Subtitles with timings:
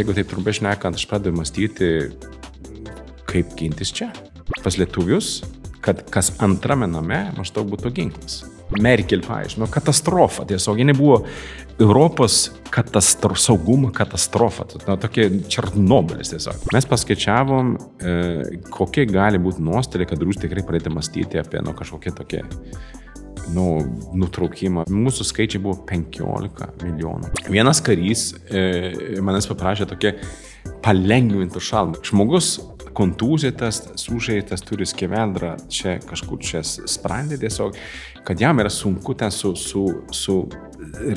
[0.00, 1.90] jeigu taip trumpai šnekant, aš pradedu mąstyti,
[3.30, 4.10] kaip gintis čia.
[4.64, 5.42] Pas lietuvius,
[5.84, 8.42] kad kas antrame name maždaug būtų ginklas.
[8.80, 11.20] Merkel paaiškino, katastrofa tiesiog, jinai buvo
[11.78, 16.64] Europos katastro, saugumo katastrofa, na, tokia Černobilis tiesiog.
[16.74, 18.14] Mes paskaičiavom, e,
[18.74, 22.42] kokie gali būti nuostoliai, kad Rusija tikrai pradėtų mąstyti apie nu, kažkokie tokie
[23.54, 23.66] nu,
[24.16, 24.86] nutraukimą.
[24.90, 27.32] Mūsų skaičiai buvo 15 milijonų.
[27.52, 30.14] Vienas karys e, manęs paprašė tokie
[30.84, 32.00] palengvintų šalmą.
[32.04, 32.56] Žmogus
[32.94, 37.76] kontūzytas, sužeitas, turi skeveldrą čia kažkur čia sprendė tiesiog,
[38.26, 40.44] kad jam yra sunku ten su, su, su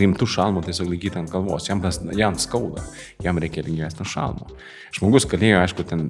[0.01, 2.83] rimtų šalmų tiesiog laikyti ant galvos, jam, tas, jam skauda,
[3.23, 4.49] jam reikia lengvesnio šalmo.
[4.95, 6.07] Žmogus galėjo, aišku, ten,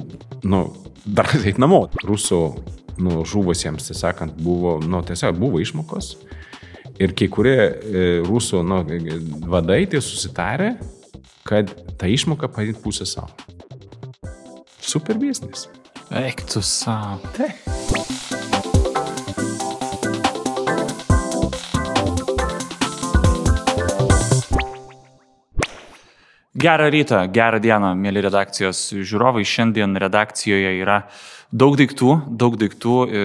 [0.48, 0.63] nu,
[1.05, 1.85] dar eiti namo.
[2.08, 2.41] Rusų,
[3.03, 6.16] nu, žuvusiems, tiesą sakant, buvo, nu, tiesiog buvo išmokos.
[6.98, 8.81] Ir kai kurie e, rusų nu,
[9.52, 10.72] vadai tai susitarė,
[11.47, 13.30] kad tą išmoką padėti pusę savo.
[14.81, 15.67] Super biznis.
[16.16, 17.19] Eik tu savo.
[17.36, 17.97] Taip.
[26.58, 29.44] Gerą rytą, gerą dieną, mėly redakcijos žiūrovai.
[29.45, 31.03] Šiandien redakcijoje yra
[31.53, 33.19] daug daiktų, daug daiktų e,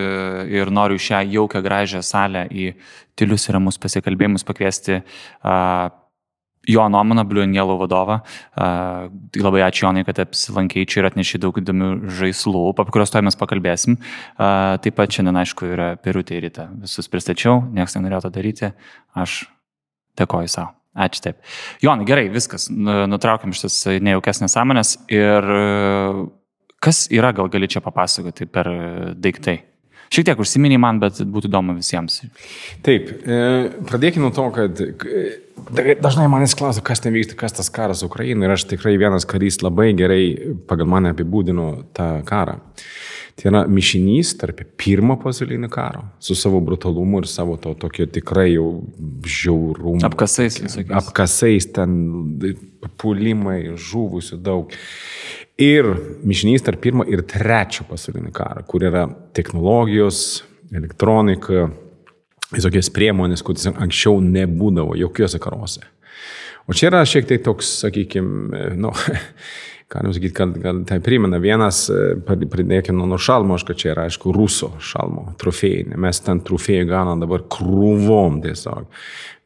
[0.59, 2.75] ir noriu šią jaukę gražią salę į
[3.17, 5.01] tylius ir ramus pasikalbėjimus pakviesti
[6.71, 8.21] Jo Nomaną, Bliuanielų vadovą.
[8.55, 11.89] Uh, labai ačiū Jonai, kad apsilankiai čia ir atnešiai daug įdomių
[12.21, 13.97] žaislų, apie kuriuos to mes pakalbėsim.
[14.39, 16.69] Taip pat šiandien, aišku, yra Pirutė ir Ryta.
[16.85, 18.71] Visus pristačiau, niekas nenorėjo to daryti.
[19.19, 19.41] Aš
[20.23, 20.82] dėkoju savo.
[20.93, 21.41] Ačiū taip.
[21.81, 22.69] Jonai, gerai, viskas.
[22.69, 24.97] Nutraukiam šitas nejaukes nesąmonės.
[25.13, 25.53] Ir
[26.83, 28.69] kas yra, gal gali čia papasakoti per
[29.17, 29.63] daiktai?
[30.13, 32.19] Šiek tiek užsiminiai man, bet būtų įdomu visiems.
[32.85, 33.37] Taip, e,
[33.89, 35.23] pradėkime nuo to, kad e,
[36.05, 39.63] dažnai manęs klausia, kas ten vyksta, kas tas karas Ukrainoje ir aš tikrai vienas karys
[39.65, 40.27] labai gerai
[40.69, 42.59] pagal mane apibūdino tą karą.
[43.39, 48.51] Tai yra mišinys tarp pirmo pasaulinio karo su savo brutalumu ir savo to tokio tikrai
[48.53, 48.67] jau
[49.25, 50.03] žiaurumu.
[50.07, 50.93] Apkasais, visokiais.
[51.01, 51.97] Apkasais, ten
[53.01, 54.75] pulimai, žuvusių daug.
[55.63, 55.89] Ir
[56.27, 59.07] mišinys tarp pirmo ir trečio pasaulinio karo, kur yra
[59.37, 61.71] technologijos, elektronika,
[62.53, 65.85] visokios priemonės, kuris anksčiau nebūdavo jokiuose karuose.
[66.69, 68.93] O čia yra šiek tiek toks, sakykime, nu,
[69.93, 71.85] galim sakyti, kad, kad tai primena vienas,
[72.27, 75.99] pridėkime nuo šalmo, aš kad čia yra, aišku, rusų šalmo trofėjai.
[76.01, 78.89] Mes ten trofėjų gaunam dabar krūvom tiesiog.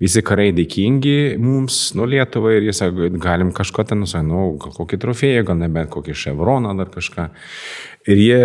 [0.02, 4.74] Visi kariai dėkingi mums, nu Lietuvai, ir jie sako, galim kažko ten, nu, nu gal
[4.76, 7.30] kokį trofėją, gal nebent kokį ševroną ar kažką.
[8.06, 8.42] Ir jie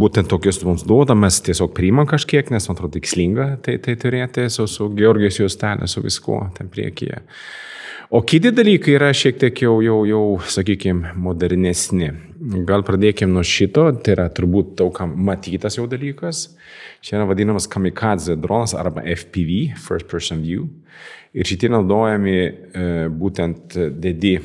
[0.00, 4.48] būtent tokius mums duoda, mes tiesiog priimam kažkiek, nes man atrodo tikslinga tai, tai turėti
[4.50, 7.20] su, su Georgijos juostelė, su viskuo ten priekyje.
[8.14, 12.12] O kiti dalykai yra šiek tiek jau, jau, jau sakykime, modernesni.
[12.68, 16.44] Gal pradėkime nuo šito, tai yra turbūt daugam matytas jau dalykas.
[17.02, 20.68] Čia yra vadinamas kamikadze dronas arba FPV, First Person View.
[21.34, 22.52] Ir šitie naudojami e,
[23.10, 24.36] būtent dedi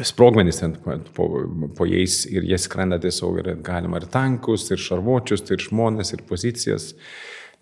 [0.00, 1.28] sprogmenys ten po, po,
[1.76, 6.24] po jais ir jie skrenda tiesiog ir galima ir tankus, ir šarvuočius, ir žmonės, ir
[6.32, 6.94] pozicijas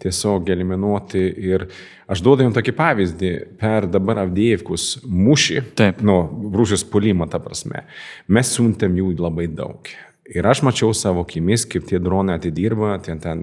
[0.03, 1.25] tiesiog eliminuoti.
[1.43, 1.67] Ir
[2.11, 6.01] aš duodu jums tokį pavyzdį per dabar Avdėjevkus mūšį, Taip.
[6.07, 6.23] nu,
[6.55, 7.85] Rusijos pulimą, ta prasme.
[8.29, 9.93] Mes siuntėm jų labai daug.
[10.33, 13.43] Ir aš mačiau savo akimis, kaip tie dronai atidirba, ten, ten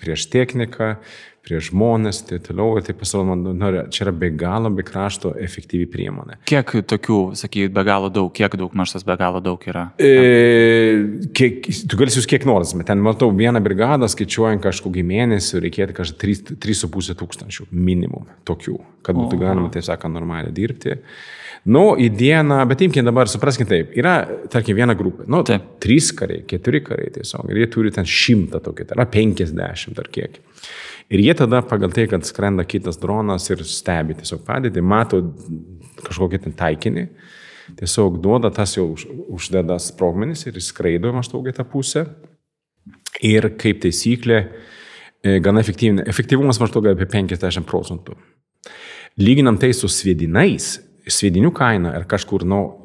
[0.00, 0.94] prieš techniką,
[1.44, 5.34] prieš žmonės, tai toliau, ir taip pasirodo, man, nu, čia yra be galo, be krašto
[5.44, 6.38] efektyvi priemonė.
[6.48, 9.86] Kiek tokių, sakyt, be galo daug, kiek daug mažas be galo daug yra?
[10.00, 10.10] E,
[11.36, 15.98] kiek, tu gali jūs kiek nors, bet ten matau vieną brigadą, skaičiuojant kažkokį mėnesį, reikėtų
[16.00, 21.00] kažkaip 3,5 tūkstančių minimum tokių, kad būtų galima, taip sakant, normaliai dirbti.
[21.64, 24.18] Nu, į dieną, bet imkime dabar, supraskime taip, yra,
[24.52, 25.78] tarkim, viena grupė, nu, Taip.
[25.80, 30.10] trys kariai, keturi kariai tiesiog, ir jie turi ten šimtą tokį, tai yra penkiasdešimt ar
[30.12, 30.36] kiek.
[31.12, 35.20] Ir jie tada pagal tai, kad skrenda kitas dronas ir stebi tiesiog padėtį, mato
[36.04, 37.04] kažkokį ten taikinį,
[37.80, 42.06] tiesiog duoda tas jau už- uždeda sprogmenis ir skraido maždaug į tą pusę.
[43.22, 44.48] Ir kaip taisyklė,
[45.22, 48.16] e, gana efektyviai, efektyvumas maždaug apie 50 procentų.
[49.18, 52.83] Lyginant tai su sviedinais, sviedinių kaina ir kažkur, nu,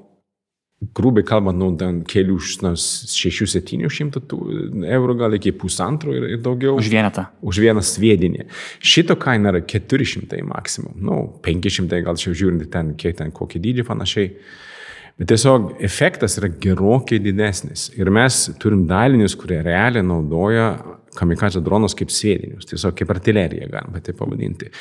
[0.80, 4.22] grubiai kalbant, nu, ten kelių, nu, 6-700
[4.96, 6.78] eurų, gal iki pusantro ir, ir daugiau.
[6.80, 7.26] Už vienetą.
[7.44, 8.48] Už vieną sviedinį.
[8.80, 10.96] Šito kaina yra 400 maksimum.
[11.04, 14.32] Nu, 500 gal čia žiūrint ten, kiek ten, kokį dydį panašiai.
[15.20, 17.90] Bet tiesiog efektas yra gerokai didesnis.
[18.00, 20.70] Ir mes turim dalinius, kurie realiai naudoja
[21.20, 22.70] kamikadžio dronus kaip sviedinius.
[22.70, 24.72] Tiesiog kaip artilerija, galima taip pavadinti.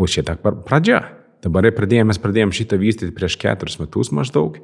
[0.00, 1.02] O šitą pradžia.
[1.44, 4.58] Dabar pradėjome, mes pradėjome šitą vystyti prieš keturis metus maždaug.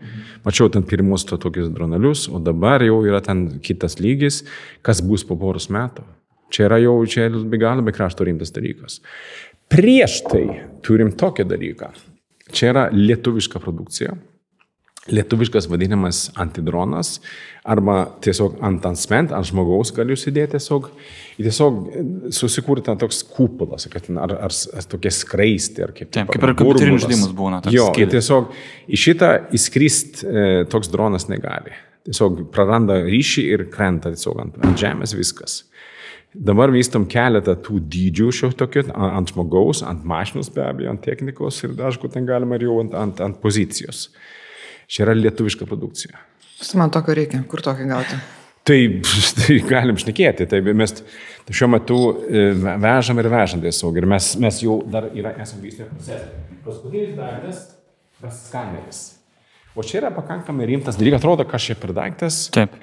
[0.47, 4.43] Mačiau ten pirmus to tokius dronelius, o dabar jau yra ten kitas lygis,
[4.83, 6.03] kas bus po poros metų.
[6.55, 9.01] Čia yra jau, čia be galo, be krašto rimtas dalykas.
[9.71, 10.45] Prieš tai
[10.85, 11.95] turim tokį dalyką.
[12.55, 14.19] Čia yra lietuviška produkcija
[15.13, 17.19] lietuviškas vadinamas antidronas
[17.65, 20.89] arba tiesiog ant ansment, ant žmogaus galiu įsidėti tiesiog,
[21.37, 21.81] tiesiog
[22.33, 26.13] susikurti toks kupolas, kad ar, ar, ar tokie skraisti, ar kaip.
[26.15, 27.61] Taip, kaip ir kompiuterinius žaidimus būna.
[27.73, 28.53] Jo, tiesiog
[28.89, 31.77] į šitą įskrist e, toks dronas negali.
[32.05, 35.63] Tiesiog praranda ryšį ir krenta tiesiog ant, ant žemės viskas.
[36.35, 41.61] Dabar vystom keletą tų dydžių šio tokio, ant žmogaus, ant mašinos be abejo, ant technikos
[41.63, 44.09] ir, aišku, ten galima ir jau ant, ant, ant pozicijos.
[44.87, 46.19] Čia yra lietuviška produkcija.
[46.79, 48.19] Man tokio reikia, kur tokį gauti?
[48.65, 48.79] Tai,
[49.41, 50.95] tai galim šnekėti, tai mes
[51.53, 52.47] šiuo metu e,
[52.81, 56.31] vežam ir vežam tiesiog ir mes, mes jau dar yra, esame vystę procesą.
[56.65, 57.67] Paskutinis daiktas-
[58.23, 59.03] tas skaneris.
[59.75, 62.45] O čia yra pakankamai rimtas dalykas, atrodo, kas čia per daiktas.
[62.55, 62.77] Taip.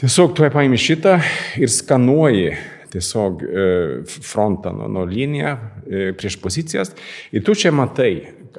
[0.00, 1.18] Tiesiog tu paimi šitą
[1.60, 2.54] ir skanuoji
[2.92, 3.66] tiesiog e,
[4.24, 6.92] frontą nuo, nuo liniją e, prieš pozicijas
[7.32, 8.14] ir tu čia matai,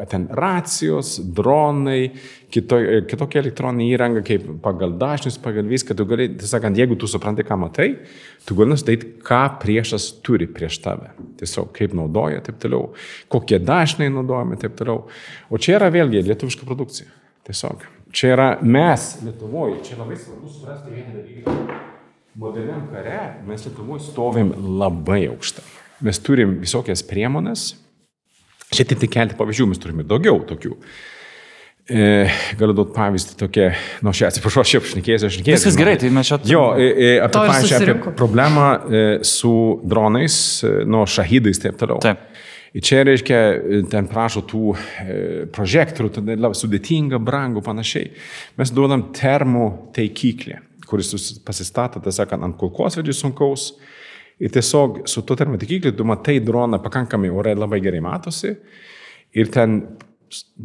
[0.09, 2.11] ten racijos, dronai,
[2.53, 2.79] kito,
[3.09, 7.45] kitokia elektroninė įranga, kaip pagal dažnius, pagal viską, tu gali, tiesą sakant, jeigu tu supranti,
[7.47, 7.89] ką matai,
[8.47, 11.11] tu gali nustatyti, ką priešas turi prieš tave.
[11.41, 12.93] Tiesiog kaip naudoja, taip toliau,
[13.33, 15.05] kokie dažnai naudojami, taip toliau.
[15.49, 17.11] O čia yra vėlgi lietuviška produkcija.
[17.43, 17.83] Tiesiog.
[18.13, 21.79] Čia yra mes Lietuvoje, čia labai svarbu suprasti vieną dalyką.
[22.39, 25.65] Moderniam kare mes Lietuvoje stovim labai aukštai.
[26.05, 27.73] Mes turim visokias priemonės,
[28.73, 30.77] Čia tik kelti pavyzdžių, mes turime daugiau tokių.
[31.83, 32.03] E,
[32.55, 33.65] galiu duoti pavyzdį tokia,
[34.05, 35.57] nu, aš atsiprašau, aš jau šnekėsiu, aš šnekėsiu.
[35.57, 36.53] Viskas gerai, tai mes čia turime.
[36.53, 39.51] Jo, e, e, apie, pavyzdžiui, apie problemą e, su
[39.83, 41.99] dronais, e, nu, šahydais ir taip toliau.
[42.05, 42.29] Taip.
[42.73, 45.17] Ir čia reiškia, e, ten prašo tų e,
[45.53, 48.09] projektorių, tada labai sudėtinga, brangu, panašiai.
[48.57, 50.57] Mes duodam termų taikiklį,
[50.89, 51.13] kuris
[51.45, 53.73] pasistato, tai sakant, ant kulkosvedžių sunkaus.
[54.41, 58.55] Ir tiesiog su tuo termotikikliu tu matai droną pakankamai ore labai gerai matosi.
[59.33, 59.81] Ir ten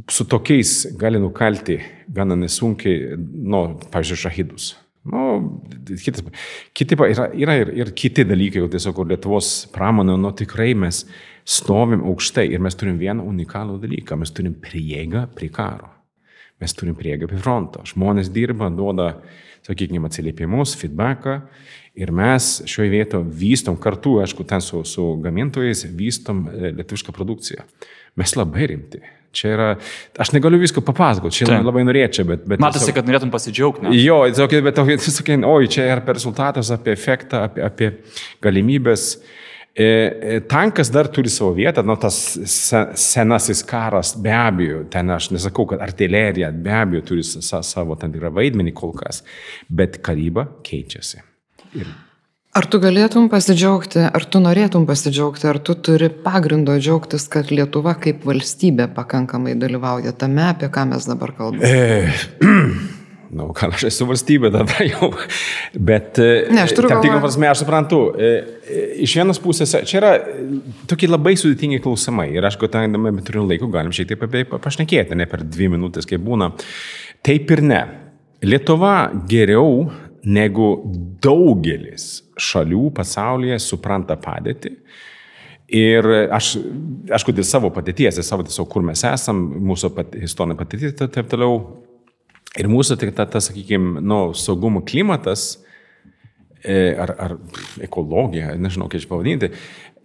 [0.09, 1.79] su tokiais gali nukalti
[2.09, 4.69] gana nesunkiai, nu, pavyzdžiui, šahidus.
[5.09, 5.25] Nu,
[6.03, 6.25] kitas,
[6.76, 11.05] kiti, yra, yra ir, ir kiti dalykai, jau tiesiog Lietuvos pramonė, nu tikrai mes
[11.49, 15.88] stovim aukštai ir mes turim vieną unikalų dalyką, mes turim prieigą prie karo.
[16.61, 17.85] Mes turim prieigą prie fronto.
[17.87, 19.12] Žmonės dirba, duoda,
[19.69, 21.38] sakykime, atsiliepimus, feedbacką
[21.99, 27.65] Ir mes šioje vietoje vystom kartu, aišku, ten su, su gamintojais, vystom e, lietuvišką produkciją.
[28.19, 29.00] Mes labai rimti.
[29.35, 29.67] Čia yra,
[30.19, 31.67] aš negaliu visko papasakoti, čia Taip.
[31.67, 32.47] labai norėčiau, bet...
[32.49, 33.85] bet Matosi, tiesiog, kad norėtum pasidžiaugti.
[33.85, 33.93] Ne?
[33.99, 37.91] Jo, tiesiog, bet tiesiog, oi, čia yra apie rezultatus, apie efektą, apie, apie
[38.44, 39.11] galimybės.
[39.79, 42.17] E, e, tankas dar turi savo vietą, nu, tas
[42.99, 48.33] senasis karas be abejo, ten aš nesakau, kad artilerija be abejo turi savo tam tikrą
[48.41, 49.23] vaidmenį kol kas,
[49.69, 51.28] bet karyba keičiasi.
[51.76, 51.88] Ir
[52.59, 57.93] Ar tu galėtum pasidžiaugti, ar tu norėtum pasidžiaugti, ar tu turi pagrindo džiaugtis, kad Lietuva
[58.00, 61.69] kaip valstybė pakankamai dalyvauja tame, apie ką mes dabar kalbame?
[61.69, 62.09] E,
[62.41, 62.49] Na,
[63.44, 65.12] nu, ką aš esu valstybė tada jau,
[65.76, 66.19] bet...
[66.25, 66.91] E, ne, aš turiu...
[66.91, 68.32] Tam tikrą prasme, aš suprantu, e,
[68.65, 70.12] e, iš vienos pusės, čia yra
[70.91, 75.20] tokie labai sudėtingi klausimai ir aš, kadangi turiu laiko, galim šiek tiek apie tai pašnekėti,
[75.20, 76.50] ne per dvi minutės, kaip būna.
[77.29, 77.85] Taip ir ne.
[78.43, 78.97] Lietuva
[79.31, 79.91] geriau
[80.27, 80.70] negu
[81.22, 84.75] daugelis šalių pasaulyje supranta padėtį.
[85.79, 86.55] Ir aš,
[87.13, 91.13] aišku, dėl savo patirties, dėl savo tiesiog, kur mes esam, mūsų pat, istorinė patirtis ir
[91.13, 91.58] taip toliau.
[92.58, 95.58] Ir mūsų, tai ta, ta sakykime, nu, saugumo klimatas,
[96.65, 97.34] e, ar, ar
[97.84, 99.51] ekologija, nežinau, kaip čia pavadinti,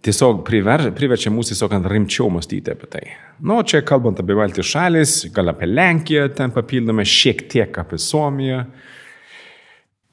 [0.04, 3.04] tiesiog priver, priverčia mus tiesiog rimčiau mąstyti apie tai.
[3.40, 8.66] Nu, čia kalbant apie Baltijos šalis, gal apie Lenkiją, ten papildome šiek tiek apie Suomiją.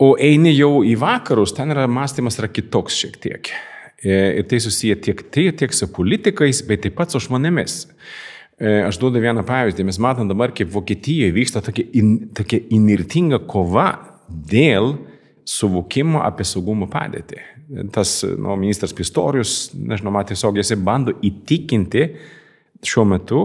[0.01, 3.51] O eini jau į vakarus, ten yra mąstymas yra kitoks šiek tiek.
[4.01, 7.75] E, ir tai susiję tiek, tiek, tiek su politikais, bet taip pat su žmonėmis.
[8.57, 9.85] E, aš duodu vieną pavyzdį.
[9.85, 13.91] Mes matom dabar, kaip Vokietijoje vyksta tokia, in, tokia inirtinga kova
[14.29, 14.95] dėl
[15.45, 17.43] suvokimo apie saugumo padėtį.
[17.93, 22.07] Tas nu, ministras Pistorius, nežinau, tiesiog jisai bando įtikinti
[22.89, 23.43] šiuo metu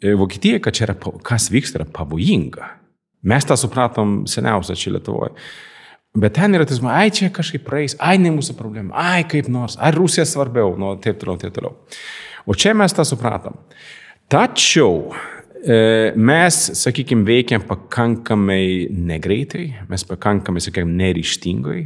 [0.00, 2.70] e, Vokietijoje, kad čia yra, kas vyksta, yra pavojinga.
[3.28, 5.36] Mes tą supratom seniausia čia Lietuvoje.
[6.12, 9.78] Bet ten yra tas, ai čia kažkaip praeis, ai ne mūsų problema, ai kaip nors,
[9.80, 11.72] ar Rusija svarbiau, nu taip toliau, taip toliau.
[12.44, 13.56] O čia mes tą supratom.
[14.32, 15.14] Tačiau
[15.64, 21.80] e, mes, sakykime, veikiam pakankamai negreitai, mes pakankamai, sakykime, neryštingai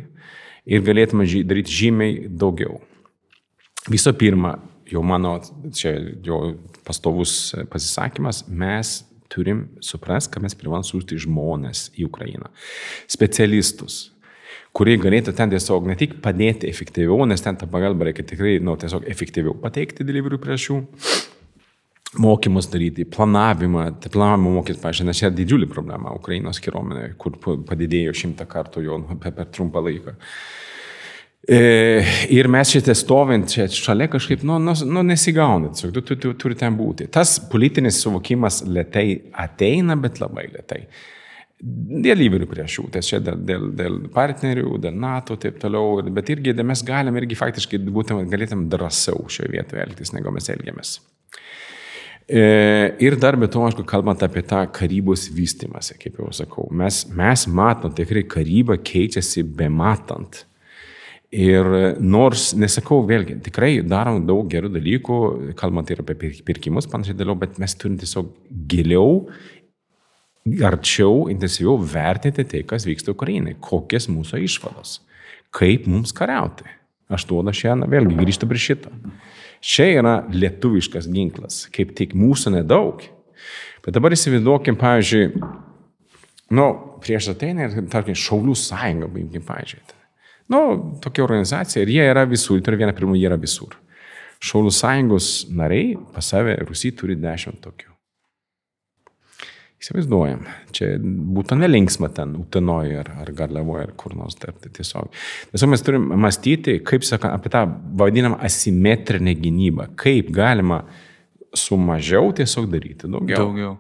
[0.67, 2.81] ir galėtume daryti žymiai daugiau.
[3.87, 4.57] Visų pirma,
[4.91, 5.37] jau mano,
[5.71, 5.95] čia
[6.27, 6.57] jo
[6.87, 12.51] pastovus pasisakymas, mes turim suprasti, kad mes privalom siūsti žmonės į Ukrainą.
[13.11, 14.09] Specialistus,
[14.77, 18.77] kurie galėtų ten tiesiog ne tik padėti efektyviau, nes ten tą pagalbą reikia tikrai, nu,
[18.81, 20.77] tiesiog efektyviau pateikti dėl įvairių priešių,
[22.23, 28.15] mokymus daryti, planavimą, tai planavimo mokytis, pažiūrėjau, nes čia didžiulė problema Ukrainos kariuomenėje, kur padidėjo
[28.17, 30.17] šimtą kartų jau per, per trumpą laiką.
[31.47, 31.59] E,
[32.35, 36.33] ir mes šitą stovint čia šalia kažkaip, nu, nu, nu nesigauna, tiesiog tu, tu, tu
[36.41, 37.09] turi ten būti.
[37.13, 39.07] Tas politinis suvokimas lietai
[39.47, 40.85] ateina, bet labai lietai.
[41.57, 46.29] Dėl įvairių priešių, tai čia dėl, dėl, dėl partnerių, dėl NATO ir taip toliau, bet
[46.35, 50.99] irgi mes galim irgi faktiškai būtent galėtum drąsiau šioje vietoje elgtis, negu mes elgiamės.
[52.29, 52.43] E,
[53.01, 57.47] ir dar be to, aišku, kalbant apie tą karybos vystimąsi, kaip jau sakau, mes, mes
[57.49, 60.43] matom, tikrai karyba keičiasi be matant.
[61.37, 61.67] Ir
[61.99, 65.17] nors, nesakau, vėlgi, tikrai darom daug gerų dalykų,
[65.59, 68.29] kalbant ir apie pirkimus, panašiai dėliau, bet mes turim tiesiog
[68.71, 69.25] giliau,
[70.67, 75.01] arčiau, intensyviau vertinti tai, kas vyksta Ukrainai, kokias mūsų išvados,
[75.55, 76.69] kaip mums kariauti.
[77.11, 78.91] Aš duodu šiandien, vėlgi grįžtu prie šito.
[79.67, 83.03] Čia yra lietuviškas ginklas, kaip tik mūsų nedaug.
[83.85, 85.27] Bet dabar įsivaizduokim, pavyzdžiui,
[86.59, 86.67] nu,
[87.03, 89.83] prieš ateina ir, tarkim, Šaulių sąjunga, paimkim, pavyzdžiui.
[90.53, 90.61] Nu,
[91.03, 93.75] tokia organizacija ir jie yra visur, turi vieną pirmų, jie yra visur.
[94.47, 97.96] Šaulių sąjungos nariai pas save Rusijai turi dešimt tokių.
[99.77, 100.95] Įsivaizduojam, čia
[101.37, 104.55] būtų nelinksma ten, Utenoje ar, ar Garliavoje ar kur nors dar.
[104.57, 105.11] Tai tiesiog.
[105.53, 107.67] Tiesiog mes turim mąstyti, kaip sakant, apie tą
[108.01, 109.91] vadinamą asimetrinę gynybą.
[110.01, 110.81] Kaip galima
[111.57, 113.51] su mažiau tiesiog daryti daugiau.
[113.51, 113.75] Daugiau.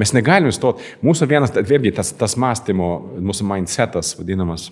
[0.00, 0.82] Mes negalim stoti.
[1.04, 2.88] Mūsų vienas, vėlgi tas, tas mąstymo,
[3.20, 4.70] mūsų mindsetas vadinamas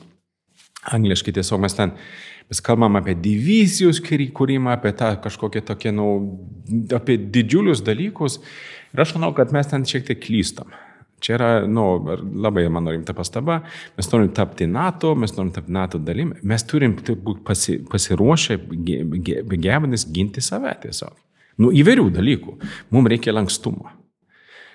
[0.91, 1.93] angliškai tiesiog mes ten,
[2.50, 6.09] mes kalbam apie divizijos kūrimą, apie tą kažkokią tokią, nu,
[6.97, 8.41] apie didžiulius dalykus.
[8.92, 10.72] Ir aš manau, kad mes ten šiek tiek klystam.
[11.22, 11.84] Čia yra nu,
[12.42, 13.61] labai mano rimta pastaba.
[13.96, 16.32] Mes norim tapti NATO, mes norim tapti NATO dalim.
[16.42, 18.58] Mes turim būti pasi, pasiruošę,
[19.62, 21.14] gebantys ginti save tiesiog.
[21.62, 22.56] Nu, įvairių dalykų.
[22.90, 23.92] Mums reikia lankstumo.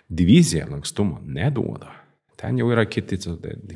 [0.07, 1.91] Divizija lankstumo neduoda.
[2.37, 3.17] Ten jau yra kiti,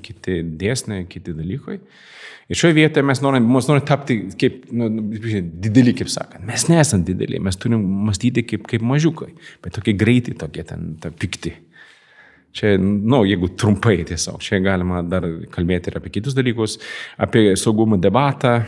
[0.05, 1.79] kiti dėsniai, kiti dalykai.
[2.51, 4.89] Ir šioje vietoje mes norim, mes norim tapti kaip nu,
[5.63, 6.43] dideli, kaip sakant.
[6.43, 9.29] Mes nesame dideli, mes turim mąstyti kaip, kaip mažiukai,
[9.63, 11.53] bet tokie greitai, tokie ten ta, pikti.
[12.51, 16.79] Čia, na, nu, jeigu trumpai tiesiog, čia galima dar kalbėti ir apie kitus dalykus,
[17.21, 18.61] apie saugumo debatą,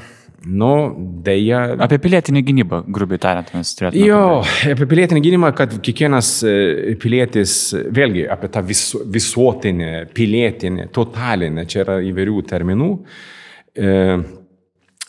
[0.44, 0.92] Nu,
[1.24, 1.78] dėja.
[1.86, 4.02] Apie pilietinę gynybą, grubiai tariant, mes turėtume.
[4.04, 4.72] Jo, kalbėti.
[4.74, 7.54] apie pilietinę gynybą, kad kiekvienas e, pilietis,
[7.96, 8.82] vėlgi apie tą vis,
[9.16, 13.32] visuotinę, pilietinę, totalinę, čia yra įvairių terminų, e,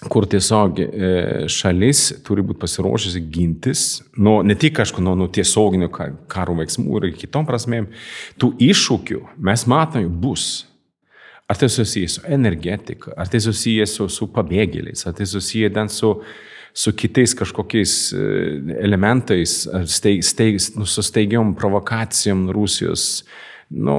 [0.09, 0.87] kur tiesiog e,
[1.51, 3.85] šalis turi būti pasiruošusi gintis,
[4.17, 5.91] nu, ne tik, aišku, nuo nu, tiesioginių
[6.31, 7.89] karo veiksmų ir kitom prasmėm,
[8.41, 10.65] tų iššūkių mes matome bus.
[11.45, 15.91] Ar tai susijęs su energetika, ar tai susijęs su, su pabėgėliais, ar tai susijęs ten
[15.93, 16.15] su,
[16.73, 18.29] su kitais kažkokiais e,
[18.81, 19.59] elementais,
[19.93, 23.25] steig, steig, nu, su steigiam provokacijom Rusijos.
[23.75, 23.97] Nu,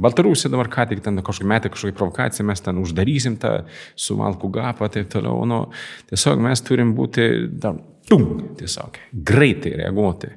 [0.00, 3.58] Baltarusija dabar ką tik ten kažkokį metą kažkokią provokaciją, mes ten uždarysim tą
[4.06, 5.42] suvalkų gapą, taip toliau.
[5.48, 5.64] Nu,
[6.12, 7.26] tiesiog mes turim būti,
[7.60, 7.74] da,
[8.08, 8.24] tum,
[8.56, 10.32] tiesiog, greitai reaguoti.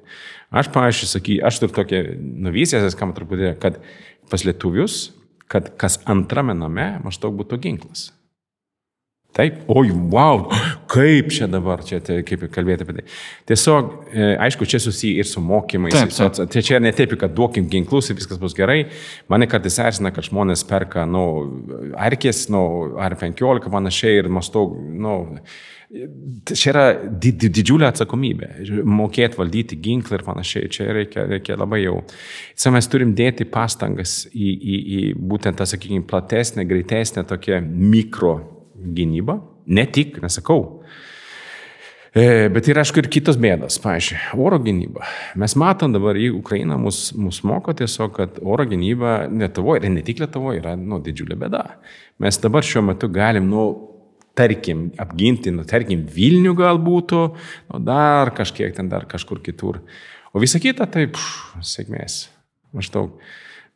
[0.49, 2.03] Aš, pavyzdžiui, saky, aš turiu tokią
[2.47, 3.79] nuvyzę, skamba truputį, kad
[4.29, 5.09] pas lietuvius
[5.49, 8.09] kad kas antrame name maždaug būtų ginklas.
[9.33, 10.45] Taip, oi, wow,
[10.89, 13.05] kaip čia dabar, čia kaip kalbėti apie tai.
[13.49, 15.95] Tiesiog, e, aišku, čia susiję ir su mokymais.
[15.95, 16.53] Taip, taip.
[16.53, 18.83] Tai čia ne taip, kad duokim ginklus ir viskas bus gerai.
[19.31, 21.25] Mane kartais erzina, kad žmonės perka, nu,
[21.97, 22.63] arkės, nu,
[23.01, 25.17] ar 15 panašiai ir maždaug, nu,
[25.89, 28.49] Čia yra didžiulė atsakomybė.
[28.85, 30.69] Mokėti valdyti ginklą ir panašiai.
[30.69, 31.95] Čia reikia, reikia labai jau.
[32.53, 38.35] Čia mes turim dėti pastangas į, į, į būtent tą, sakykime, platesnę, greitesnę tokią mikro
[38.77, 39.39] gynybą.
[39.73, 40.78] Ne tik, nesakau.
[42.09, 43.77] E, bet yra, aišku, ir kitos bėdos.
[43.83, 45.05] Pavyzdžiui, oro gynyba.
[45.37, 50.01] Mes matom dabar į Ukrainą mus, mus moko tiesiog, kad oro gynyba Lietuvoje, ir ne
[50.05, 51.63] tik Lietuvoje, yra nu, didžiulė bėda.
[52.23, 53.67] Mes dabar šiuo metu galim nu,
[54.39, 57.13] tarkim, apginti, nu, tarkim, Vilnių galbūt,
[57.69, 59.83] nu, dar kažkiek ten, dar kažkur kitur.
[60.33, 61.19] O visa kita, taip,
[61.61, 62.23] sėkmės.
[62.73, 63.21] Maždaug.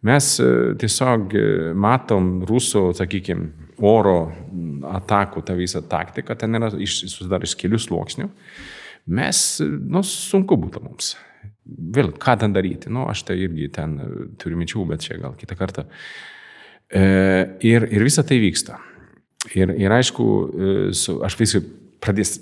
[0.03, 0.47] Mes e,
[0.79, 1.43] tiesiog e,
[1.79, 4.17] matom rusų, sakykime, oro
[4.91, 8.27] atakų tą visą taktiką, ten yra susidaro iš kelių sluoksnių.
[9.15, 11.13] Mes, e, nu, sunku būtų mums.
[11.63, 12.91] Vėl, ką ten daryti?
[12.91, 13.95] Nu, aš tai irgi ten
[14.41, 15.85] turiu minčių, bet čia gal kitą kartą.
[16.91, 17.05] E,
[17.63, 18.81] ir, ir visa tai vyksta.
[19.55, 20.25] Ir, ir aišku,
[20.95, 21.61] su, aš visai
[22.03, 22.37] pradės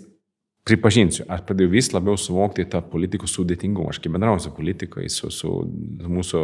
[0.66, 3.94] pripažinsiu, aš pradėjau vis labiau suvokti tą politikų sudėtingumą.
[3.94, 5.54] Aš kaip bendrauju su politikais, su, su
[6.18, 6.44] mūsų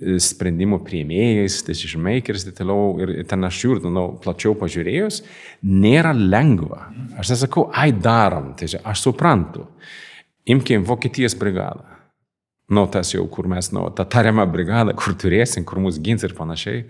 [0.00, 5.22] sprendimų prieimėjais, decision makers ir toliau, ir ten aš žiūriu, nu, plačiau pažiūrėjus,
[5.66, 6.86] nėra lengva.
[7.20, 9.66] Aš nesakau, ai darom, tai aš suprantu.
[10.50, 11.98] Imkim Vokietijos brigadą.
[12.70, 16.36] Nu, tas jau, kur mes, nu, ta tariama brigada, kur turėsim, kur mus gins ir
[16.38, 16.84] panašiai.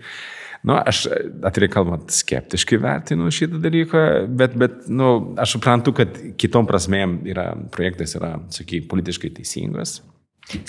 [0.61, 1.07] Nu, aš
[1.47, 4.03] atvirai kalbant skeptiškai vertinu šitą dalyką,
[4.37, 9.97] bet, bet nu, aš suprantu, kad kitom prasmėm yra, projektas yra, sakyk, politiškai teisingas.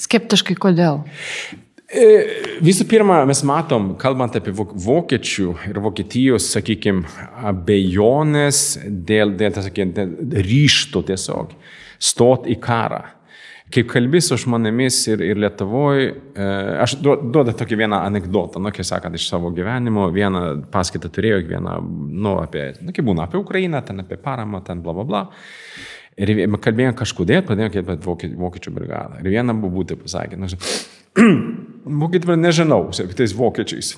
[0.01, 1.03] Skeptiškai kodėl?
[1.93, 2.05] E,
[2.65, 7.05] visų pirma, mes matom, kalbant apie vokiečių ir Vokietijos, sakykime,
[7.51, 10.07] abejonės dėl, dėl, sakykime,
[10.47, 11.53] ryšto tiesiog
[12.03, 13.03] stot į karą
[13.73, 16.09] kaip kalbi su žmonėmis ir, ir Lietuvoje,
[16.83, 21.79] aš duodu tokį vieną anegdotą, nu, kaip sakant, iš savo gyvenimo, vieną paskaitą turėjau, vieną,
[22.13, 25.23] nu, apie, nu, kaip būna, apie Ukrainą, ten apie paramą, ten bla bla bla.
[26.21, 29.23] Ir kalbėjome kažkodėl, pradėjome kalbėti apie vokiečių brigadą.
[29.23, 30.51] Ir vieną buvo būti pasakė, nu,
[31.85, 33.97] vokiečių nežinau, tais vokiečiais.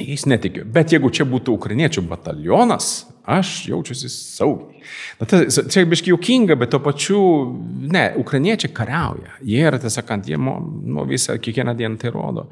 [0.00, 0.64] Jais netikiu.
[0.64, 4.80] Bet jeigu čia būtų ukrainiečių batalionas, aš jaučiuosi saugiai.
[5.20, 7.20] Na, ta, čia biškai juokinga, bet tuo pačiu,
[7.92, 9.36] ne, ukrainiečiai kariauja.
[9.44, 12.46] Jie yra, tiesą sakant, jie nu, visą, kiekvieną dieną tai rodo.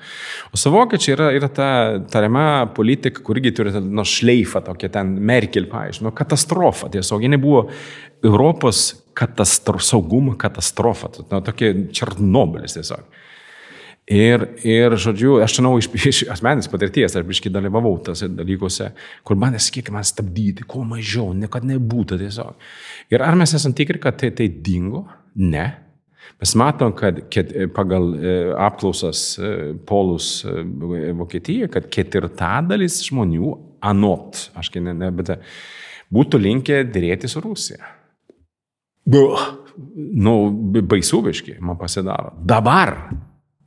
[0.53, 1.69] O savokiečiai yra, yra ta
[2.13, 6.93] tariama politika, kur irgi turi nu, šleifą, tokia ten Merkel, paaiškino, nu, katastrofa.
[6.93, 7.65] Tiesiog, jie nebuvo
[8.25, 13.25] Europos katastro, saugumo katastrofa, nu, tokia Černobilis tiesiog.
[14.09, 18.93] Ir, ir, žodžiu, aš žinau iš, iš asmeninės patirties, aš biškai dalyvavau tose dalykuose,
[19.27, 22.57] kur bandė, kiek man stabdyti, kuo mažiau, niekad nebūtų tiesiog.
[23.13, 25.05] Ir ar mes esame tikri, kad tai, tai dingo?
[25.37, 25.67] Ne.
[26.41, 28.35] Mes matom, kad, kad pagal e,
[28.65, 29.53] apklausas e,
[29.89, 30.57] polus e,
[31.19, 33.53] Vokietijoje, kad ketvirtadalis žmonių
[33.85, 35.37] anot, aš ne, ne, bet
[36.15, 37.93] būtų linkę dėrėti su Rusija.
[39.09, 39.41] Buh,
[40.17, 40.39] nu,
[40.81, 42.33] baisu biškai man pasidaro.
[42.45, 42.95] Dabar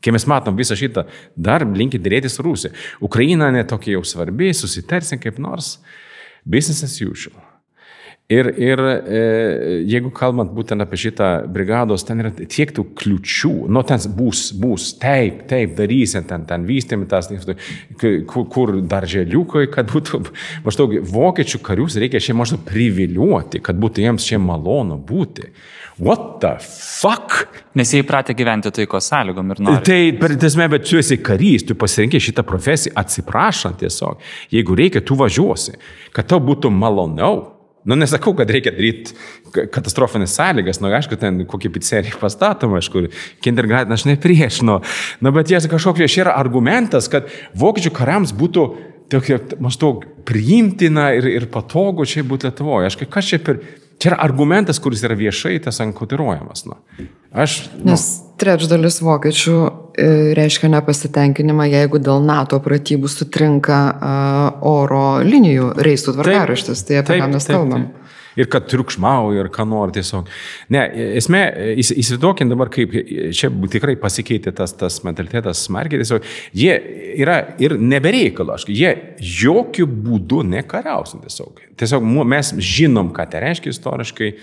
[0.02, 1.06] Kai mes matom visą šitą,
[1.38, 2.74] dar linki dėrėti su Rusija.
[3.06, 5.76] Ukraina netokia jau svarbi, susitarsim kaip nors.
[6.42, 7.51] Business as usual.
[8.32, 9.22] Ir, ir e,
[9.92, 14.92] jeigu kalbant būtent apie šitą brigados, ten yra tiek tų kliučių, nu ten bus, bus,
[15.02, 17.28] taip, taip, darysim, ten, ten vystėm tas,
[18.00, 20.22] kur, kur darželiukai, kad būtų,
[20.64, 25.52] maždaug, vokiečių karius reikia čia maždaug priviliuoti, kad būtų jiems čia malonu būti.
[26.02, 27.46] What the fuck?
[27.78, 29.84] Nes jie įpratę gyventi taiko sąlygom ir nori.
[29.86, 34.24] Tai, per tiesmę, bet tu esi karys, tu pasirinkė šitą profesiją atsiprašant tiesiog.
[34.56, 35.76] Jeigu reikia, tu važiuosi,
[36.16, 37.51] kad tau būtų maloniau.
[37.86, 39.16] Nu, nesakau, kad reikia daryti
[39.74, 43.08] katastrofinės sąlygas, nu, aišku, ten kokį pizzeriją pastatoma, aišku,
[43.42, 44.78] kindergarten aš nepriešinu,
[45.26, 48.68] nu, bet jie kažkokie čia yra argumentas, kad vokiečių kariams būtų
[49.12, 52.92] tokia, maždaug priimtina ir, ir patogu čia būti Lietuvoje.
[52.92, 53.64] Aš kas čia per...
[54.02, 56.64] Čia yra argumentas, kuris yra viešai tas ankotiruojamas.
[56.66, 56.80] Nu.
[57.30, 57.92] Aš, nu.
[57.92, 58.06] Nes
[58.42, 59.58] trečdalis vokiečių
[59.98, 66.86] reiškia nepasitenkinimą, jeigu dėl NATO pratybų sutrinka uh, oro linijų reisų tvarkaraštis.
[66.88, 67.90] Tai apie taip, ką mes taip, kalbam.
[67.90, 68.02] Taip
[68.40, 70.30] ir kad triukšmauja, ir ką nori tiesiog.
[70.74, 70.86] Ne,
[71.20, 71.44] esmė,
[71.82, 72.94] įsivaizduokim dabar, kaip
[73.36, 76.28] čia tikrai pasikeitė tas, tas mentalitetas smarkiai, tiesiog
[76.58, 76.76] jie
[77.22, 81.64] yra ir nebereikalo, jie jokių būdų nekariausim tiesiog.
[81.80, 84.34] Tiesiog mes žinom, ką tai reiškia istoriškai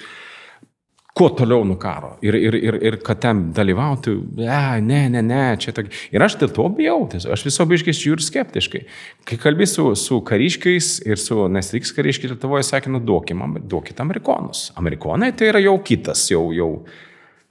[1.19, 2.13] kuo toliau nuo karo.
[2.23, 5.91] Ir, ir, ir, ir kad ten dalyvautų, ne, ne, ne, čia tokia.
[6.15, 8.85] Ir aš dėl to bijau, aš viso biškai žiūriu skeptiškai.
[9.29, 14.69] Kai kalbėsiu su, su kariškiais ir su nesriks kariškiais Lietuvoje, sakė, nu duokim, duokit amerikonus.
[14.79, 16.71] Amerikonai tai yra jau kitas, jau, jau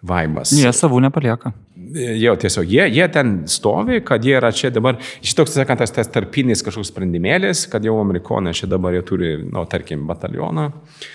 [0.08, 0.56] vaibas.
[0.56, 1.51] Jie savų nepalieka.
[2.21, 6.10] Jau tiesiog, jie, jie ten stovi, kad jie yra čia dabar, šitoks, sakant, tas, tas
[6.12, 10.67] tarpinis kažkoks sprendimėlis, kad jau amerikonai čia dabar jie turi, nu, tarkim, batalioną.
[10.71, 11.13] Uh,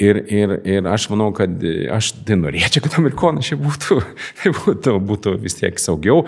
[0.00, 3.98] Ir, ir, ir aš manau, kad aš tai norėčiau, kad amerikonai čia būtų,
[4.40, 6.24] tai būtų, būtų vis tiek saugiau.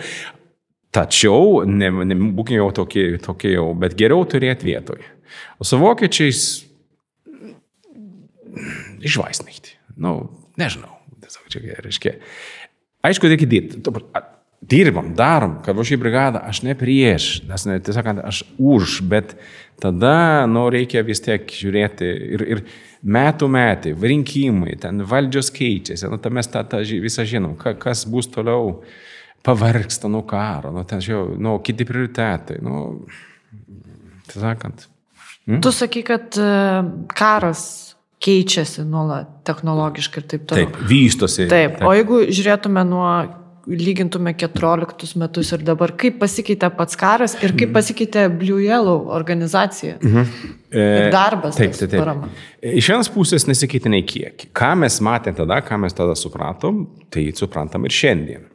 [0.94, 5.00] Tačiau, ne, ne, būkime jau tokie, tokie jau, bet geriau turėti vietoj.
[5.58, 6.44] O su vokiečiais
[9.02, 9.74] išvaisnaikti.
[9.98, 10.14] Nu,
[10.60, 10.92] nežinau.
[11.24, 12.14] Tiesiog čia reiškia.
[13.04, 13.82] Aišku, reikia dirbti.
[14.64, 19.34] Dirbam, darom, kad va šį brigadą aš ne prieš, nes tiesiog aš už, bet
[19.82, 22.62] tada, nu, reikia vis tiek žiūrėti ir, ir
[23.04, 28.30] metų metai, rinkimai, ten valdžios keičiasi, nu, mes tą, tą visą žinom, ka, kas bus
[28.32, 28.78] toliau,
[29.44, 33.04] pavargsta nuo karo, nu, ten jau, nu, kiti prioritetai, nu,
[34.30, 34.88] tai sakant.
[35.44, 35.60] Hmm?
[35.60, 36.52] Tu sakai, kad e,
[37.12, 37.64] karas
[38.24, 40.70] keičiasi nuolat technologiškai ir taip toliau.
[40.70, 41.44] Taip, vystosi.
[41.50, 41.84] Taip, taip.
[41.84, 43.08] o jeigu žiūrėtume nuo
[43.66, 49.98] lygintume 14 metus ir dabar, kaip pasikeitė pats karas ir kaip pasikeitė Blue Yellow organizacija.
[50.02, 50.32] Mhm.
[50.74, 51.56] Ir darbas.
[51.56, 52.24] Taip, taip, taip.
[52.80, 54.48] Iš vienos pusės nesikeitė nei kiek.
[54.56, 58.50] Ką mes matėme tada, ką mes tada supratom, tai suprantam ir šiandien.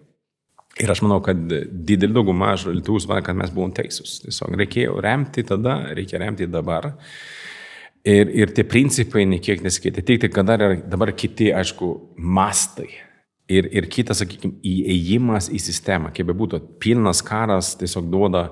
[0.79, 4.21] Ir aš manau, kad didelį daugumą žaltūs man, kad mes buvom teisūs.
[4.23, 6.93] Tiesiog reikėjo remti tada, reikia remti dabar.
[8.07, 10.05] Ir, ir tie principai niekiek nesikeitė.
[10.07, 12.87] Tik tai, kad dar yra dabar kiti, aišku, mastai.
[13.49, 18.43] Ir, ir kitas, sakykime, įėjimas į sistemą, kaip bebūtų, pilnas karas tiesiog duoda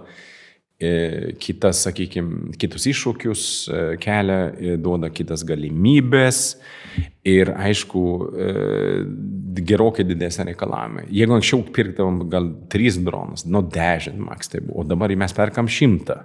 [0.82, 6.40] e, kitas, sakykime, kitus iššūkius, e, kelia, e, duoda kitas galimybės
[7.30, 8.48] ir, aišku, e,
[9.68, 11.06] gerokai didesnė reikalavimai.
[11.14, 15.70] Jeigu anksčiau pirkdavom gal 3 dronus, nuo 10 maks tai buvo, o dabar mes perkam
[15.70, 16.18] 100.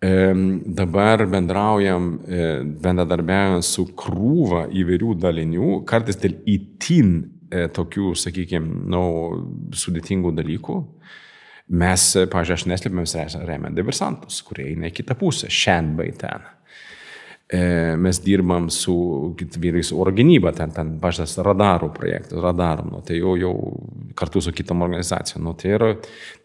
[0.00, 2.44] Dabar bendraujam, e,
[2.80, 9.02] bendradarbiavame su krūva įvairių dalinių, kartais dėl įtin e, tokių, sakykime, nu,
[9.76, 10.78] sudėtingų dalykų.
[11.70, 16.48] Mes, pažiūrėjau, aš neslėpėm, mes remiam diversantus, kurie eina į kitą pusę, šiandien bei ten.
[17.50, 18.94] E, mes dirbam su
[19.58, 23.54] vyrais oro gynyba, ten, ten pažiūrės radarų projektas, radarų, nu, tai jau, jau
[24.18, 25.48] kartu su kitom organizacijom.
[25.48, 25.88] Nu, tai, yra,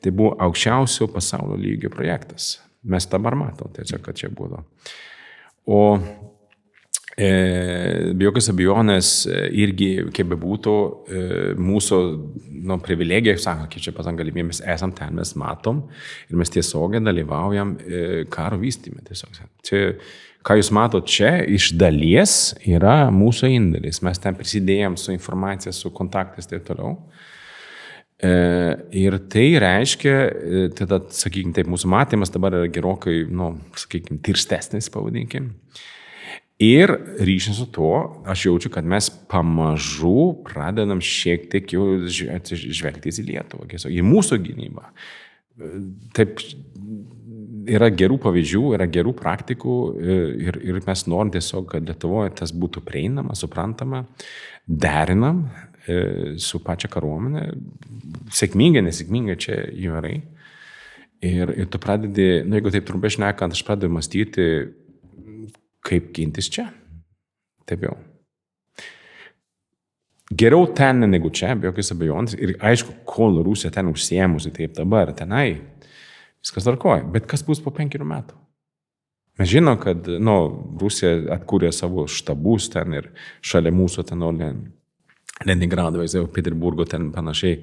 [0.01, 2.55] tai buvo aukščiausio pasaulio lygio projektas.
[2.89, 4.63] Mes dabar matom, tiesiog, kad čia buvo.
[5.69, 6.01] O e,
[7.15, 10.75] be jokios abejonės e, irgi, kaip bebūtų,
[11.07, 11.21] e,
[11.55, 11.99] mūsų
[12.67, 15.85] nu, privilegija, sako, kiek čia pasang galimybė, mes esam ten, mes matom
[16.29, 19.05] ir mes tiesiogiai dalyvaujam e, karo vystymė.
[19.07, 19.39] Tiesiog.
[19.65, 19.81] Čia,
[20.45, 24.03] ką jūs matot čia, iš dalies yra mūsų indėlis.
[24.05, 26.97] Mes ten prisidėjom su informacija, su kontaktais ir taip toliau.
[28.23, 28.35] E,
[28.95, 34.91] ir tai reiškia, e, tada, sakykime, taip, mūsų matymas dabar yra gerokai, nu, sakykime, tirstesnis,
[34.91, 35.53] pavadinkim.
[36.63, 43.25] Ir ryšys su tuo, aš jaučiu, kad mes pamažu pradedam šiek tiek jau žvelgti į
[43.27, 44.87] Lietuvą, į mūsų gynybą.
[44.87, 45.73] E,
[46.15, 46.39] taip,
[47.65, 49.77] yra gerų pavyzdžių, yra gerų praktikų
[50.45, 54.05] ir, ir mes norim tiesiog, kad Lietuvoje tas būtų prieinama, suprantama,
[54.65, 55.47] derinam
[55.85, 57.43] E, su pačia kariuomenė,
[58.33, 60.23] sėkmingai, nesėkmingai čia įvairiai.
[61.25, 64.47] Ir, ir tu pradedi, na nu, jeigu taip trumpai šnekant, aš pradedu mąstyti,
[65.85, 66.67] kaip gintis čia.
[67.65, 67.95] Taip jau.
[70.35, 72.33] Geriau ten negu čia, be jokios abejonės.
[72.41, 75.59] Ir aišku, kol Rusija ten užsiemusi, taip dabar, tenai,
[76.41, 77.05] viskas tvarkoja.
[77.13, 78.39] Bet kas bus po penkerių metų?
[79.39, 80.35] Mes žinom, kad nu,
[80.81, 83.11] Rusija atkūrė savo štabus ten ir
[83.43, 84.23] šalia mūsų ten,
[85.45, 85.99] Leningrado,
[86.31, 87.59] Peterburgo, ten panašiai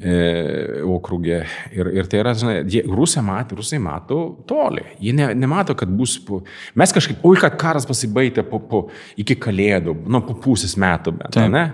[0.00, 1.38] e, okrūgė.
[1.76, 4.84] Ir, ir tai yra, žinai, jie, rusai mato, rusai mato toli.
[5.02, 6.42] Jie ne, nemato, kad bus, po,
[6.78, 8.82] mes kažkaip, oi, kad karas pasibaigė po, po,
[9.20, 11.66] iki kalėdų, nu, po pusės metų, bet, ne?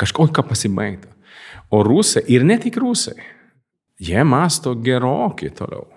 [0.00, 1.10] Kažko, ką pasibaigė.
[1.74, 3.16] O rusai, ir ne tik rusai,
[4.02, 5.88] jie masto gerokai toliau.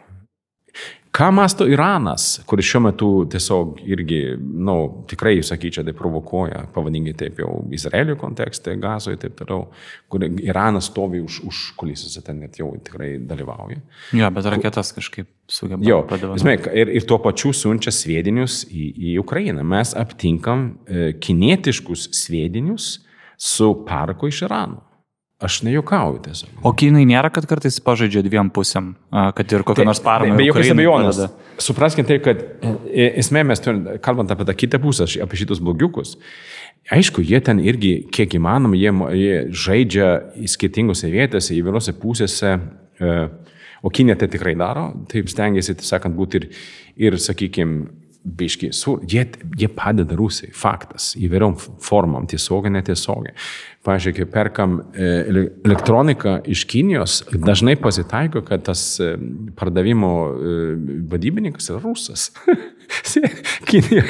[1.11, 4.75] Ką masto Iranas, kuris šiuo metu tiesiog irgi, na, nu,
[5.09, 9.69] tikrai, sakyčiau, tai provokuoja, pavadinkime taip jau Izraelio kontekste, gazoje ir taip toliau,
[10.11, 13.79] kur Iranas stovi už, už kulisose, ten net jau tikrai dalyvauja.
[14.17, 15.81] Jo, bet raketas kažkaip sugeba.
[15.87, 16.01] Jo,
[16.35, 19.65] esmė, ir, ir tuo pačiu siunčia sviedinius į, į Ukrainą.
[19.67, 22.97] Mes aptinkam e, kinietiškus sviedinius
[23.37, 24.83] su parku iš Irano.
[25.37, 26.53] Aš nejokauju tiesiog.
[26.65, 30.33] O kinai nėra, kad kartais pažaidžia dviem pusėm, kad ir kokią tai, nors paramą.
[30.39, 31.19] Be jokios abejonės.
[31.61, 35.61] Supraskime tai, kad e, e, esmė mes turime, kalbant apie tą kitą pusę, apie šitus
[35.61, 36.15] blogiukus,
[36.89, 40.09] aišku, jie ten irgi, kiek įmanoma, jie, jie žaidžia
[40.41, 42.55] į skirtingose vietose, įvairiose pusėse,
[42.97, 43.13] e,
[43.85, 46.49] o Kinė tai tikrai daro, taip stengiasi, taip sakant, būti ir,
[46.97, 47.91] ir sakykime,
[48.37, 49.23] biški, su, jie,
[49.57, 53.35] jie padeda Rusijai, faktas, įvairiom formom, tiesiogiai, netiesiogiai.
[53.87, 55.11] Pavyzdžiui, kai perkam e,
[55.65, 59.13] elektroniką iš Kinijos, dažnai pasitaiko, kad tas e,
[59.55, 60.57] pardavimo e,
[61.13, 62.29] vadybininkas yra rusas.
[63.69, 64.03] Kinija,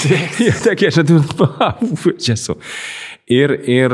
[0.64, 0.92] tokie,
[2.24, 2.58] čia esu.
[3.28, 3.94] Ir, ir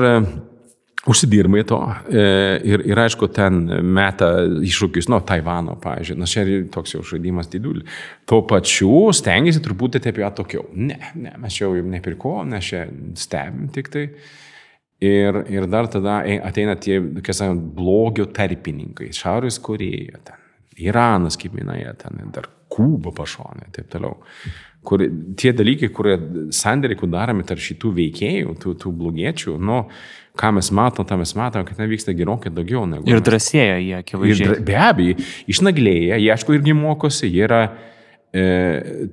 [1.03, 1.77] Užsidirba į to
[2.15, 4.29] ir, ir aišku, ten meta
[4.63, 7.83] iššūkius, nu, Taivano, pavyzdžiui, na, čia toks jau žaidimas didelis.
[8.29, 9.59] Tuo pačiu stengiasi
[9.99, 10.63] taip jau atokiau.
[10.79, 12.85] Ne, ne, mes čia jau nepirkom, mes čia
[13.19, 14.07] stebim tik tai.
[15.03, 20.39] Ir, ir dar tada ateina tie, kaip sakant, blogio tarpininkai, Šiaurės Koreja, ten,
[20.79, 24.15] Iranas, kaip minėjo, ten dar Kuba pašonė ir taip toliau.
[24.83, 25.03] Kur,
[25.39, 26.15] tie dalykai, kurie
[26.55, 29.83] sandėriai, kur daromi tarp šitų veikėjų, tų, tų blogiečių, nu,
[30.39, 33.05] ką mes matom, tą mes matom, kad ten vyksta gerokai daugiau negu.
[33.09, 34.59] Ir drąsėja jie, akivaizdžiai.
[34.65, 35.17] Be abejo,
[35.51, 37.61] išnaglėja, jie aišku irgi mokosi, jie yra,
[38.33, 38.43] e,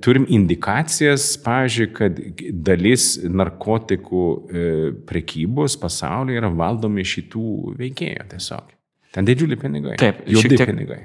[0.01, 2.17] turim indikacijas, pavyzdžiui, kad
[2.65, 4.67] dalis narkotikų e,
[5.09, 8.71] prekybos pasaulyje yra valdomi šitų veikėjų tiesiog.
[9.11, 9.97] Ten didžiuliai pinigai.
[10.01, 11.01] Taip, juodi tiek- pinigai.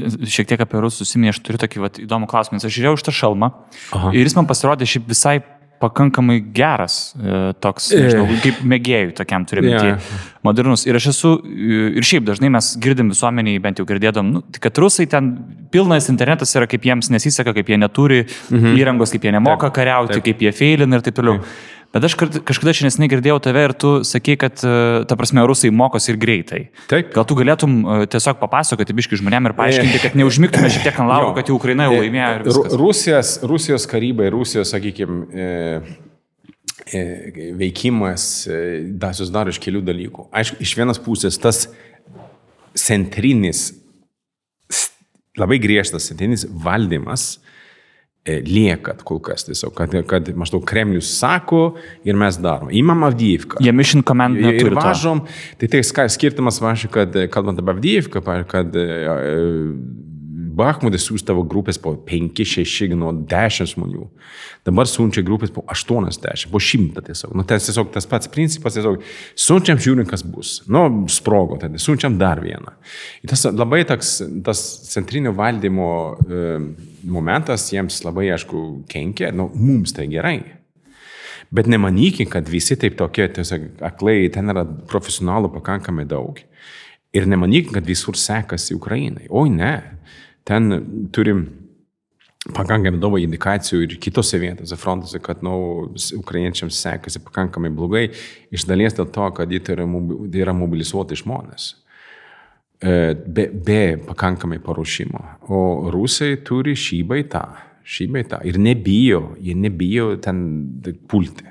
[0.00, 2.56] Šiek tiek apie rusus užsiminė, aš turiu tokį vat, įdomų klausimą.
[2.60, 3.48] nes Aš žiūrėjau iš tą šalmą
[3.96, 4.12] Aha.
[4.14, 5.40] ir jis man pasirodė šiaip visai
[5.80, 9.72] pakankamai geras, e, toks, nežinau, kaip mėgėjų tokiam turime.
[9.72, 10.10] Yeah.
[10.44, 10.84] Modernus.
[10.88, 14.76] Ir aš esu, e, ir šiaip dažnai mes girdim visuomeniai, bent jau girdėdom, nu, kad
[14.80, 15.32] rusai ten
[15.72, 18.76] pilnas internetas yra, kaip jiems nesiseka, kaip jie neturi mhm.
[18.80, 20.26] įrangos, kaip jie nemoka Taip, kariauti, taip.
[20.28, 21.40] kaip jie feilina ir taip toliau.
[21.90, 24.74] Bet aš kažkada šiandien neseniai girdėjau tave ir tu sakei, kad, e,
[25.10, 26.60] ta prasme, rusai mokosi ir greitai.
[26.90, 27.08] Taip.
[27.16, 31.10] Gal tu galėtum e, tiesiog papasakoti biški žmonėm ir paaiškinti, kad neužmigtume šiek tiek ant
[31.10, 32.78] lauro, kad jau Ukraina jau laimėjo Ru- viskas.
[32.78, 35.42] Rusijos, Rusijos karybai, Rusijos, sakykime,
[37.58, 38.62] veikimas e,
[38.94, 40.28] da- susidaro iš kelių dalykų.
[40.30, 41.64] Aišku, iš vienos pusės tas
[42.78, 43.72] centrinis,
[45.38, 47.32] labai griežtas centrinis valdymas
[48.24, 52.72] e, lieka kol kas tiesiog, kad, kad maždaug Kremlius sako ir mes darom.
[52.74, 53.62] Įmam Avdyivką.
[53.64, 54.74] Jie Mission Command Ir neturi.
[54.76, 54.84] to.
[54.84, 55.24] važom,
[55.60, 58.86] tai tai skirtumas, važiuoju, kad e, kalbant apie Avdyivką, kad e,
[60.60, 64.06] Bahmutis siūstavo grupės po 5, 6, nuo 10 žmonių.
[64.66, 67.34] Dabar siunčia grupės po 80, po 100 tiesiog.
[67.38, 69.00] Nu, tas tiesiog tas pats principas, tiesiog
[69.38, 70.58] siunčiam žiūrim, kas bus.
[70.68, 72.74] Nu, sprogo, tada siunčiam dar vieną.
[73.22, 75.90] Ir tas labai toks, tas centrinio valdymo
[76.26, 76.50] e,
[77.04, 80.38] momentas jiems labai, aišku, kenkia, nu, mums tai gerai.
[81.50, 86.38] Bet nemanykim, kad visi taip tokie, tiesiog aklai, ten yra profesionalų pakankamai daug.
[87.16, 89.26] Ir nemanykim, kad visur sekasi Ukrainai.
[89.34, 89.72] Oi ne.
[90.46, 90.70] Ten
[91.14, 91.42] turim
[92.54, 95.56] pakankamai daug indikacijų ir kitose vietose, frontuose, kad nu,
[96.16, 98.06] ukrainiečiams sekasi pakankamai blogai.
[98.54, 101.72] Iš dalies dėl to, kad jie tai yra, mobi- yra mobilizuoti žmonės.
[101.74, 101.89] E,
[102.80, 105.20] Be, be pakankamai paruošimo.
[105.52, 105.58] O
[105.92, 107.42] rusai turi šį baitą.
[107.84, 108.38] Šį baitą.
[108.48, 110.40] Ir nebijo, jie nebijo ten
[111.10, 111.44] pulti.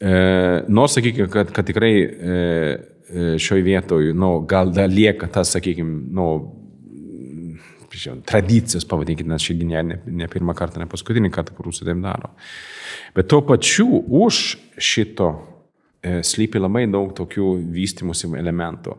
[0.00, 0.12] E,
[0.72, 2.08] nors sakykime, kad, kad tikrai e,
[3.12, 6.30] e, šioje vietoje, nu, gal dar lieka tas, sakykime, nu,
[8.24, 12.32] tradicijos, pavadinkime, nes šiandien ne, ne, pirmą kartą, ne paskutinį kartą, kur rusai taip daro.
[13.16, 14.40] Bet tuo pačiu už
[14.80, 15.59] šito e,
[16.00, 18.94] slypi labai daug tokių vystimusi elementų.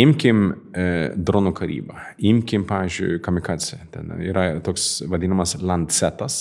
[0.00, 0.84] Imkim e,
[1.16, 1.98] dronų karybą,
[2.30, 3.80] imkim, pavyzdžiui, kamikaze.
[3.92, 6.38] Ten yra toks vadinamas Lancetas,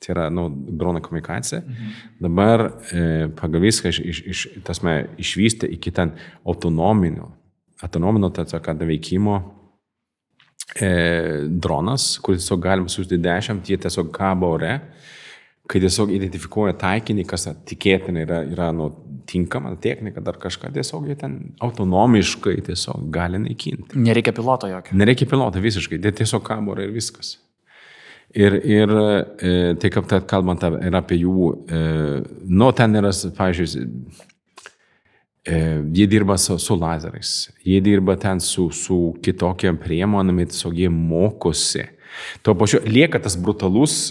[0.00, 1.60] tai yra nu, dronų komunikacija.
[1.64, 1.98] Mhm.
[2.22, 3.02] Dabar e,
[3.36, 6.14] pagal viską iš, iš, iš, tasme, išvystė iki ten
[6.46, 7.32] autonominio,
[7.84, 8.30] autonominio
[8.62, 9.36] kad veikimo
[10.80, 10.90] e,
[11.50, 14.78] dronas, kuris tiesiog galima siūsti dešimt, jie tiesiog kabo ore,
[15.70, 18.90] kai tiesiog identifikuoja taikinį, kas tikėtina yra, yra nu,
[19.26, 23.98] tinkama technika, dar kažką, tiesiog jie ten autonomiškai tiesiog gali naikinti.
[23.98, 24.94] Nereikia piloto jokio.
[24.98, 27.36] Nereikia piloto visiškai, jie tiesiog ore ir viskas.
[28.36, 29.50] Ir, ir e,
[29.80, 31.82] tai kaip tad kalbant ir apie jų, e,
[32.52, 33.84] nu ten yra, pavyzdžiui,
[35.46, 35.60] e,
[35.96, 37.32] jie dirba su, su lazerais,
[37.64, 41.86] jie dirba ten su, su kitokiam priemonėmis, tiesiog jie mokosi.
[42.44, 44.10] Tuo pačiu lieka tas brutalus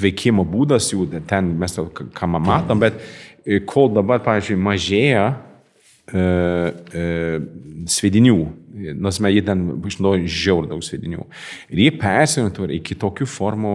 [0.00, 2.98] veikimo būdas jų, ten mes jau ką matom, bet
[3.44, 6.24] e, kol dabar, pavyzdžiui, mažėja e,
[7.02, 7.04] e,
[7.90, 8.38] svedinių,
[9.00, 11.26] nors mes jie ten išnaudoja žiaur daug svedinių.
[11.72, 13.74] Ir jie persiorientuoja į kitokių formų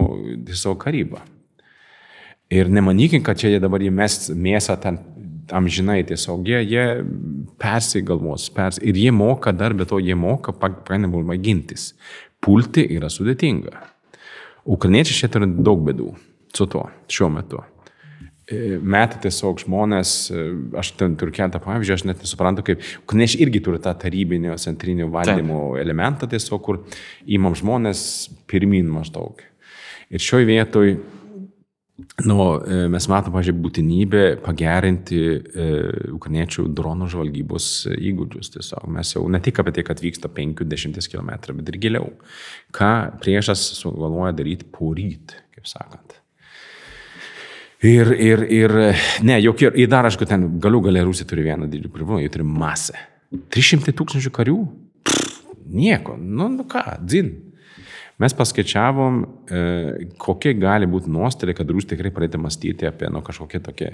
[0.52, 1.22] savo karybą.
[2.52, 5.00] Ir nemanykim, kad čia jie dabar jie mes mėsą ten
[5.54, 6.84] amžinai tiesiog, jie, jie
[7.62, 11.92] persigalvos, pers, ir jie moka dar, bet to jie moka pakankamai gintis.
[12.42, 13.95] Pulti yra sudėtinga.
[14.66, 16.10] Ukrainiečiai čia turi daug bėdų
[16.56, 17.62] su tuo šiuo metu.
[18.46, 20.44] E, Meta tiesiog žmonės, e,
[20.78, 25.08] aš ten turiu keletą pavyzdžių, aš net nesuprantu, kaip ukrainiečiai irgi turi tą tarybinio centrinio
[25.10, 25.82] valdymo Taip.
[25.82, 26.82] elementą tiesiog, kur
[27.26, 28.00] įmam žmonės
[28.46, 29.42] pirmin maždaug.
[30.14, 30.98] Ir šioje vietoje
[32.28, 35.68] Nu, e, mes matome, pažiūrėjau, būtinybę pagerinti e,
[36.12, 38.50] ukrainiečių dronų žvalgybos įgūdžius.
[38.52, 42.10] Tiesiog mes jau ne tik apie tai, kad vyksta 50 km, bet ir giliau.
[42.76, 46.18] Ką priešas sugalvoja daryti poryt, kaip sakant.
[47.84, 48.76] Ir, ir, ir
[49.24, 52.44] ne, jokie, ir dar, aišku, ten galių galę Rusija turi vieną didžiulį privalumą, jie turi
[52.48, 53.00] masę.
[53.56, 54.60] 300 tūkstančių karių?
[55.06, 57.32] Pff, nieko, nu, nu ką, dzin.
[58.22, 59.18] Mes paskaičiavom,
[59.52, 59.64] e,
[60.20, 63.90] kokie gali būti nuostoliai, kad Rusija tikrai pradėtų mąstyti apie nu, kažkokią tokią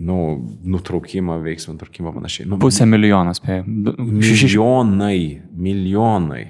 [0.00, 0.16] nu,
[0.64, 2.48] nutraukimą, veiksmą, nutraukimą panašiai.
[2.48, 3.66] Nu, Pusę milijono, spėjau.
[4.00, 5.20] milijonai,
[5.52, 6.46] milijonai.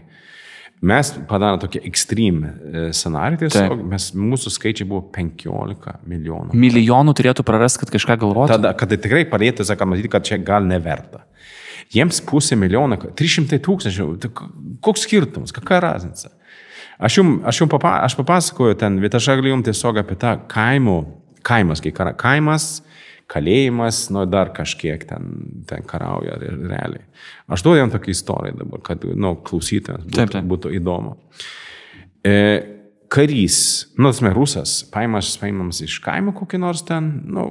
[0.80, 2.38] Mes padarėme tokį ekstrem
[2.96, 6.56] scenarijų, tiesiog mes, mūsų skaičiai buvo 15 milijonų.
[6.56, 8.54] Milijonų turėtų prarasti, kad kažką galvotų.
[8.54, 11.26] Tada, kad tai tikrai pradėtų, sakant, matyti, kad čia gal neverta.
[11.92, 14.30] Jiems pusė milijono, 300 tūkstančių, tai
[14.86, 16.32] koks skirtumas, kokia raznica.
[17.00, 20.34] Aš jums, aš jums papa, aš papasakoju ten, bet aš galiu jums tiesiog apie tą
[20.50, 20.98] kaimo,
[21.46, 22.82] kaimas, kai kara, kaimas,
[23.30, 25.30] kalėjimas, nu, dar kažkiek ten,
[25.70, 27.06] ten karauja realiai.
[27.48, 30.48] Aš duodu jam tokią istoriją dabar, kad, nu, klausytėms būtų, taip, taip.
[30.50, 31.16] būtų įdomu.
[32.26, 32.34] E,
[33.12, 33.58] karys,
[33.98, 37.46] nu, tas rusas, paimamas, paimamas iš kaimo kokį nors ten, nu,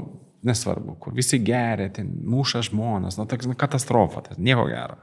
[0.45, 4.99] nesvarbu, kur visi geria, ten muša žmonės, nu, toks nu, katastrofa, tas nieko gero.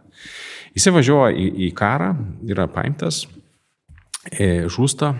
[0.77, 2.13] Jis važiuoja į, į karą,
[2.49, 3.25] yra paimtas,
[4.73, 5.13] žūsta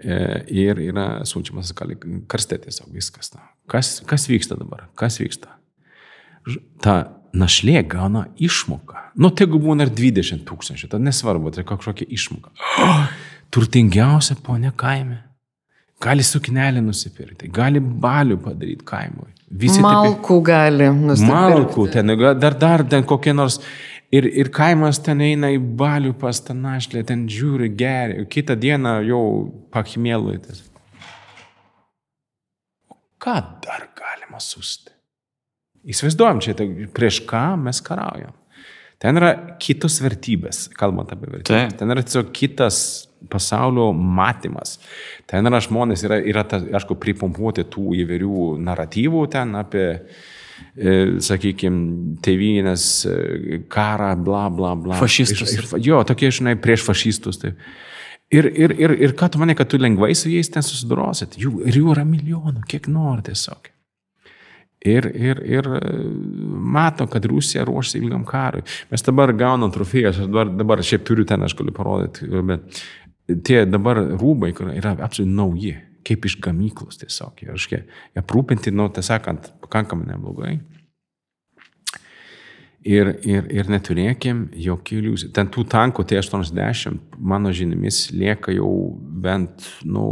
[0.00, 0.16] e,
[0.52, 3.32] ir yra siunčiamas karste tiesiog viskas.
[3.70, 4.88] Kas, kas vyksta dabar?
[4.98, 5.54] Kas vyksta?
[6.82, 6.96] Ta
[7.36, 9.12] našlė gauna išmoką.
[9.20, 12.52] Nu, tegu būna ir 20 tūkstančių, tai nesvarbu, tai kažkokia išmoka.
[12.82, 13.06] Oh,
[13.54, 15.22] turtingiausia ponia kaime.
[16.02, 19.30] Gali suknelį nusipirkti, gali balių padaryti kaimui.
[19.46, 21.30] Visi Malkų taip, gali nusipirkti.
[21.32, 23.60] Malkų, ten, dar, dar ten kokie nors
[24.14, 29.00] Ir, ir kaimas ten eina į balių pas tą našlę, ten žiūri, geria, kitą dieną
[29.08, 29.22] jau
[29.74, 30.62] pakimėluotis.
[33.22, 34.92] Ką dar galima susti?
[35.90, 38.34] Įsivaizduojam čia, tai prieš ką mes karaujam.
[39.02, 41.74] Ten yra kitos vertybės, kalbant apie vertybės.
[41.78, 42.78] Ten yra tiesiog kitas
[43.30, 44.78] pasaulio matymas.
[45.28, 50.24] Ten yra žmonės, yra, yra ta, aišku, pripumpuoti tų įvairių naratyvų ten apie uh,
[51.24, 54.98] sakykime, tėvynės e, karą, bla, bla, bla.
[55.00, 55.54] Fašistus.
[55.54, 57.40] Ir, ir, jo, tokie, žinai, prieš fašistus.
[57.42, 57.54] Tai.
[58.34, 61.38] Ir, ir, ir, ir ką tu manai, kad tu lengvai su jais ten susidorosit?
[61.40, 63.72] Jų, ir jų yra milijonų, kiek nori tiesiog.
[64.86, 65.80] Ir, ir, ir e,
[66.76, 68.62] mato, kad Rusija ruošiasi ilgam karui.
[68.92, 72.84] Mes dabar gaunam trofėjas, aš dabar, dabar šiaip turiu ten, aš galiu parodyti, bet
[73.46, 75.74] tie dabar rūbai yra absoliučiai nauji
[76.06, 77.42] kaip iš gamyklos tiesiog.
[77.50, 77.82] Reiškia,
[78.20, 80.56] aprūpinti, nu, tiesąkant, pakankamai neblogai.
[82.86, 85.32] Ir, ir, ir neturėkim jokių iliuzijų.
[85.34, 88.68] Ten tų tankų T-80, mano žinimis, lieka jau
[89.24, 90.04] bent, nu,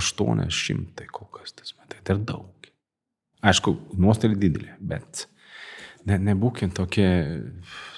[0.00, 1.52] 800 kol kas.
[1.58, 2.48] Tas, tai tai daug.
[3.42, 5.26] Aišku, nuostoliai didelė, bet
[6.06, 7.08] ne, nebūkim tokie,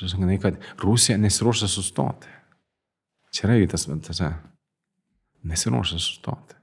[0.00, 2.32] žinai, kad Rusija nesiruošia sustoti.
[3.34, 4.22] Čia yra tas, tas,
[5.44, 6.56] nesiruošia sustoti.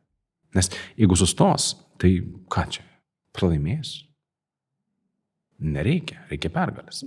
[0.56, 2.18] Nes jeigu sustos, tai
[2.52, 2.86] ką čia?
[3.36, 3.94] Pralaimės?
[5.62, 7.06] Nereikia, reikia pergalės.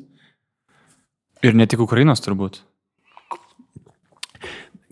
[1.44, 2.62] Ir ne tik Ukrainos turbūt.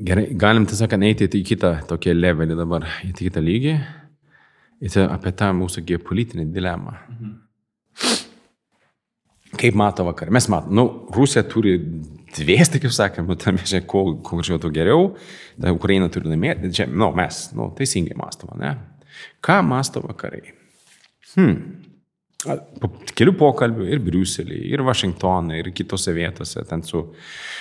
[0.03, 3.77] Gerai, galim tiesiog eiti į kitą tokį levelį dabar, į kitą lygį,
[4.83, 6.97] į apie tą mūsų geopolitinį dilemą.
[7.15, 7.33] Mhm.
[9.63, 10.31] Kaip mato vakar?
[10.33, 11.77] Mes matom, nu, Rusija turi
[12.37, 15.13] dviesti, kaip sakėm, nu, tam čia, kuo, kuo žinau, geriau,
[15.61, 18.75] ta Ukraina turi laimėti, čia, nu, mes, nu, teisingai mąstome, ne?
[19.45, 20.55] Ką masto vakarai?
[21.35, 21.83] Hmm.
[22.43, 27.05] Kelių pokalbių ir Briuselį, ir Vašingtoną, ir kitose vietose, ten su,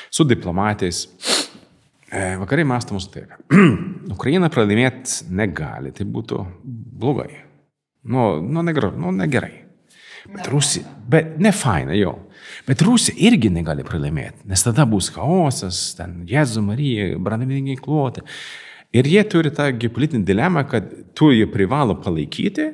[0.10, 1.04] su diplomatais.
[2.12, 3.36] E, vakarai masto mūsų taip.
[4.16, 6.42] Ukraina pralaimėti negali, tai būtų
[7.02, 7.30] blogai.
[8.04, 8.96] Nu, nu, negerai.
[8.98, 9.61] Nu, negerai.
[10.30, 12.14] Bet Rusija, bet ne faina jo.
[12.68, 18.22] Bet Rusija irgi negali pralaimėti, nes tada bus chaosas, ten Jėzus Marija, branduoliniai ginkluoti.
[18.94, 22.68] Ir jie turi tą geopolitinį dilemą, kad tu jį privalo palaikyti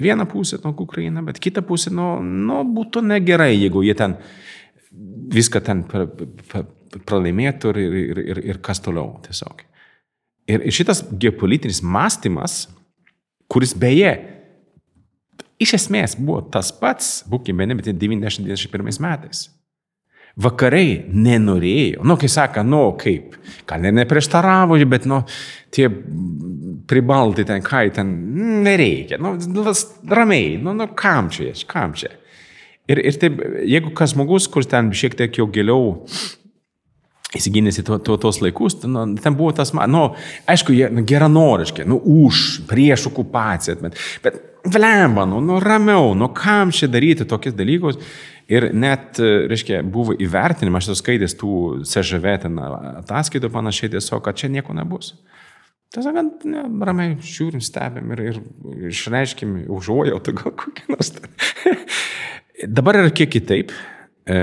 [0.00, 4.16] vieną pusę, nu, Ukrainą, bet kitą pusę, nu, nu, būtų negerai, jeigu jie ten
[5.32, 6.62] viską ten pra, pra,
[6.96, 9.64] pralaimėtų ir, ir, ir, ir kas toliau tiesiog.
[10.46, 12.66] Ir šitas geopolitinis mąstymas,
[13.50, 14.14] kuris beje
[15.62, 19.46] iš esmės buvo tas pats, būkime, bet 90-91 metais.
[20.36, 23.38] Vakarai nenorėjo, nu, kai sako, nu, kaip,
[23.68, 25.22] gal ir neprieštaravo, bet, nu,
[25.72, 25.88] tie
[26.86, 28.12] pribaltai ten, ką ten,
[28.66, 29.32] nereikia, nu,
[30.12, 32.12] ramiai, nu, nu, kam čia, kam čia.
[32.86, 35.96] Ir, ir taip, jeigu kas žmogus, kuris ten šiek tiek jau giliau
[37.34, 40.04] įsigilinęs į to, to, tos laikus, nu, ten buvo tas, nu,
[40.46, 46.30] aišku, jie nu, geranoriški, nu, už, prieš okupaciją, bet, bet vlemba, nu, nu ramiau, nu
[46.34, 48.00] kam čia daryti tokius dalykus.
[48.46, 51.52] Ir net, reiškia, buvo įvertinimas, aš esu skaitęs tų
[51.90, 55.16] CŽV ten ataskaitų panašiai tiesiog, kad čia nieko nebus.
[55.90, 58.38] Tiesiog, ne, ramiai žiūrim, stebim ir, ir
[58.92, 61.10] išreiškim užuojautą gal kokį nors.
[62.78, 63.74] Dabar yra kiek kitaip.
[64.30, 64.38] E,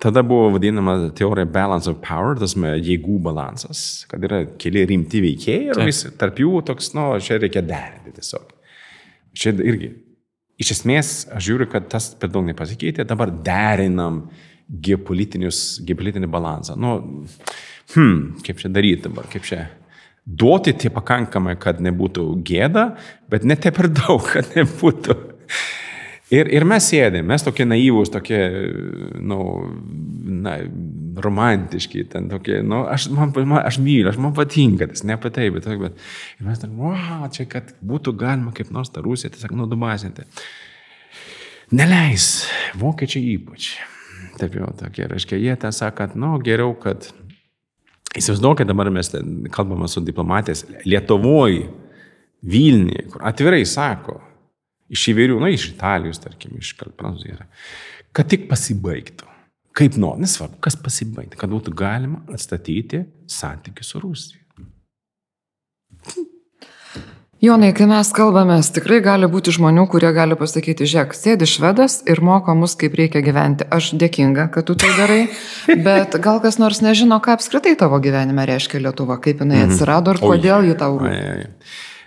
[0.00, 5.70] tada buvo vadinama teorija balance of power, tas jėgų balansas, kad yra keli rimti veikėjai
[5.70, 8.54] ir vis tarp jų toks, nu, čia reikia derinti tiesiog.
[9.36, 9.92] Čia irgi.
[10.60, 14.26] Iš esmės, aš žiūriu, kad tas per daug nepasikeitė, dabar derinam
[14.70, 16.76] geopolitinį balansą.
[16.78, 16.96] Nu,
[17.94, 19.64] hmm, kaip čia daryti dabar, kaip čia
[20.24, 22.90] duoti tie pakankamai, kad nebūtų gėda,
[23.32, 25.16] bet ne taip per daug, kad nebūtų
[26.30, 28.38] Ir, ir mes sėdėm, mes tokie naivūs, tokie,
[29.18, 29.40] nu,
[30.44, 30.60] na,
[31.18, 35.32] romantiški, ten tokie, nu, aš, man, man, aš myliu, aš man patinka, tas ne apie
[35.34, 35.98] tai, bet, bet
[36.38, 40.28] ir mes ten, wow, čia, kad būtų galima kaip nors tą Rusiją tiesiog nudubasinti.
[41.74, 42.30] Neleis,
[42.78, 43.72] vokiečiai ypač.
[44.38, 47.10] Taip jau tokie, reiškia, jie ten sako, nu, geriau, kad
[48.14, 49.10] įsivaizduokit, dabar mes
[49.50, 51.66] kalbame su diplomatės Lietuvoje,
[52.40, 54.14] Vilniuje, kur atvirai sako,
[54.90, 57.46] iš įvairių, na, iš Italijos, tarkim, iš Prancūzijos,
[58.16, 59.28] kad tik pasibaigtų.
[59.80, 64.40] Kaip nori, nesvarbu, kas pasibaigtų, kad būtų galima atstatyti santykius su Rusija.
[67.40, 72.20] Jonai, kai mes kalbamės, tikrai gali būti žmonių, kurie gali pasakyti, žiūrėk, sėdi švedas ir
[72.20, 73.64] moko mus, kaip reikia gyventi.
[73.72, 75.22] Aš dėkinga, kad tu tai darai,
[75.86, 79.72] bet gal kas nors nežino, ką apskritai tavo gyvenime reiškia Lietuva, kaip jinai mhm.
[79.72, 81.48] atsirado ir kodėl ji tau rūpi.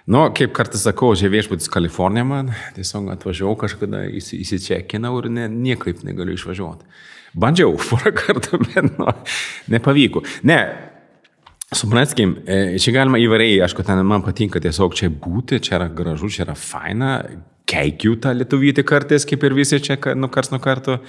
[0.04, 6.01] Nu, kaip kartais sakau, čia viešbutis Kalifornija man, tiesiog atvažiavau kažkada, įsičekinau ir ne, niekaip
[6.04, 6.89] negaliu išvažiuoti.
[7.39, 9.14] Bandžiau porą kartų, bet nu,
[9.72, 10.26] nepavyko.
[10.49, 10.60] Ne,
[11.74, 16.30] Supraskim, e, čia galima įvairiai, aišku, ten man patinka tiesiog čia būti, čia yra gražu,
[16.30, 17.16] čia yra faina,
[17.74, 20.99] keikiu tą lietuvytį kartais, kaip ir visi čia, nu, kars nuo karto.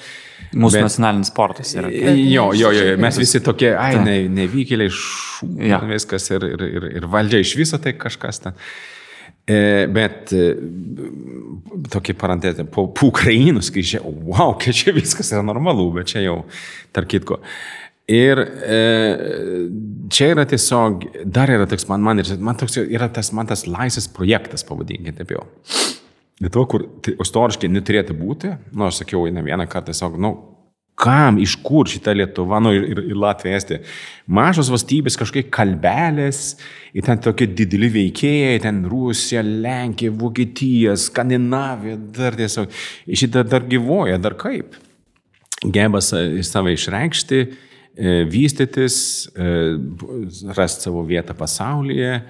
[0.55, 1.91] Mūsų Bet, nacionalinis sportas yra.
[1.91, 5.81] Jo, jo, jo, mes visi tokie, ai, ne, nevykėliai, šu, ja.
[5.89, 8.59] viskas ir, ir, ir, ir valdžia iš viso tai kažkas ten.
[9.45, 10.45] E, bet e,
[11.93, 16.23] tokia parantezė, po, po Ukrainos, kai čia, wow, kai čia viskas yra normalu, bet čia
[16.25, 16.39] jau,
[16.97, 17.43] tarp kitko.
[18.09, 18.79] Ir e,
[20.13, 24.09] čia yra tiesiog, dar yra toks, man, man, man toks yra tas, man tas laisvės
[24.17, 25.45] projektas, pavadinkime taip jau.
[26.43, 30.33] Lietuva, kur tai, istoriškai neturėtų būti, nu, aš sakiau ne vieną kartą, tiesiog, nu,
[30.99, 33.81] kam, iš kur šita Lietuva, nu, ir, ir Latvija, Estija.
[34.27, 36.57] Mažos valstybės, kažkokie kalbelės,
[36.95, 42.75] ir ten tokie dideli veikėjai, ten Rusija, Lenkija, Vokietija, Skandinavija, dar tiesiog,
[43.11, 44.75] šitą dar gyvoja, dar kaip.
[45.65, 46.11] Gebas
[46.45, 47.45] save išreikšti
[47.97, 49.79] E, vystytis, e,
[50.57, 52.23] rasti savo vietą pasaulyje,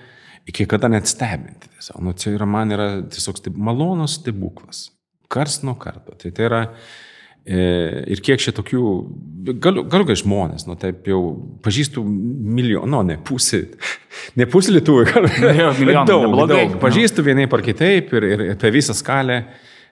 [0.44, 1.70] iki kada net stebinti.
[1.84, 2.00] Tiesiog.
[2.02, 4.86] Nu, čia yra, man yra tiesiog steb, malonus stebuklas.
[5.28, 6.14] Kars nuo karto.
[6.16, 6.60] Tai, tai yra
[7.44, 7.58] e,
[8.14, 8.84] ir kiek šitokių,
[9.60, 11.20] galiu, galiu kai žmonės, nu taip jau
[11.64, 13.66] pažįstu milijoną, nu, ne pusė,
[14.40, 15.28] ne pusė lietuvų, gal
[15.82, 16.06] milijoną.
[16.08, 16.78] Daug, daug.
[16.80, 19.42] Pažįstu vienai par kitaip ir, ir apie visą skalę.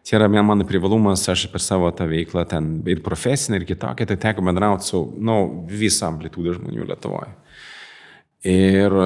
[0.02, 4.16] Čia yra mano privalumas, aš per savo tą veiklą ten ir profesinę, ir kitokią, tai
[4.18, 5.36] teko bendrauti su nu,
[5.70, 7.36] visą amplitudę žmonių Lietuvoje.
[8.50, 8.96] Ir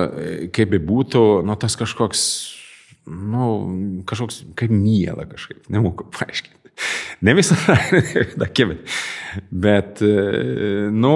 [0.56, 2.22] kaip be būtų, nu, tas kažkoks,
[3.06, 3.46] nu,
[4.08, 6.74] kažkoks, kaip miela kažkaip, nemoku paaiškinti.
[7.24, 7.78] Ne visada,
[9.50, 10.02] bet,
[10.92, 11.14] nu,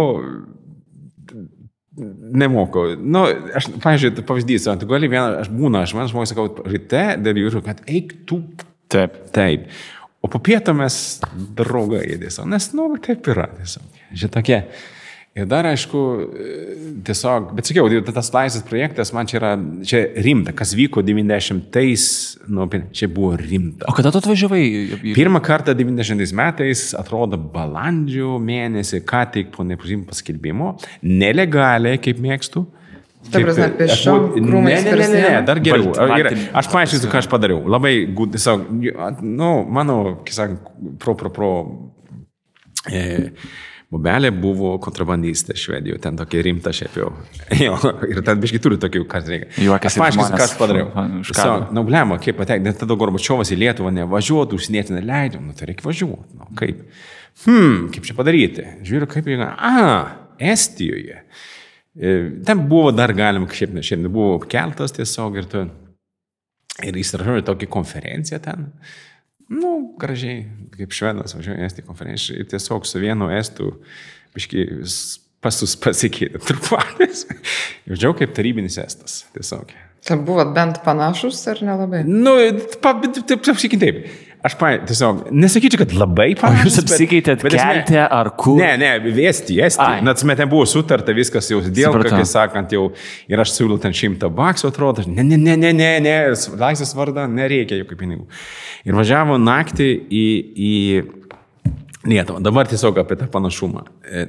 [2.41, 2.86] nemoku.
[2.97, 3.26] Nu,
[3.59, 7.64] aš, pavyzdžiui, pavyzdys, tu gali vieną, aš būna, aš man žmogus sakau, ryte dar jūžiu,
[7.66, 8.41] kad eik tu
[8.91, 9.18] Taip.
[9.34, 9.68] Taip.
[10.20, 10.95] O po pietų mes
[11.57, 14.01] draugai tiesiog, nes, nu, taip yra tiesiog.
[14.20, 14.59] Žitokie.
[15.39, 15.99] Ir dar, aišku,
[17.07, 19.51] tiesiog, bet sakiau, tas laisvės projektas man čia yra,
[19.87, 22.07] čia rimta, kas vyko 90-ais,
[22.51, 23.87] nu, čia buvo rimta.
[23.87, 24.64] O kada tu atvažiavai?
[25.14, 30.74] Pirmą kartą 90 metais, atrodo, balandžio mėnesį, ką tik po neprisimtų paskelbimo,
[31.07, 32.66] nelegaliai, kaip mėgstu,
[33.28, 34.85] Ta prasme, pėsčiom, krūmais.
[34.87, 35.91] Ne, ne, ne, ne, dar geriau.
[35.93, 36.33] Gerai.
[36.57, 37.61] Aš paaiškinsiu, ką aš padariau.
[37.68, 38.62] Labai, tiesiog,
[39.20, 40.70] nu, mano, kaip sakant,
[41.03, 41.51] pro, pro, pro.
[42.89, 43.03] E,
[43.91, 47.09] Bubelė buvo kontrabandistė Švedijoje, ten tokia rimta šiaip jau.
[47.64, 47.74] jo,
[48.07, 49.49] ir ten biškai turi tokių, kas reikia.
[49.66, 51.09] Juokas, paaiškinsiu, ką aš padariau.
[51.26, 55.72] So, nu, blemo, kaip patekti, net tada Gorbačiovas į Lietuvą nevažiuotų, užsienėti neleidžiam, nu, tai
[55.72, 56.38] reikia važiuoti.
[56.38, 56.84] Nu, kaip?
[57.43, 58.68] Hmm, kaip čia padaryti?
[58.86, 59.74] Žiūriu, kaip jie, a,
[60.41, 61.18] Estijoje.
[61.99, 62.16] E,
[62.47, 65.66] ten buvo dar galima, šiaip ne šiandien, buvo keltas tiesiog ir tu.
[66.86, 68.70] Ir įsirašau į tokią konferenciją ten.
[69.51, 70.45] Nu, gražiai,
[70.77, 73.73] kaip švedas važiuoja esti konferenciją ir tiesiog su vienu estų,
[74.37, 74.67] biškai,
[75.43, 77.25] pasus pasikeitė trupuotis.
[77.89, 79.73] Jaučiau kaip tarybinis estas, tiesiog.
[80.07, 82.05] Ten buvot bent panašus ar nelabai?
[82.09, 82.37] Nu,
[82.81, 83.99] taip, taip, taip.
[84.41, 86.78] Aš pa, tiesiog nesakyčiau, kad labai panašus.
[86.78, 88.57] Jūs apsikeitėt bet, kelte ar kur?
[88.57, 89.88] Ne, ne, vėsti, esti.
[90.07, 92.86] Net mes ten buvo sutarta, viskas jau dėl, kaip sakant, jau
[93.28, 96.16] ir aš siūlau ten šimtą baksų, atrodo, ne, ne, ne, ne, ne, ne,
[96.62, 98.24] laisvės vardą nereikia jokių pinigų.
[98.88, 100.26] Ir važiavo naktį į,
[100.57, 100.74] į
[102.09, 102.41] Lietuvą.
[102.41, 103.84] Dabar tiesiog apie tą panašumą.
[104.09, 104.24] E,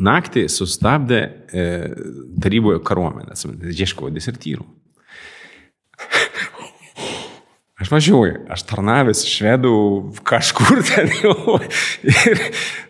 [0.00, 1.66] naktį sustabdė e,
[2.40, 4.64] taryboje kariuomenės, ieškojo desertyrų.
[7.76, 9.70] Aš važiuoju, aš tarnavęs švedų
[10.24, 11.58] kažkur ten jau.
[12.08, 12.40] Ir,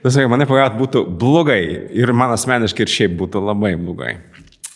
[0.05, 1.63] tiesiog, mane pagaut būtų blogai.
[1.99, 4.13] Ir man asmeniškai ir šiaip būtų labai blogai.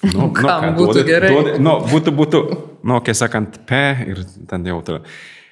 [0.02, 1.30] Nu, nu, ką, būtų duodi, gerai.
[1.30, 2.40] Duodi, nu, būtų, būtų,
[2.90, 5.04] nu, kai sakant, pe ir ten jau turiu.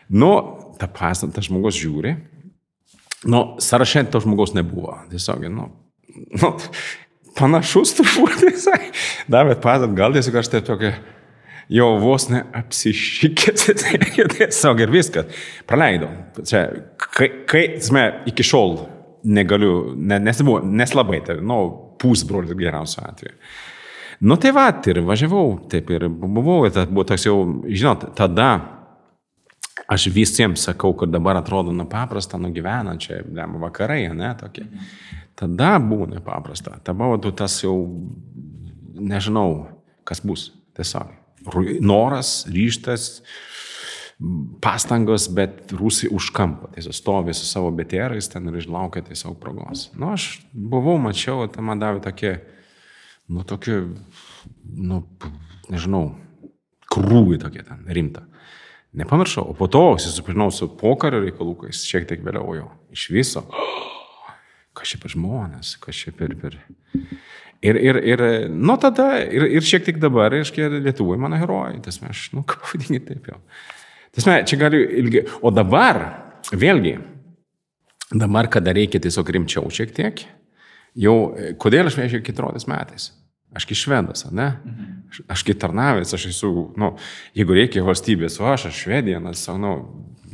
[0.08, 0.32] Nu,
[0.80, 2.16] tą pasą, tas žmogus žiūri.
[3.30, 4.96] Nu, sąraše to žmogaus nebuvo.
[5.12, 5.68] Tiesiog, nu,
[6.34, 6.50] nu
[7.38, 8.90] panašus turbūt visai.
[9.30, 10.96] Davėt pasą, gal tiesiog aš tai tokia
[11.72, 13.66] jau vos neapsišykęs,
[14.36, 15.42] tiesiog ir viskas.
[15.68, 16.10] Praleidau.
[16.40, 16.64] Čia,
[17.10, 18.78] kai, kai sme, iki šiol
[19.28, 21.60] negaliu, ne, nesibu, neslabai, tai, nu,
[22.00, 23.36] pusbrolis geriausiu atveju.
[24.20, 27.36] Nu tai va, ir važiavau, taip ir buvau, ir tas buvo toks jau,
[27.68, 28.48] žinot, tada
[29.88, 34.66] aš visiems sakau, kad dabar atrodo nepaprasta nugyvena čia, ne, vakarai, ne, tokie.
[35.38, 36.80] Tada buvo nepaprasta.
[36.82, 37.76] Tada buvo tas jau,
[38.98, 39.68] nežinau,
[40.08, 40.50] kas bus.
[40.78, 41.27] Tiesiog.
[41.80, 43.22] Noras, ryštas,
[44.62, 46.70] pastangos, bet rusai už kampo.
[46.74, 49.88] Tiesiog stovi su savo betėrais ten ir išlaukia tiesiog progos.
[49.94, 52.34] Nu, aš buvau, mačiau, tai man davė tokie,
[53.30, 53.84] nu, tokie,
[54.64, 55.04] nu,
[55.70, 56.10] nežinau,
[56.90, 58.24] krūvį tokie ten, rimta.
[58.98, 63.44] Nepamiršau, o po to susipažinau su pokario reikalukais, šiek tiek vėliau jau, iš viso.
[64.78, 66.36] Kas čia per žmonės, kas čia per...
[66.38, 66.54] per...
[67.62, 68.22] Ir, ir, ir
[68.54, 72.60] nuo tada, ir, ir šiek tiek dabar, reiškia, Lietuvoje mano herojai, tas aš, nu, ką
[72.62, 73.38] pavadinti taip jau.
[74.14, 75.26] Tasme, čia galiu ilgiai.
[75.42, 76.00] O dabar,
[76.54, 76.94] vėlgi,
[78.14, 80.22] dabar, kada reikia tiesiog rimčiau šiek tiek,
[80.98, 81.16] jau,
[81.58, 83.10] kodėl aš vežiau 14 metais?
[83.56, 84.48] Aš kaip švedas, ne?
[85.08, 86.92] Aš, aš kaip tarnavęs, aš esu, nu,
[87.36, 89.74] jeigu reikia valstybės, o aš, aš švedija, nes, nu,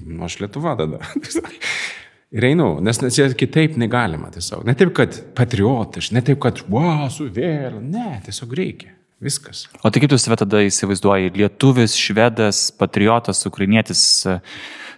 [0.03, 1.01] nu, aš Lietuva tada.
[2.35, 4.64] Ir einu, nes, nes kitaip negalima tiesiog.
[4.66, 8.91] Ne taip, kad patriotiš, ne taip, kad, wow, su vėl, ne, tiesiog reikia.
[9.22, 9.68] Viskas.
[9.80, 11.30] O tai kaip tu save tada įsivaizduoji?
[11.39, 14.03] Lietuvis, švedas, patriotas, ukrainietis.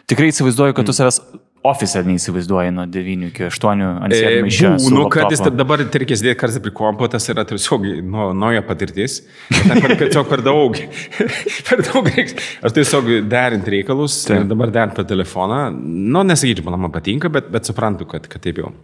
[0.08, 0.98] Tikrai įsivaizduoju, kad tu mm.
[0.98, 1.20] savęs
[1.66, 4.72] ofise neįsivaizduoji nuo 9 iki 8 ant sėdimo iš čia.
[4.94, 9.20] Nu, kartais dabar reikės dėti kartais prie kompo, tas yra tiesiog nu, nauja patirtis.
[9.52, 10.78] Tiesiog per daug.
[11.68, 12.36] per daug reiks.
[12.66, 14.42] Aš tiesiog derint reikalus, tai.
[14.48, 15.62] dabar derint per telefoną.
[15.76, 18.74] Nu, nesakyčiau, man, man patinka, bet, bet suprantu, kad, kad taip jau.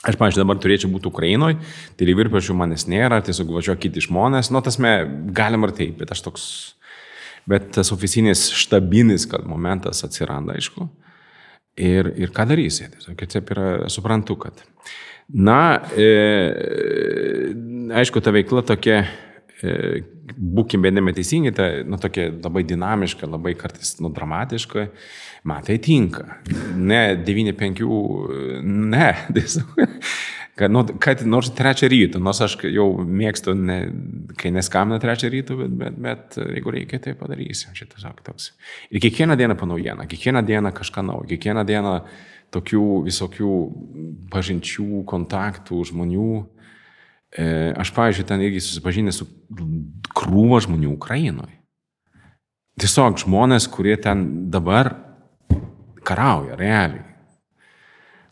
[0.00, 1.58] Aš, pavyzdžiui, dabar turėčiau būti Ukrainoje,
[2.00, 4.94] tai lyvirpačių manęs nėra, tiesiog važiuoju kiti žmonės, nu, tas me,
[5.36, 6.46] galima ir taip, bet aš toks,
[7.50, 10.88] bet tas oficinis štabinis, kad momentas atsiranda, aišku.
[11.80, 12.90] Ir, ir ką darysi?
[12.92, 14.60] Tiesiog yra, suprantu, kad.
[15.30, 16.08] Na, e,
[17.96, 19.04] aišku, ta veikla tokia,
[19.62, 20.02] e,
[20.34, 24.88] būkime neteisingi, ta nu, tokia labai dinamiška, labai kartais nu, dramatiška.
[25.48, 26.26] Man tai tinka.
[26.76, 27.80] Ne 9-5,
[28.66, 29.08] ne.
[29.38, 29.80] Tiesiog
[30.58, 33.78] kad, nu, kad nors trečią ryto, nors aš jau mėgstu, ne,
[34.40, 37.72] kai neskambina trečią ryto, bet, bet, bet jeigu reikia, tai padarysiu.
[37.76, 38.52] Čia tiesiog toks.
[38.90, 41.94] Ir kiekvieną dieną po naujieną, kiekvieną dieną kažką naujo, kiekvieną dieną
[42.54, 43.52] tokių visokių
[44.32, 46.32] pažinčių, kontaktų, žmonių.
[47.30, 47.44] E,
[47.78, 49.28] aš, pavyzdžiui, ten irgi susipažinęs su
[50.18, 51.60] krūva žmonių Ukrainoje.
[52.80, 54.94] Tiesiog žmonės, kurie ten dabar
[56.06, 57.09] karauja, realiai.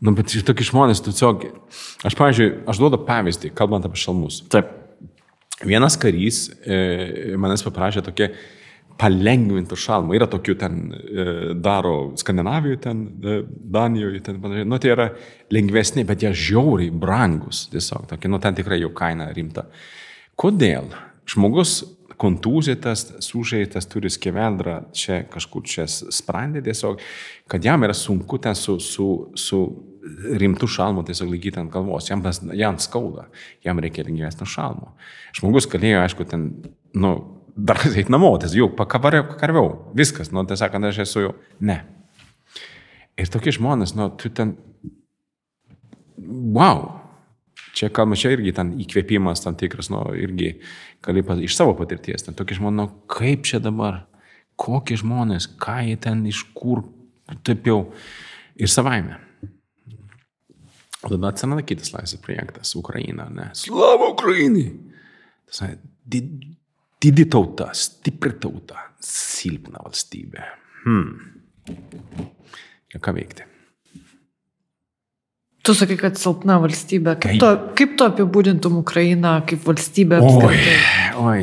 [0.04, 1.48] Nu, bet tokie žmonės, tu tiesiog,
[2.06, 4.44] aš, pavyzdžiui, aš duodu pavyzdį, kalbant apie šalmus.
[4.52, 4.74] Taip.
[5.66, 8.28] Vienas karys e, manęs paprašė tokie
[8.98, 10.14] palengvintų šalmų.
[10.14, 11.26] Yra tokių ten, e,
[11.58, 13.40] daro Skandinavijoje, ten, e,
[13.74, 14.68] Danijoje, ten panašiai.
[14.70, 15.08] Nu, tai yra
[15.54, 17.66] lengvesni, bet jie žiauriai brangus.
[17.74, 19.66] Tiesiog, tokie, nu, ten tikrai jau kaina rimta.
[20.38, 20.92] Kodėl?
[21.28, 21.80] Žmogus
[22.18, 26.98] kontūzytas, sužeistas, turi skeveldrą, čia kažkur čia sprendė tiesiog,
[27.50, 29.60] kad jam yra sunku ten su, su, su
[30.42, 33.26] rimtų šalmų tiesiog laikyti ant galvos, jam, tas, jam skauda,
[33.64, 34.92] jam reikia lengvesnio šalmo.
[35.36, 36.48] Žmogus galėjo, aišku, ten,
[36.96, 37.12] nu,
[37.56, 41.80] dar eiti namo, tas jau pakarviau, viskas, nu, tiesiog, kad aš esu jau, ne.
[43.18, 44.54] Ir tokie žmonės, nu, tu ten,
[46.54, 46.84] wow,
[47.74, 50.56] čia kalba, čia irgi ten įkvėpimas tam tikras, nu, irgi
[51.04, 54.04] gali iš savo patirties, ten tokie žmonės, nu, kaip čia dabar,
[54.58, 56.86] kokie žmonės, ką jie ten, iš kur,
[57.46, 57.80] taip jau
[58.58, 59.27] ir savaime.
[61.10, 63.50] da cena nekaj slajsa projekta z Ukrajina, ne.
[63.54, 64.72] slava Ukrajini.
[65.52, 65.78] Знає,
[67.02, 70.56] дідітовта, стіпритовта, сільпна от стібе.
[70.82, 71.02] Хм.
[72.94, 73.46] Яка вікте?
[75.68, 77.12] Tu sakai, kad silpna valstybė.
[77.20, 80.16] Kaip, tu, kaip tu apibūdintum Ukrainą kaip valstybę?
[80.24, 80.60] Oi,
[81.20, 81.42] oi.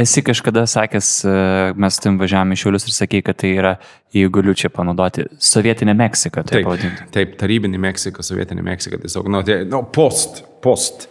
[0.00, 1.34] Esi kažkada sakęs, e,
[1.76, 3.74] mes tim važiavome iš Šiaulius ir sakei, kad tai yra,
[4.16, 6.40] jeigu galiu čia panaudoti, sovietinė Meksika.
[6.40, 7.10] Tai taip, pavadinti.
[7.18, 11.10] taip, tarybinė Meksika, sovietinė Meksika, tiesiog, nu, tai, nu, post, post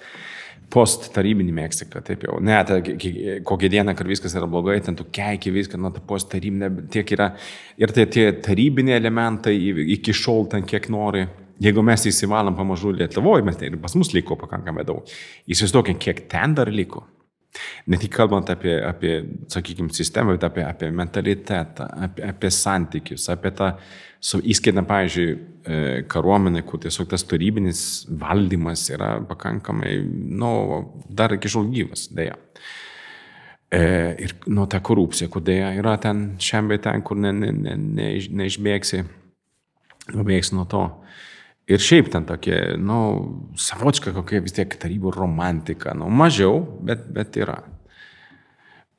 [0.74, 2.42] post tarybinį Meksiką, taip jau.
[2.44, 2.82] Ne, ta,
[3.46, 7.14] kokią dieną, kad viskas yra blogai, ten tu keiki viską, nu, ta post tarybinė, tiek
[7.14, 7.30] yra.
[7.78, 9.54] Ir tai tie tarybiniai elementai
[10.00, 11.28] iki šiol ten kiek nori
[11.64, 15.12] Jeigu mes įsivalom pamažu Lietuvoje, mes ir pas mus liko pakankamai daug.
[15.48, 17.06] Įsivaizduokim, kiek ten dar liko.
[17.88, 19.14] Ne tik kalbant apie, apie
[19.52, 23.70] sakykime, sistemą, bet apie, apie mentalitetą, apie, apie santykius, apie tą,
[24.20, 25.78] su, įskaitant, pavyzdžiui, e,
[26.12, 27.84] kariuomenę, kur tiesiog tas tarybinis
[28.22, 29.94] valdymas yra pakankamai,
[30.42, 30.52] nu,
[31.08, 32.36] dar iki šiol gyvas, dėja.
[33.72, 33.82] E,
[34.26, 37.80] ir nu, ta korupcija, kur dėja yra ten šiam bei ten, kur ne, ne, ne,
[37.80, 38.12] ne,
[38.44, 39.06] neišbėgsi,
[40.12, 40.86] pabėgsi nuo to.
[41.66, 42.98] Ir šiaip ten tokie, nu,
[43.58, 47.58] savočka kokia vis tiek tarybų romantika, nu, mažiau, bet, bet yra.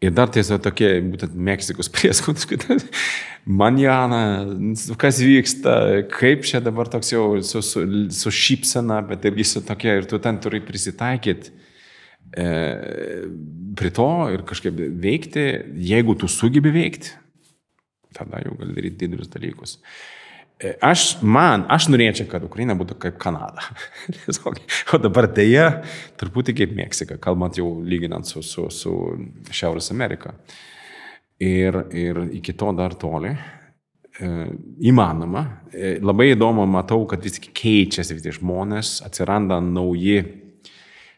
[0.02, 2.66] Ir dar tiesiog tokie, būtent Meksikos prieskonius, kad
[3.46, 4.18] manjana,
[4.98, 5.76] kas vyksta,
[6.10, 10.18] kaip čia dabar toks jau su, su, su šypsena, bet irgi su tokia, ir tu
[10.22, 11.54] ten turi prisitaikyti
[12.34, 12.48] e,
[13.78, 15.46] prie to ir kažkaip veikti,
[15.86, 17.14] jeigu tu sugebi veikti,
[18.16, 19.78] tada jau gali daryti didelius dalykus.
[19.78, 20.25] E,
[20.56, 23.64] aš, man, aš norėčiau, kad Ukraina būtų kaip Kanada.
[24.94, 25.82] o dabar dėja,
[26.16, 28.94] truputį kaip Meksika, kalbant jau lyginant su, su, su
[29.52, 30.32] Šiaurės Amerika.
[31.42, 33.34] Ir, ir iki to dar toli.
[34.16, 34.32] E,
[34.88, 35.44] įmanoma.
[35.68, 40.22] E, labai įdomu, matau, kad vis tik keičiasi vis tik žmonės, atsiranda nauji,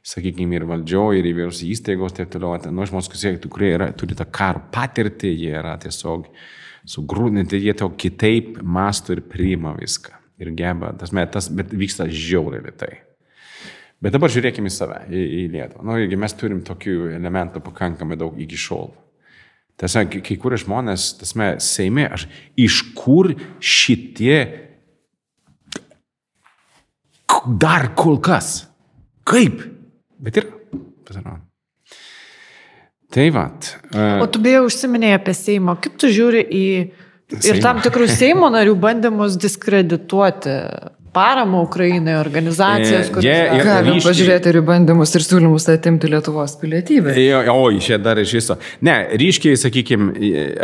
[0.02, 2.58] sakykime, ir valdžio, ir įvairios įstaigos, taip toliau.
[2.74, 3.12] Nu, žmonės,
[3.46, 6.48] kurie yra, turi tą karo patirtį, jie yra tiesiog uh,
[6.88, 10.14] sugrūdinti, jie to kitaip masto ir priima viską.
[10.38, 12.92] Ir geba, tas, tas bet vyksta žiauriai lietai.
[13.98, 15.82] Bet dabar žiūrėkime į save, į, į Lietuvą.
[15.88, 18.92] Nu, mes turim tokių elementų pakankamai daug iki šiol.
[19.78, 22.28] Tiesiog, kai kurie žmonės, tasme, Seime, aš
[22.58, 24.38] iš kur šitie
[27.58, 28.68] dar kol kas?
[29.28, 29.62] Kaip?
[30.22, 30.48] Bet ir,
[31.06, 31.47] pasirodo.
[33.10, 33.72] Tai vat.
[33.94, 35.78] Uh, o tu beje užsiminėjai apie Seimo.
[35.80, 36.64] Kaip tu žiūri į
[37.32, 37.42] Seimo.
[37.48, 40.56] ir tam tikrus Seimo narių bandymus diskredituoti
[41.12, 43.24] paramą Ukrainai, organizacijas, kurios...
[43.24, 44.10] Yeah, Galim ryškiai...
[44.10, 47.14] pažiūrėti ir bandymus ir siūlymus atimti Lietuvos pilietybę.
[47.48, 48.58] O, čia dar iš viso.
[48.84, 50.10] Ne, ryškiai, sakykime,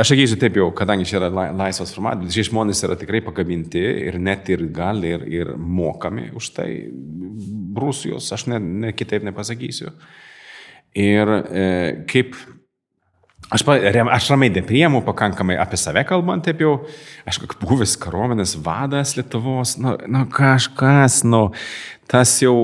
[0.03, 4.20] aš sakysiu taip jau, kadangi čia yra laisvas formatas, šie žmonės yra tikrai pakabinti ir
[4.20, 6.68] net ir gali ir, ir mokami už tai
[7.80, 9.95] Rusijos, aš ne, ne kitaip nepasakysiu.
[9.95, 10.12] Uh,
[10.95, 11.68] Ir e,
[12.11, 12.36] kaip
[13.53, 13.61] Aš,
[14.11, 16.72] aš ramiai depriemu pakankamai apie save kalbant, taip jau,
[17.28, 21.51] aš kaip buvęs karuomenės vadas Lietuvos, nu, nu kažkas, nu,
[22.11, 22.57] tas jau...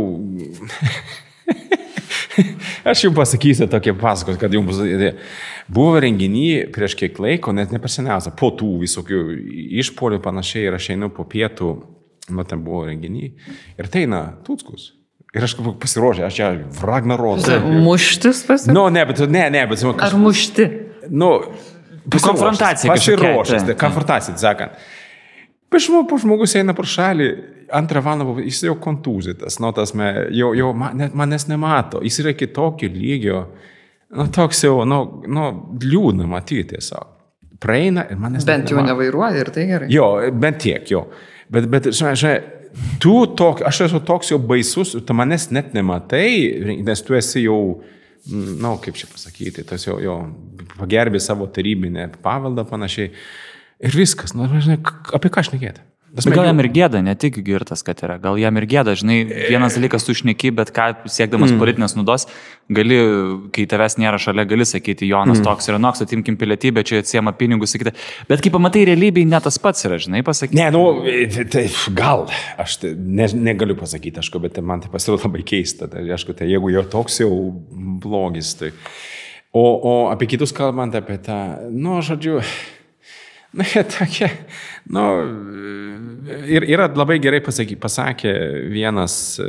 [2.90, 4.80] aš jums pasakysiu tokie pasakos, kad jums
[5.70, 9.20] buvo renginį prieš kiek laiko, net ne per seniausia, po tų visokių
[9.84, 11.74] išpolių panašiai ir aš einu po pietų,
[12.32, 13.28] nu ten buvo renginį
[13.76, 14.94] ir tai eina Tutskus.
[15.34, 16.48] Ir aš pasiruošęs, aš čia
[16.82, 17.46] Ragnaros.
[17.84, 18.74] Muštis pasiruošęs?
[18.74, 19.78] Nu, ne, bet, ne, ne, bet.
[19.78, 20.66] Kažkas, Ar mušti?
[21.10, 21.30] Nu,
[22.10, 22.90] konfrontacija.
[22.90, 24.74] Pasiruošęs, tai konfrontacija, sakant.
[25.70, 25.78] Po
[26.18, 27.28] žmogus eina pro šalį,
[27.78, 32.18] antrą valandą, jis jau kontūzytas, nu, tas, me, jau, jau man, net manęs nemato, jis
[32.24, 33.44] yra kitokio lygio,
[34.18, 35.00] nu, toks jau, nu,
[35.30, 35.46] nu
[35.84, 37.16] liūdna matyti tiesiog.
[37.60, 38.46] Praeina ir manęs.
[38.48, 39.90] Bent jau nevairuoja ir tai gerai.
[39.92, 41.04] Jo, bent tiek, jo.
[41.52, 42.36] Bet, bet, žinai, žinai,
[43.02, 46.30] tu tok, aš esu toks jau baisus, tu manęs net nematai,
[46.86, 47.60] nes tu esi jau,
[48.30, 50.18] na, nu, kaip čia pasakyti, tas jau, jau
[50.76, 53.12] pagerbi savo tarybinę paveldą panašiai.
[53.80, 54.80] Ir viskas, nu, žinai,
[55.16, 55.84] apie ką aš nekėti.
[56.10, 59.20] Bet gal jam ir gėda, ne tik girtas, kad yra, gal jam ir gėda, žinai,
[59.30, 61.60] vienas dalykas tu šneki, bet ką siekdamas mm.
[61.62, 62.26] politinės nudos,
[62.72, 62.98] gali,
[63.54, 65.46] kai tavęs nėra šalia, gali sakyti, Jonas mm.
[65.46, 67.94] toks yra noks, atimkim pilietybę, čia atsiema pinigus, sakyti,
[68.30, 70.58] bet kai pamatai realybėje, ne tas pats yra, žinai, pasakyti.
[70.58, 70.82] Ne, nu,
[71.54, 72.26] tai gal,
[72.58, 76.50] aš tai, ne, negaliu pasakyti, aišku, bet man tai pasirodo labai keista, tai aišku, tai
[76.50, 77.32] jeigu jo toks jau
[78.02, 78.74] blogis, tai...
[79.50, 81.38] O, o apie kitus kalbant, apie tą,
[81.74, 82.38] nu, žodžiu,
[83.50, 84.28] Na, jie tokie,
[84.94, 85.02] nu,
[86.46, 88.30] ir yra labai gerai pasaky, pasakė
[88.70, 89.46] vienas e,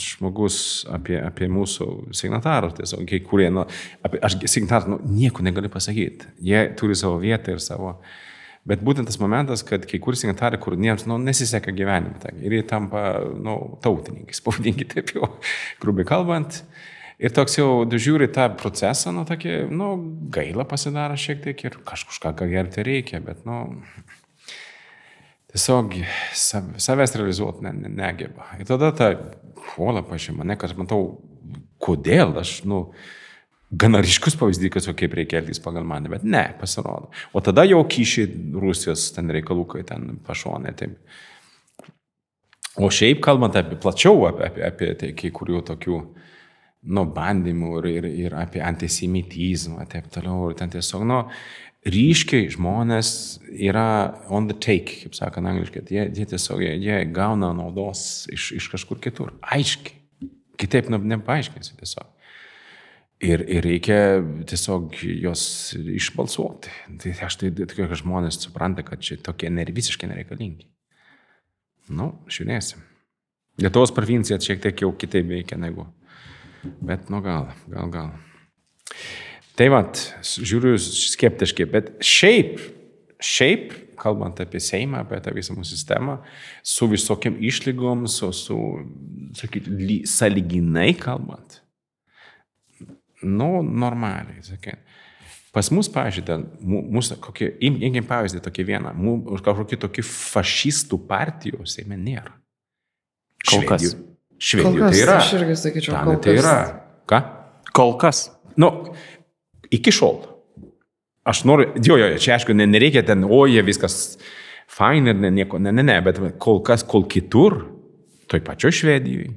[0.00, 0.56] žmogus
[0.88, 3.66] apie, apie mūsų signatarų, tiesiog, kai kurie, nu,
[4.00, 6.32] apie, aš signatarų, nu, nieko negaliu pasakyti.
[6.48, 7.98] Jie turi savo vietą ir savo,
[8.64, 12.64] bet būtent tas momentas, kad kai kur signatarai, kur jiems, nu, nesiseka gyvenime, ir jie
[12.72, 15.28] tampa, nu, tautininkais, pavadinkite taip jau,
[15.84, 16.62] grubiai kalbant.
[17.22, 19.92] Ir toks jau žiūri tą procesą, nu, tokį, nu,
[20.34, 23.60] gaila pasidaro šiek tiek ir kažką ką gerti reikia, bet, nu,
[25.52, 25.94] tiesiog
[26.34, 28.48] savęs realizuoti ne, ne, negeba.
[28.58, 29.12] Ir tada ta
[29.72, 31.20] puola pažiūrė mane, kad matau,
[31.82, 32.88] kodėl aš, nu,
[33.70, 37.12] gana ryškus pavyzdys, kaip reikia elgtis pagal mane, bet ne, pasirodo.
[37.32, 40.74] O tada jau kyšiai Rusijos ten reikalų, kai ten pašonė.
[40.78, 40.98] Taip.
[42.82, 46.02] O šiaip kalbant apie plačiau, apie, apie, apie tai, kai kurių tokių
[46.82, 50.50] nu, bandymų ir, ir, ir apie antisemitizmą, taip toliau.
[50.50, 51.20] Ir ten tiesiog, nu,
[51.86, 53.12] ryškiai žmonės
[53.50, 53.86] yra
[54.32, 55.84] on the take, kaip sakant angliškai.
[55.90, 59.34] Jie, jie tiesiog, jie, jie gauna naudos iš, iš kažkur kitur.
[59.42, 59.98] Aiškiai.
[60.60, 62.10] Kitaip nu, nepaaiškinsi tiesiog.
[63.22, 64.18] Ir, ir reikia
[64.50, 65.44] tiesiog juos
[65.78, 66.70] išbalsuoti.
[67.02, 70.66] Tai aš tai tikiu, kad žmonės supranta, kad čia tokie ner, visiškai nereikalingi.
[71.94, 72.82] Nu, žiūrėsim.
[73.62, 75.86] Lietuvos provincija šiek tiek jau kitaip veikia negu
[76.62, 78.12] Bet, nu gal, gal, gal.
[79.58, 82.60] Tai vat, žiūriu skeptiškai, bet šiaip,
[83.22, 86.16] šiaip, kalbant apie Seimą, apie tą visą mūsų sistemą,
[86.66, 88.58] su visokiam išlygom, su, su
[89.38, 91.60] sakyti, saliginai kalbant,
[93.22, 94.80] nu, normaliai, sakyt.
[95.52, 98.94] Pas mus, pažiūrėjau, kokie, imkim pavyzdį tokį vieną,
[99.44, 102.32] kažkokį tokį fašistų partijų Seime nėra.
[103.50, 103.92] Kol kas.
[104.42, 105.16] Švedijoje tai yra.
[105.22, 106.58] Aš irgi sakyčiau, Danai tai yra.
[107.10, 107.20] Ką?
[107.76, 108.24] Kol kas.
[108.58, 108.70] Nu,
[109.72, 110.18] iki šiol.
[111.28, 114.16] Aš noriu, jo, jo, čia aišku, ne, nereikia ten, o jie viskas
[114.72, 117.60] fain ir ne, nieko, ne, ne, ne, bet kol kas, kol kitur,
[118.30, 119.30] toj pačioj Švedijoje,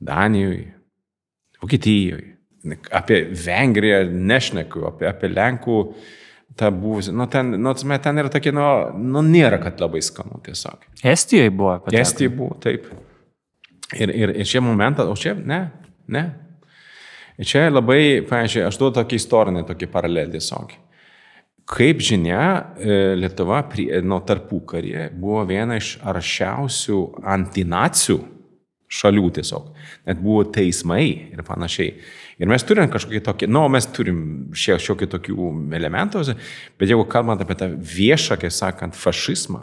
[0.00, 0.70] Danijoje,
[1.60, 2.30] Vokietijoje,
[2.96, 5.78] apie Vengriją nešneku, apie, apie Lenkų
[6.56, 8.64] tą buvusi, nu ten, nu, ten yra tokie, nu,
[8.96, 10.88] nu, nėra, kad labai skanu tiesiog.
[11.04, 11.98] Estijoje buvo tai.
[12.00, 12.88] Estijoje buvo, taip.
[13.92, 15.66] Ir, ir, ir šie momentai, o čia, ne,
[16.08, 16.24] ne.
[17.38, 20.74] Ir čia labai, pavyzdžiui, aš duodu tokį istorinį, tokį paralelį tiesiog.
[21.68, 22.44] Kaip žinia,
[22.76, 23.62] e, Lietuva
[24.04, 28.18] nuo tarpų karė buvo viena iš aršiausių antinacijų
[28.94, 29.70] šalių tiesiog.
[30.06, 31.94] Net buvo teismai ir panašiai.
[32.38, 34.20] Ir mes turim kažkokį tokį, nu, mes turim
[34.54, 36.24] šiek tiek tokių elementų,
[36.78, 39.62] bet jeigu kalbant apie tą viešą, kaip sakant, fašizmą,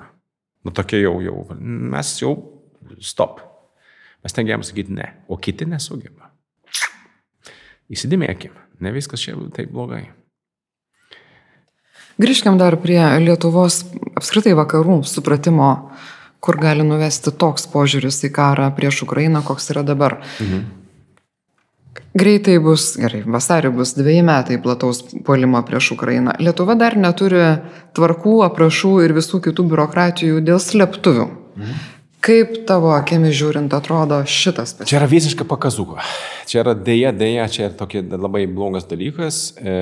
[0.65, 2.35] nu tokia jau, jau, mes jau
[2.99, 3.50] stop.
[4.21, 6.29] Mes tengiam sakyti ne, o kiti nesugeba.
[7.91, 10.05] Įsidėmėkim, ne viskas čia taip blogai.
[12.21, 13.81] Grįžkim dar prie Lietuvos
[14.19, 15.71] apskritai vakarų supratimo,
[16.43, 20.19] kur gali nuvesti toks požiūris į karą prieš Ukrainą, koks yra dabar.
[20.43, 20.61] Mhm.
[22.15, 26.35] Greitai bus, gerai, vasarį bus dviejai metai plataus puolimo prieš Ukrainą.
[26.43, 27.41] Lietuva dar neturi
[27.95, 31.27] tvarkų, aprašų ir visų kitų biurokratijų dėl slėptuvių.
[31.55, 31.81] Mhm.
[32.21, 34.89] Kaip tavo akimi žiūrint atrodo šitas pasiūlymas?
[34.91, 36.03] Čia yra visiška pakazuka.
[36.49, 39.73] Čia yra dėja, dėja, čia yra tokia labai blogas dalykas, e,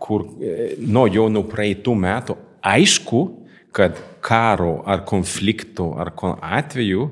[0.00, 2.38] kur e, nuo jau nuo praeitų metų
[2.72, 3.20] aišku,
[3.76, 7.10] kad karo ar konfliktų ar atveju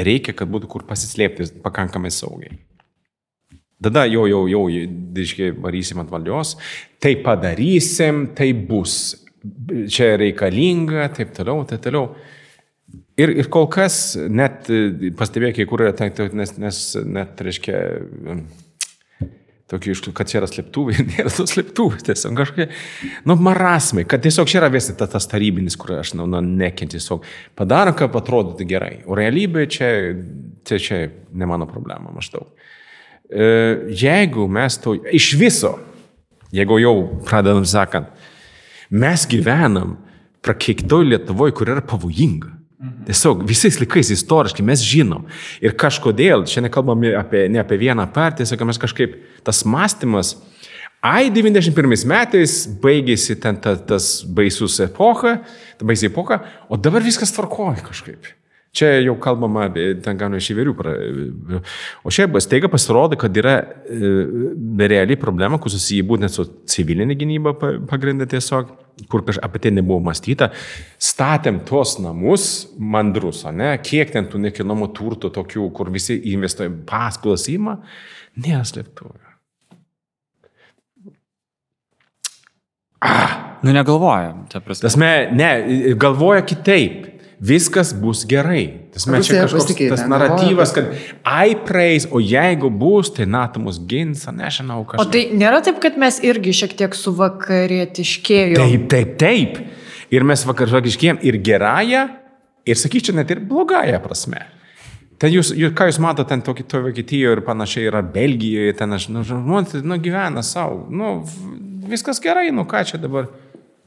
[0.00, 2.58] reikia, kad būtų kur pasislėpti pakankamai saugiai.
[3.80, 4.66] Tada jau, jau, jau,
[5.16, 6.56] diškai, varysim ant valdžios,
[7.00, 9.14] tai padarysim, tai bus,
[9.88, 12.10] čia reikalinga, taip toliau, taip toliau.
[13.20, 14.70] Ir, ir kol kas net
[15.18, 17.80] pastebėjau, kai kur yra, nes, nes net, reiškia,
[19.70, 22.66] tokį iš tų, kad čia yra slėptuvai, nėra tos slėptuvės, tiesiog kažkokie,
[23.28, 26.98] nu, marasmai, kad tiesiog čia yra vis tas, tas tarybinis, kur aš, nu, nu nekenti,
[26.98, 27.26] tiesiog
[27.58, 28.92] padarom, kad atrodytų gerai.
[29.06, 29.90] O realybė čia,
[30.66, 31.00] čia, čia
[31.30, 32.48] ne mano problema maždaug.
[33.30, 33.50] E,
[33.94, 35.76] jeigu mes to iš viso,
[36.54, 36.94] jeigu jau
[37.28, 38.10] pradedam sakant,
[38.90, 39.98] mes gyvenam
[40.42, 42.56] prakeiktoj Lietuvoje, kur yra pavojinga.
[43.06, 45.26] Tiesiog visais laikais istoriškai mes žinom.
[45.64, 50.34] Ir kažkodėl, čia nekalbam apie, ne apie vieną partiją, sakome, kažkaip tas mąstymas,
[51.00, 55.38] ai 91 metais baigėsi ten ta, tas baisus epocha,
[55.78, 58.28] ta baisi epocha, o dabar viskas tvarkoja kažkaip.
[58.70, 60.74] Čia jau kalbama, ten galima iš įvairių.
[62.06, 64.10] O šiaip staiga pasirodo, kad yra e,
[64.78, 67.56] realiai problema, kur susiję būtent su civilinė gynyba
[67.90, 68.70] pagrindė tiesiog,
[69.10, 70.52] kur kažkaip apie tai nebuvo mąstyta.
[71.02, 72.46] Statėm tuos namus
[72.78, 73.72] mandrus, ne?
[73.82, 77.80] kiek ten tų nekilnojamo turto tokių, kur visi investuoja paskolas įma,
[78.38, 79.26] nėra slėptuvė.
[83.00, 83.40] Ah.
[83.60, 84.86] Nu negalvoja, ta prasme.
[84.86, 85.48] Tasme, ne,
[86.00, 88.90] galvoja kitaip viskas bus gerai.
[88.92, 90.92] Tas mes čia kažkoks tas naratyvas, kad
[91.24, 95.00] ai praeis, o jeigu bus, tai NATO mus gins, nežinau kažką.
[95.00, 98.60] O tai nėra taip, kad mes irgi šiek tiek suvakarietiškėjome.
[98.60, 99.60] Taip, taip, taip.
[100.12, 102.06] Ir mes vakarietiškėjom ir gerąją,
[102.68, 104.44] ir sakyčiau, net ir blogąją prasme.
[105.20, 108.96] Ten jūs, jūs, ką jūs matote, ten tokį to Vokietijoje ir panašiai yra Belgijoje, ten
[108.96, 111.18] aš, nu, žmonės, nu, gyvena savo, nu,
[111.88, 113.28] viskas gerai, nu, ką čia dabar,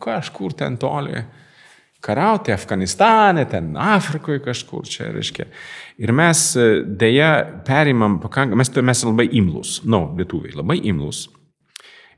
[0.04, 1.24] kažkur ten toli
[2.04, 5.48] kariauti Afganistane, ten Afrikoje kažkur čia, reiškia.
[6.04, 7.32] Ir mes e, dėja
[7.68, 11.28] perimam pakankamai, mes, mes labai imlus, nu, lietuviai, labai imlus.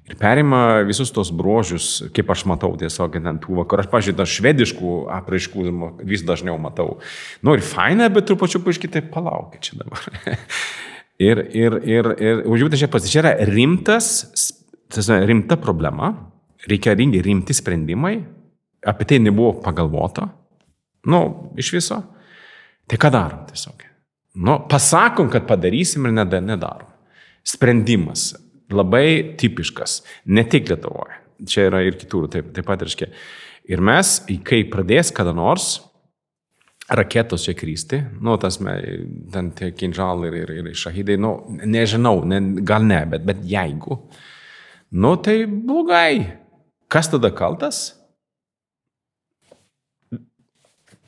[0.05, 3.85] Ir perima visus tos brožius, kaip aš matau tiesiog ant tų vakarų.
[3.85, 5.63] Aš, pažiūrėjau, švediškų apraiškų
[6.05, 6.99] vis dažniau matau.
[7.41, 10.05] Nu ir faina, bet trupučiu paaiškiai, tai palaukit čia dabar.
[11.29, 14.11] ir, ir, ir, ir užjūtai čia pats, čia yra rimtas,
[14.93, 16.13] tas rimta problema,
[16.69, 18.19] reikia rimti sprendimai,
[18.85, 20.27] apie tai nebuvo pagalvota,
[21.11, 21.21] nu,
[21.57, 21.99] iš viso,
[22.89, 23.85] tai ką darom tiesiog?
[24.45, 26.91] Nu, pasakom, kad padarysim ir nedarom.
[27.45, 28.33] Sprendimas
[28.73, 29.99] labai tipiškas,
[30.33, 33.11] ne tik Lietuvoje, čia yra ir kitur, taip, taip pat reiškia.
[33.69, 35.77] Ir mes, kai pradės kada nors
[36.89, 42.41] raketos čia krysti, nu, tas, ten tie kinžalai ir, ir, ir šahidai, nu, nežinau, ne,
[42.65, 44.03] gal ne, bet, bet jeigu,
[44.95, 46.39] Nu tai blogai.
[46.87, 47.95] Kas tada kaltas?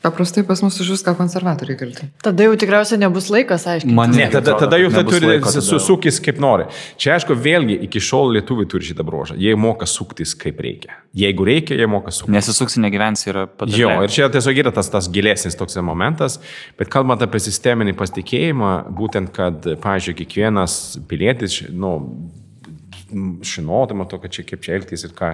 [0.01, 2.05] Paprastai pas mus už viską konservatoriai kalti.
[2.21, 3.95] Tada jau tikriausiai nebus laikas aiškiai.
[3.97, 6.67] Man Ne, tada, tada jau tai turi susukis kaip nori.
[7.01, 9.37] Čia aišku, vėlgi iki šiol lietuviai turi šitą brožą.
[9.41, 10.99] Jie moka suktis kaip reikia.
[11.17, 12.35] Jeigu reikia, jie moka suktis.
[12.35, 13.73] Nesisuksi, negyvensi yra pats.
[13.73, 16.37] Jo, ir čia tiesiog yra tas, tas gilesnis toks momentas,
[16.77, 20.77] bet kalbant apie sisteminį pasitikėjimą, būtent, kad, pavyzdžiui, kiekvienas
[21.09, 21.95] pilietis, nu,
[23.41, 25.33] žinodama to, kad čia kaip čia elgtis ir ką,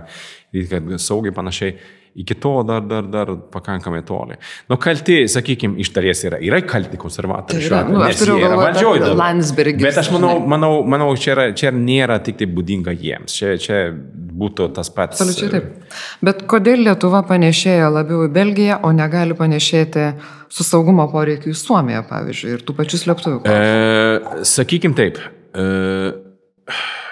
[0.72, 1.76] kad saugiai panašiai,
[2.16, 4.38] iki to dar, dar, dar pakankamai toli.
[4.70, 7.64] Nu, kalti, sakykime, iš dalies yra, yra kalti konservatoriai.
[7.64, 9.14] Tai yra, nu, aš turiu galvoje.
[9.18, 13.34] Landsbergis, Bet aš manau, manau, manau čia, yra, čia nėra tik tai būdinga jiems.
[13.40, 15.22] Čia, čia būtų tas pats.
[15.22, 15.96] Absoliučiai taip.
[16.26, 20.12] Bet kodėl Lietuva panešėja labiau į Belgiją, o negali panešėti
[20.54, 23.40] su saugumo poreikiu į Suomiją, pavyzdžiui, ir tų pačių slėptuvių?
[23.50, 25.18] E, sakykim taip.
[25.54, 25.66] E,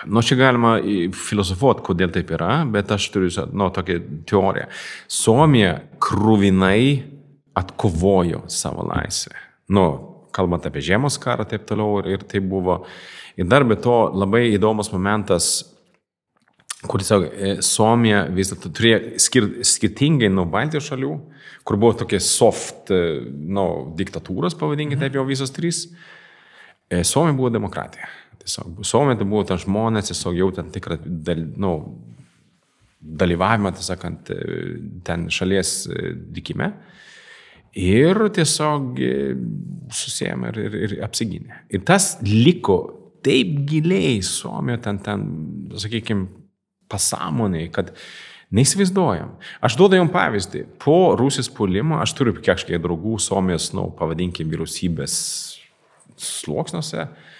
[0.06, 0.76] Nu, čia galima
[1.14, 4.00] filosofuoti, kodėl taip yra, bet aš turiu, nu, tokią
[4.30, 4.70] teoriją.
[5.12, 7.04] Suomija krūvinai
[7.58, 9.36] atkovojo savo laisvę.
[9.72, 9.86] Nu,
[10.36, 12.82] kalbant apie žiemos karą, taip toliau ir, ir tai buvo.
[13.40, 15.52] Ir dar be to labai įdomus momentas,
[16.88, 17.28] kur tiesiog
[17.66, 21.12] Suomija vis dėlto turėjo skir, skirtingai nuo Baltijos šalių,
[21.68, 25.86] kur buvo tokie soft, e, nu, diktatūros, pavadinkime taip jau visos trys.
[26.90, 28.10] E, Suomija buvo demokratija.
[28.42, 31.74] Tiesiog Suomija tai buvo ten žmonės, tiesiog jau ten tikrą dal, nu,
[33.02, 34.40] dalyvavimą, e,
[35.06, 36.72] ten šalies e, likime.
[37.78, 39.14] Ir tiesiog e,
[39.94, 41.62] susėmė ir, ir, ir apsigynė.
[41.72, 42.80] Ir tas liko
[43.26, 45.26] taip giliai Suomijoje, ten, ten
[45.80, 46.28] sakykime,
[46.92, 47.94] pasąmoniai, kad
[48.52, 49.38] neįsivaizduojam.
[49.64, 50.66] Aš duodu jums pavyzdį.
[50.82, 55.14] Po Rusijos puolimo aš turiu kažkiek draugų Suomijos, nu, pavadinkim, vyriausybės
[56.20, 57.06] sluoksniuose.
[57.06, 57.31] E,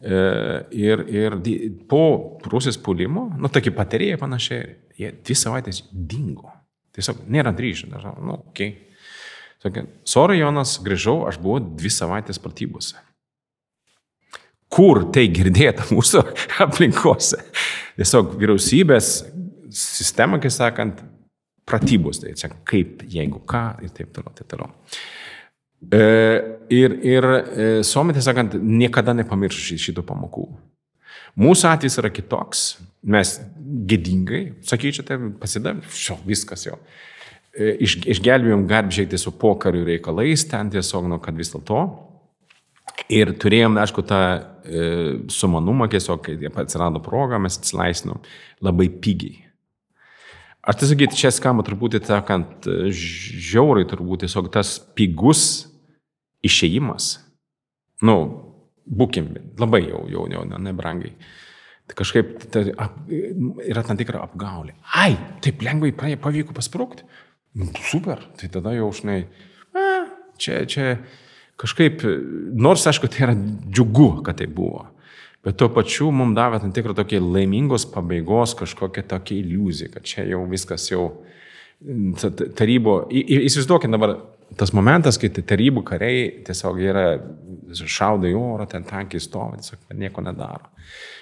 [0.00, 6.48] Ir, ir di- po Rusijos puolimo, nu, tokie patarėjai panašiai, jie dvi savaitės dingo.
[6.96, 7.90] Tiesiog nėra grįžę.
[7.92, 8.78] Nu, okay.
[9.60, 12.96] Sakė, sorry Jonas, grįžau, aš buvau dvi savaitės pratybose.
[14.72, 16.22] Kur tai girdėta mūsų
[16.64, 17.42] aplinkose?
[18.00, 19.12] Tiesiog vyriausybės
[19.76, 21.04] sistema, kaip sakant,
[21.68, 24.72] pratybos, tai čia kaip, jeigu ką ir taip toliau, taip toliau.
[25.80, 26.00] E,
[26.68, 27.68] ir ir e,
[28.12, 30.44] tiesą sakant, niekada nepamirš ši- šitų pamokų.
[31.40, 32.64] Mūsų atvejis yra kitoks.
[33.00, 33.38] Mes
[33.88, 36.76] gėdingai, sakyčiau, tai pasidavėm, šio, viskas jau.
[37.56, 41.80] E, Iš, išgelbėjom garbžiai tiesiog pokarių reikalais, ten tiesiog, nu, kad vis dėlto.
[43.10, 44.84] Ir turėjom, aišku, tą e,
[45.32, 48.20] sumanumą, tiesiog, kai atsirado proga, mes atsilaisvinom
[48.60, 49.46] labai pigiai.
[50.60, 55.69] Aš sakyti, čia skamba truputį, sakant, žiauriai turbūt tiesiog tas pigus
[56.46, 57.18] išėjimas.
[58.02, 58.16] Nu,
[58.88, 61.12] būkim, labai jau, jau, jau ne- nebrangiai.
[61.90, 62.96] Tai kažkaip tai, ap,
[63.66, 64.76] yra tam tikra apgaulė.
[64.94, 67.02] Ai, taip lengvai pavyko pasprūkti.
[67.58, 69.24] Nu, super, tai tada jau žinai,
[69.74, 69.84] a,
[70.38, 70.92] čia, čia
[71.60, 72.04] kažkaip,
[72.54, 74.86] nors aišku, tai yra džiugu, kad tai buvo.
[75.44, 80.26] Bet tuo pačiu mums davė tam tikrą tokį laimingos pabaigos kažkokią tokią iliuziją, kad čia
[80.28, 81.06] jau viskas jau
[82.20, 83.06] ta- ta- tarybo.
[83.10, 84.14] Įsivaizduokit dabar
[84.58, 87.04] tas momentas, kai tarybų kariai tiesiog yra
[87.70, 90.72] šaudo į orą, ten tankiai stovi, tiesiog nieko nedaro.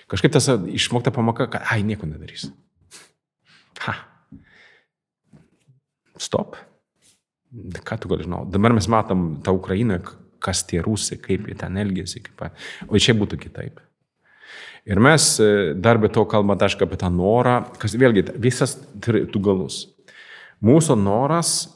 [0.08, 2.48] Kažkaip tas išmokta pamoka, kad ai, nieko nedarys.
[3.84, 3.94] Ha.
[6.18, 6.56] Stop.
[7.84, 8.52] Ką tu gali žinoti?
[8.52, 10.00] Dabar mes matom tą Ukrainą,
[10.42, 12.22] kas tie rusai, kaip jie ten elgėsi.
[12.24, 12.48] Kaip...
[12.88, 13.80] O čia būtų kitaip.
[14.88, 19.26] Ir mes e, dar be to kalbame, aišku, apie tą norą, kas vėlgi visas turi
[19.28, 19.82] tų galus.
[20.64, 21.68] Mūsų noras,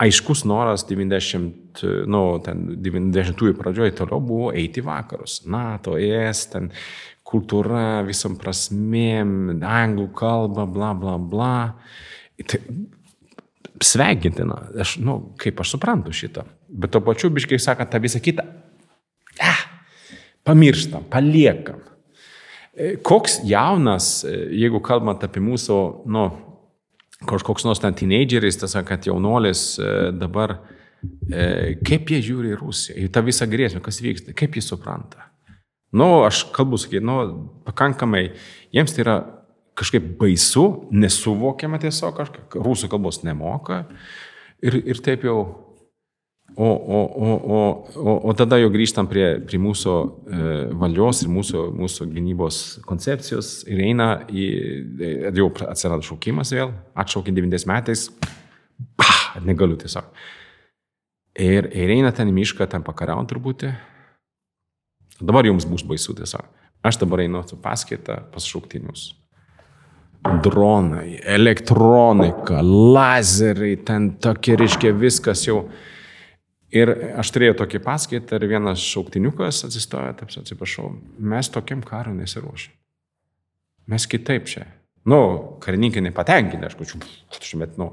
[0.00, 5.40] aiškus noras 90, nu, ten 90-ųjų pradžioje toliau buvo eiti vakarus.
[5.50, 6.70] NATO, ES, ten
[7.30, 11.52] kultūra, visom prasmėm, anglų kalba, bla, bla, bla.
[12.40, 12.62] Tai
[13.84, 16.46] sveikintina, aš, nu, kaip aš suprantu šitą.
[16.68, 18.44] Bet to pačiu, biškai sakant, tą visą kitą,
[19.40, 19.62] eh,
[20.44, 21.84] pamirštam, paliekam.
[22.74, 26.28] E, Koks jaunas, e, jeigu kalbant apie mūsų, nu,
[27.28, 30.56] kažkoks nors ten teenageris, tas sakant, jaunolis e, dabar,
[31.28, 35.28] e, kaip jie žiūri į Rusiją, į tą visą grėsmę, kas vyksta, kaip jie supranta.
[35.92, 37.18] Nu, aš kalbu, sakyti, nu,
[37.66, 38.30] pakankamai,
[38.74, 39.16] jiems tai yra
[39.80, 43.84] kažkaip baisu, nesuvokiama tiesiog, kažkaip, rusų kalbos nemoka
[44.62, 45.40] ir, ir taip jau.
[46.56, 47.58] O, o, o, o,
[47.96, 50.48] o, o tada jau grįžtam prie, prie mūsų e,
[50.80, 54.46] valdžios ir mūsų, mūsų gynybos koncepcijos ir eina į,
[55.00, 58.08] e, jau atsirado šaukimas vėl, atšaukė 90 metais,
[58.98, 60.10] bah, negaliu tiesiog.
[61.40, 63.70] Ir, ir eina ten į mišką, ten pakariaujant truputį.
[65.20, 66.48] Dabar jums bus baisu tiesiog.
[66.82, 69.14] Aš dabar einu su paskaita pas šauktinius.
[70.44, 75.62] dronai, elektronika, lazeriai, ten tokie, reiškia, viskas jau.
[76.74, 82.76] Ir aš turėjau tokį paskaitą ir vienas šauktiniukas atsistojo, taip atsiprašau, mes tokiam karui nesiruošim.
[83.90, 84.68] Mes kitaip čia.
[85.10, 85.18] Nu,
[85.64, 87.88] karininkai nepatenkinti, aišku, bet, nu,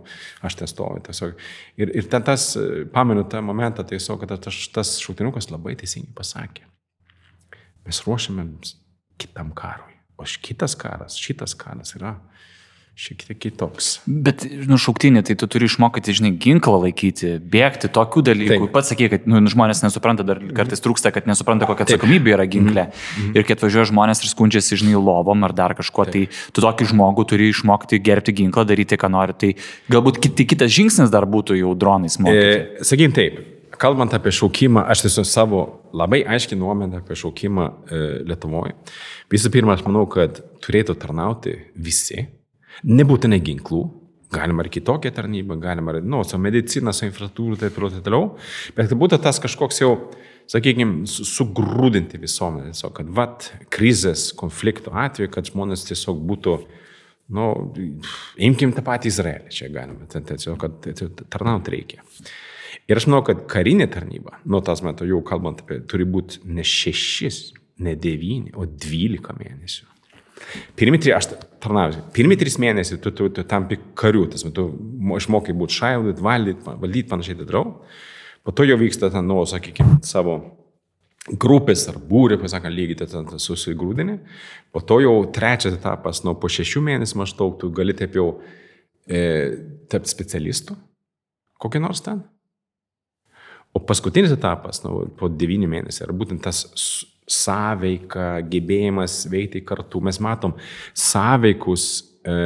[0.45, 1.39] aš ten stoviu tiesiog.
[1.79, 2.51] Ir, ir ten tas,
[2.93, 6.67] pamenu tą momentą, tiesiog, kad tas, tas šautinukas labai teisingai pasakė.
[7.87, 8.75] Mes ruošiamės
[9.17, 9.95] kitam karui.
[10.19, 12.17] O šitas karas, šitas karas yra
[12.97, 13.89] šiek tiek kitoks.
[14.09, 18.55] Bet, nu, šauktinį, tai tu turi išmokyti, žinai, ginklą laikyti, bėgti, tokių dalykų.
[18.63, 18.71] Taip.
[18.73, 22.87] Pats sakai, kad nu, žmonės nesupranta, dar kartais trūksta, kad nesupranta, kokia atsakomybė yra ginklė.
[22.89, 23.35] Mm -hmm.
[23.37, 26.33] Ir kai atvažiuoja žmonės ir skundžiasi, žinai, lovom ar dar kažkuo, Taip.
[26.33, 29.33] tai tu tokį žmogų turi išmokti gerbti ginklą, daryti, ką nori.
[29.37, 29.53] Tai
[29.93, 32.81] galbūt kiti, kitas žingsnis dar būtų jau dronais mokyti.
[32.81, 33.37] E, sakykim taip,
[33.77, 35.61] kalbant apie šaukimą, aš tiesiog savo
[35.93, 38.73] labai aiškiai nuomonę apie šaukimą e, Lietuvoje.
[39.29, 42.25] Visų pirma, aš manau, kad turėtų tarnauti visi,
[42.85, 43.81] nebūtinai ginklų,
[44.33, 48.25] galima ir kitokią tarnybą, galima ir, nu, su medicina, su infrastruktūra, taip toliau, taip toliau,
[48.75, 49.91] bet kad būtų tas kažkoks jau,
[50.51, 56.57] sakykime, sugrūdinti visuomenę, tiesiog, kad, vat, krizės, konflikto atveju, kad žmonės tiesiog būtų,
[57.37, 57.47] nu,
[58.49, 60.91] imkim tą patį Izraelį, čia galima, tiesiog, kad
[61.31, 62.03] tarnauti reikia.
[62.87, 66.63] Ir aš manau, kad karinė tarnyba, nuo tas metu jau kalbant apie, turi būti ne
[66.63, 67.39] šešis,
[67.83, 69.87] ne devyni, o dvylika mėnesių.
[70.79, 71.27] Pirmi trys, aš
[71.63, 74.69] tarnauju, pirmi trys mėnesiai tu, tu, tu tampi kariu, tas metu
[75.17, 77.65] išmokai būti šaudyti, valdyti, valdyti panašiai darau.
[78.47, 80.37] Po to jau vyksta ten, nu, sakykime, savo
[81.27, 84.15] grupės ar būrė, pasakant, lygiai ten susigrūdinį.
[84.71, 88.29] Po to jau trečias etapas, nu, po šešių mėnesių maždaug tu gali taip jau
[89.03, 89.19] e,
[89.91, 90.77] tapti specialistu,
[91.59, 92.23] kokį nors ten.
[93.75, 96.63] O paskutinis etapas, nu, po devynių mėnesių, yra būtent tas
[97.27, 100.01] sąveika, gebėjimas veikti kartu.
[100.01, 100.55] Mes matom
[100.95, 101.87] sąveikus
[102.23, 102.37] e,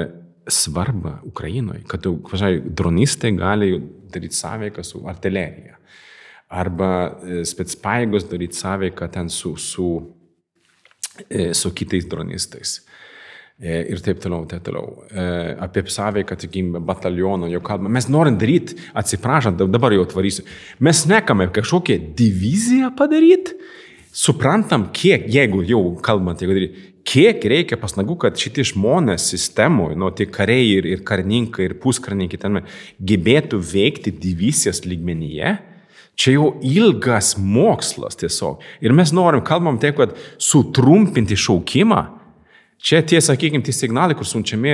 [0.50, 3.76] svarbą Ukrainoje, kad, pažiūrėjau, dronistai gali
[4.12, 5.78] daryti sąveiką su artilerija.
[6.52, 9.92] Arba e, spetspaėgos daryti sąveiką ten su, su,
[11.30, 12.80] e, su kitais dronistais.
[13.62, 15.04] E, ir taip toliau, taip toliau.
[15.14, 15.24] E,
[15.62, 17.94] apie sąveiką, tikimybę, bataliono, jau kalbame.
[17.94, 20.48] Mes norim daryti, atsiprašant, dabar jau atvarysiu,
[20.82, 23.54] mes nekame kažkokią diviziją padaryti,
[24.14, 30.12] suprantam, kiek, jeigu jau kalbant, jeigu daryti, kiek reikia pasnagų, kad šitie žmonės sistemoje, nu,
[30.16, 32.62] tie kariai ir, ir karininkai, ir puskarininkai ten
[33.02, 35.58] gebėtų veikti divizijos lygmenyje.
[36.22, 38.62] Čia jau ilgas mokslas tiesiog.
[38.84, 42.02] Ir mes norim, kalbam taip, kad sutrumpinti šaukimą,
[42.82, 44.74] Čia tie, sakykime, tie signalai, kur siunčiami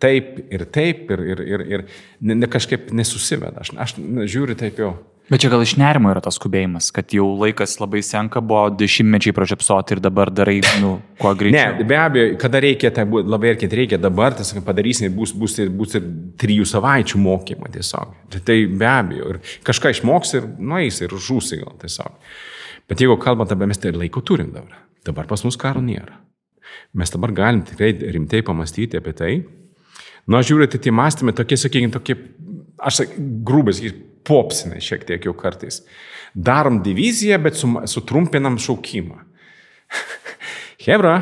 [0.00, 1.84] taip ir taip ir, ir, ir, ir
[2.24, 3.60] ne, ne kažkaip nesusiveda.
[3.60, 3.94] Aš, aš
[4.32, 4.94] žiūriu taip jau.
[5.26, 9.34] Bet čia gal iš nerimo yra tas skubėjimas, kad jau laikas labai senka, buvo dešimtmečiai
[9.34, 11.56] pražiopsoti ir dabar darai, nu, kuo greičiau.
[11.80, 15.58] Ne, be abejo, kada reikia, tai labai ir kiek reikia dabar, tas padarysime, bus, bus,
[15.58, 16.06] ir, bus ir
[16.38, 18.14] trijų savaičių mokymą tiesiog.
[18.36, 22.14] Tai, tai be abejo, ir kažką išmoks ir nueis ir žūsi gal tiesiog.
[22.86, 24.78] Bet jeigu kalbant apie mes, tai laiko turim dabar.
[25.06, 26.20] Dabar pas mus karo nėra.
[26.94, 29.36] Mes dabar galim tikrai rimtai pamastyti apie tai.
[30.26, 32.14] Nu, aš žiūriu, tai mąstymai tokie, sakykime, tokie,
[32.78, 33.08] aš
[33.46, 33.82] grūbas,
[34.26, 35.82] popsinai šiek tiek jau kartais.
[36.34, 37.58] Darom diviziją, bet
[37.88, 39.22] sutrumpinam šaukimą.
[40.86, 41.16] Hebra,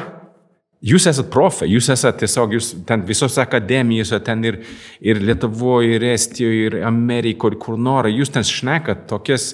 [0.85, 4.61] jūs esate profai, jūs esate tiesiog, jūs ten visose akademijose, ten ir,
[5.05, 9.53] ir Lietuvoje, ir Estijoje, ir Amerikoje, ir kur nori, jūs ten šnekat tokias,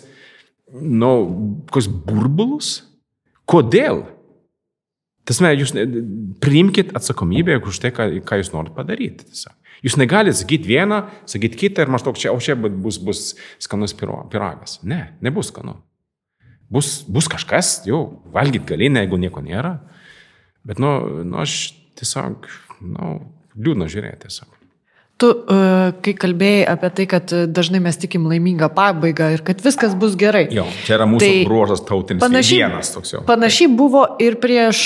[0.70, 1.12] nu,
[1.68, 2.72] kokius burbulus.
[3.50, 4.04] Kodėl?
[5.28, 5.74] Tasme, jūs
[6.42, 9.26] priimkit atsakomybę už tai, ką, ką jūs norite padaryti.
[9.28, 9.56] Tiesiog.
[9.84, 14.78] Jūs negalite sakyti vieną, sakyti kitą ir maždaug čia, o čia bus, bus skanus piragas.
[14.84, 15.78] Ne, nebus skanu.
[16.70, 19.78] Bus, bus kažkas, jau valgyti gali, jeigu nieko nėra.
[20.66, 22.46] Bet, nu, nu aš tiesiog,
[22.84, 23.14] nu,
[23.56, 24.59] liūdna žiūrėti tiesiog.
[25.20, 29.92] Tu, uh, kai kalbėjai apie tai, kad dažnai mes tikim laimingą pabaigą ir kad viskas
[30.00, 30.46] bus gerai.
[30.54, 32.22] Jo, čia yra mūsų tai bruožas tautinis.
[32.22, 33.20] Panašiai, vienas toks jau.
[33.28, 34.80] Panašiai buvo ir prieš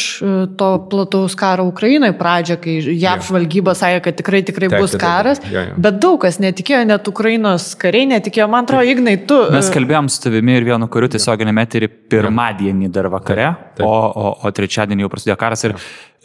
[0.59, 3.15] to plataus karo Ukrainoje pradžią, kai JAV ja.
[3.29, 5.39] žvalgyba sakė, kad tikrai, tikrai taip, bus karas.
[5.39, 5.55] Taip, taip.
[5.55, 5.77] Ja, ja.
[5.87, 8.49] Bet daug kas netikėjo, net Ukrainos kariai netikėjo.
[8.51, 9.39] Man atrodo, Ignai, tu.
[9.55, 13.87] Mes kalbėjom su tavimi ir vienu kariu tiesioginėme eterį pirmadienį dar vakare, taip, taip.
[13.87, 15.65] O, o, o trečiadienį jau prasidėjo karas.
[15.69, 15.79] Ir,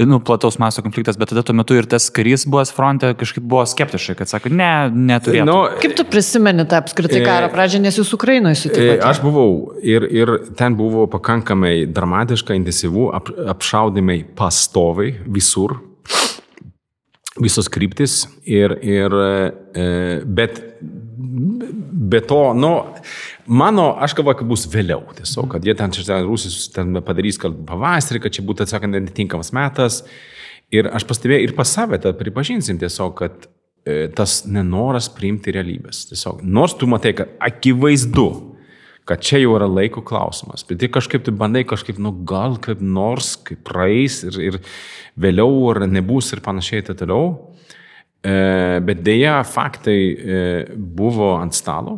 [0.06, 3.66] nu, plataus masto konfliktas, bet tada tuo metu ir tas karys buvęs fronte kažkaip buvo
[3.68, 5.48] skeptiškai, kad sako, ne, neturėtų.
[5.50, 9.02] Nu, Kaip tu prisimeni tą apskritai karo pradžią, nes jūs Ukrainoje sutikote?
[9.10, 15.80] Aš buvau ir, ir ten buvo pakankamai dramatiška, intensyvų, ap, apšaudimai pastovai visur,
[17.40, 19.16] visos kryptis ir, ir
[20.40, 20.64] bet,
[22.10, 22.74] bet to, nu,
[23.50, 27.56] Mano, aš galvoju, kad bus vėliau tiesiog, kad jie ten, ten Rusijos ten padarys, kad
[27.66, 30.04] pavasarį, kad čia būtų, atsakant, netinkamas metas.
[30.70, 33.48] Ir aš pastebėjau ir pas save, tad pripažinsim tiesiog, kad
[33.90, 36.04] e, tas nenoras priimti realybės.
[36.12, 38.28] Tiesiog, nors tu matai, kad akivaizdu,
[39.10, 42.84] kad čia jau yra laiko klausimas, bet tai kažkaip tu bandai kažkaip, nu gal kaip
[42.86, 44.60] nors, kaip praeis ir, ir
[45.18, 47.34] vėliau ar nebus ir panašiai tai toliau.
[48.22, 48.38] E,
[48.86, 50.46] bet dėja, faktai e,
[50.78, 51.98] buvo ant stalo,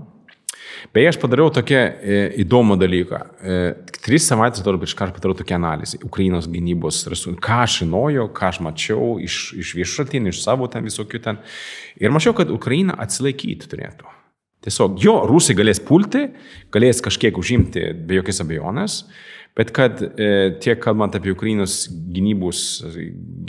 [0.93, 3.19] Beje, aš padariau tokią e, įdomų dalyką.
[3.41, 3.59] E,
[4.01, 5.99] tris savaitės dar prieš kartą padariau tokią analizę.
[6.07, 7.03] Ukrainos gynybos,
[7.43, 11.41] ką aš žinojau, ką aš mačiau iš, iš viešų šaltinių, iš savo ten visokių ten.
[12.01, 14.09] Ir mačiau, kad Ukraina atsilaikyti turėtų.
[14.61, 16.28] Tiesiog jo, rusai galės pulti,
[16.74, 18.97] galės kažkiek užimti be jokios abejonės,
[19.58, 20.28] Bet kad e,
[20.64, 22.62] tiek kalbant apie Ukrainos gynybos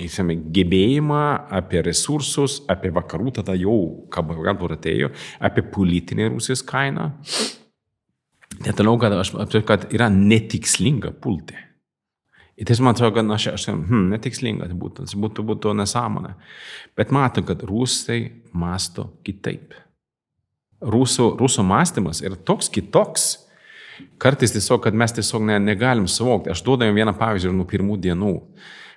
[0.01, 1.23] gyvame, gebėjimą,
[1.61, 7.13] apie resursus, apie vakarų, tada jau kalbant atėjo, apie politinę Rusijos kainą.
[8.67, 11.57] Netoliau, kad aš apsiu, kad yra netikslinga pulti.
[12.59, 16.35] Ir tai man atrodo, kad aš, aš hmm, netikslinga tai būtų, tai būtų, būtų nesąmonė.
[16.99, 18.21] Bet matau, kad rusai
[18.53, 19.73] masto kitaip.
[20.83, 23.31] Rusų, rusų mąstymas yra toks kitoks
[24.23, 26.53] Kartais tiesiog, kad mes tiesiog ne, negalim suvokti.
[26.53, 28.35] Aš duodu jums vieną pavyzdį nuo pirmų dienų.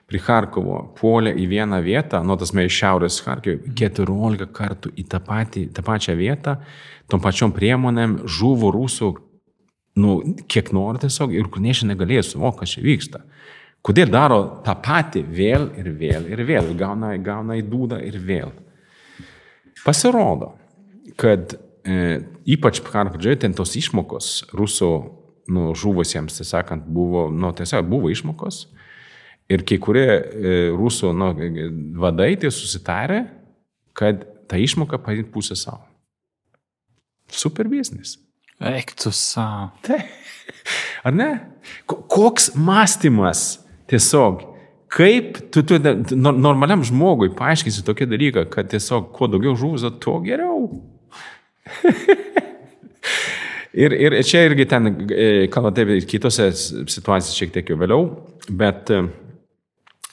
[0.05, 5.05] Prie Harkovo puolė į vieną vietą, nuo tas mes iš šiaurės Harkovo, 14 kartų į
[5.09, 6.59] tą, patį, tą pačią vietą,
[7.09, 9.15] tom pačiom priemonėm žuvo rusų,
[9.97, 10.19] nu,
[10.51, 13.23] kiek nori tiesiog, ir ukrainiečiai negalėjo suvokti, kas čia vyksta.
[13.85, 18.53] Kodėl daro tą patį vėl ir vėl ir vėl, gauna, gauna į dūdą ir vėl.
[19.85, 20.55] Pasirodo,
[21.21, 21.53] kad
[21.85, 22.19] e,
[22.55, 24.91] ypač karo pradžioje ten tos išmokos rusų
[25.47, 28.65] nu, žuvusiems, tai sakant, buvo, nu, tiesiog buvo išmokos.
[29.51, 31.29] Ir kai kurie e, rusų nu,
[32.01, 33.25] vadai tai susitarė,
[33.95, 35.83] kad tą išmoką paimti pusę savo.
[37.29, 38.17] Super biznis.
[38.61, 39.69] Eiktų savo.
[39.85, 40.01] Tai.
[41.05, 41.29] Ar ne?
[41.85, 43.45] Koks mąstymas
[43.91, 44.41] tiesiog,
[44.95, 45.77] kaip tu, tu
[46.17, 50.69] normaliam žmogui paaiškinsi tokį dalyką, kad tiesiog kuo daugiau žuvus, tuo geriau.
[53.83, 58.09] ir, ir čia irgi ten, e, kalbant apie kitose situacijose šiek tiek jau vėliau,
[58.49, 59.01] bet e,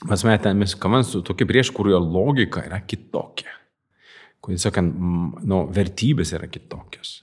[0.09, 3.53] mes kalbame su tokia prieš, kurio logika yra kitokia.
[4.43, 4.97] Kur, sakant,
[5.47, 7.21] nu, vertybės yra kitokios.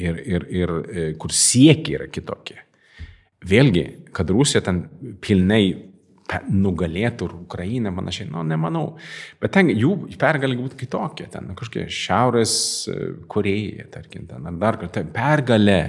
[0.00, 2.56] Ir, ir, ir e, kur siekiai yra kitokie.
[3.44, 3.84] Vėlgi,
[4.16, 4.80] kad Rusija ten
[5.22, 5.66] pilnai
[6.32, 8.94] nugalėtų Ukrainą, panašiai, nu, nemanau.
[9.42, 12.54] Bet ten jų pergalė būtų kitokia, ten kažkokia Šiaurės
[12.88, 12.96] e,
[13.30, 15.82] Koreja, tarkim, ten, ar dar kažkokia pergalė.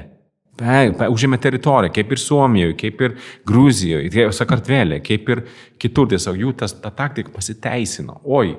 [0.56, 3.16] Per, per, užėmė teritoriją, kaip ir Suomijoje, kaip ir
[3.48, 5.44] Gruzijoje, Sakartvelė, kaip ir
[5.82, 8.22] kitur, tiesiog jų tas, ta taktika pasiteisino.
[8.24, 8.54] Oi,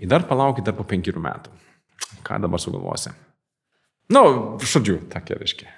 [0.00, 1.52] ir dar palaukit dar po penkerių metų.
[2.24, 3.12] Ką dabar sugalvosi?
[4.12, 5.68] Na, nu, žodžiu, tokia reiškia.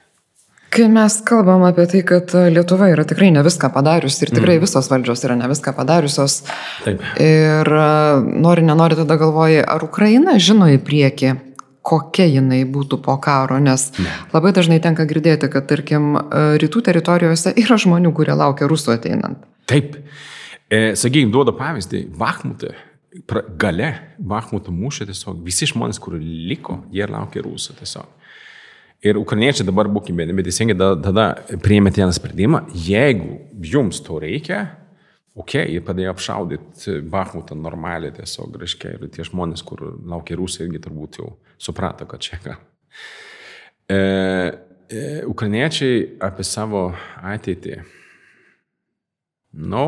[0.68, 4.64] Kai mes kalbam apie tai, kad Lietuva yra tikrai ne viską padariusi ir tikrai mm.
[4.66, 6.42] visos valdžios yra ne viską padariusios.
[6.84, 7.04] Taip.
[7.24, 7.84] Ir e,
[8.44, 11.32] nori, nenori tada galvoji, ar Ukraina žino į priekį,
[11.88, 14.10] kokia jinai būtų po karo, nes ne.
[14.34, 19.48] labai dažnai tenka girdėti, kad, tarkim, e, rytų teritorijose yra žmonių, kurie laukia rusų ateinant.
[19.70, 19.96] Taip.
[20.68, 22.74] E, Sakykime, duoda pavyzdį, Bahmutė,
[23.56, 23.88] gale
[24.18, 28.17] Bahmuto mūšio tiesiog visi žmonės, kur liko, jie laukia rusų tiesiog.
[29.06, 30.74] Ir ukrainiečiai dabar būkime, bet teisingai
[31.04, 31.28] tada
[31.62, 34.64] priėmėte vieną sprendimą, jeigu jums to reikia,
[35.38, 40.66] okei, okay, jie padėjo apšaudyti Bahmutą normaliai tiesiog, reiškia, ir tie žmonės, kur laukia rusai,
[40.66, 41.28] irgi turbūt jau
[41.62, 42.56] suprato, kad čia ką.
[43.86, 44.00] E,
[44.90, 46.88] e, ukrainiečiai apie savo
[47.22, 47.78] ateitį.
[49.62, 49.86] Nu,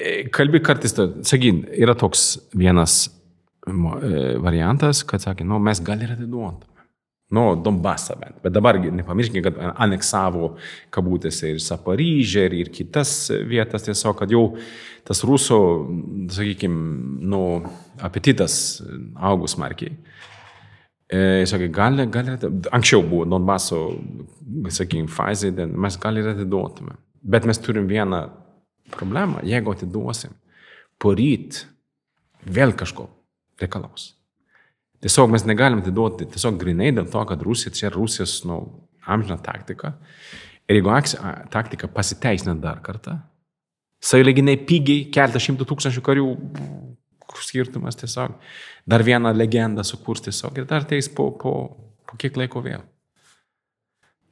[0.00, 0.96] e, kalbi kartais,
[1.28, 3.02] sakyk, yra toks vienas
[3.68, 6.71] e, variantas, kad sakė, nu, mes gal ir atiduotum.
[7.32, 8.36] Nu, Donbasą bent.
[8.44, 10.56] Bet dabar nepamirškime, kad aneksavo
[10.92, 14.42] kabutėse ir Saparyžę, ir, ir kitas vietas, tiesiog, kad jau
[15.08, 15.60] tas rusų,
[16.36, 16.82] sakykime,
[17.32, 17.42] nu,
[18.04, 18.82] apetitas
[19.16, 19.96] augus smarkiai.
[21.12, 22.30] E, sakė, gal, gal,
[22.72, 23.80] anksčiau buvo Donbaso,
[24.68, 26.98] sakykime, fazė, mes gal ir atiduotume.
[27.22, 28.26] Bet mes turim vieną
[28.92, 30.36] problemą, jeigu atiduosim,
[31.00, 31.64] poryt
[32.44, 33.08] vėl kažko
[33.60, 34.12] reikalaus.
[35.02, 38.60] Tiesiog mes negalim atiduoti tiesiog grinai dėl to, kad Rusija čia Rusijos nu,
[39.10, 39.96] amžina taktika.
[40.70, 40.92] Ir jeigu
[41.50, 43.16] taktika pasiteisina dar kartą,
[44.02, 46.28] sąlyginai pigiai, keltą šimtų tūkstančių karių,
[47.42, 48.34] skirtumas tiesiog,
[48.86, 51.52] dar vieną legendą sukurs tiesiog ir dar teis po, po,
[52.06, 52.84] po kiek laiko vėl.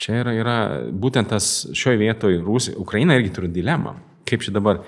[0.00, 0.56] Čia yra, yra
[0.96, 3.98] būtent tas šioje vietoje Rusija, Ukraina irgi turi dilemą.
[4.28, 4.80] Kaip čia dabar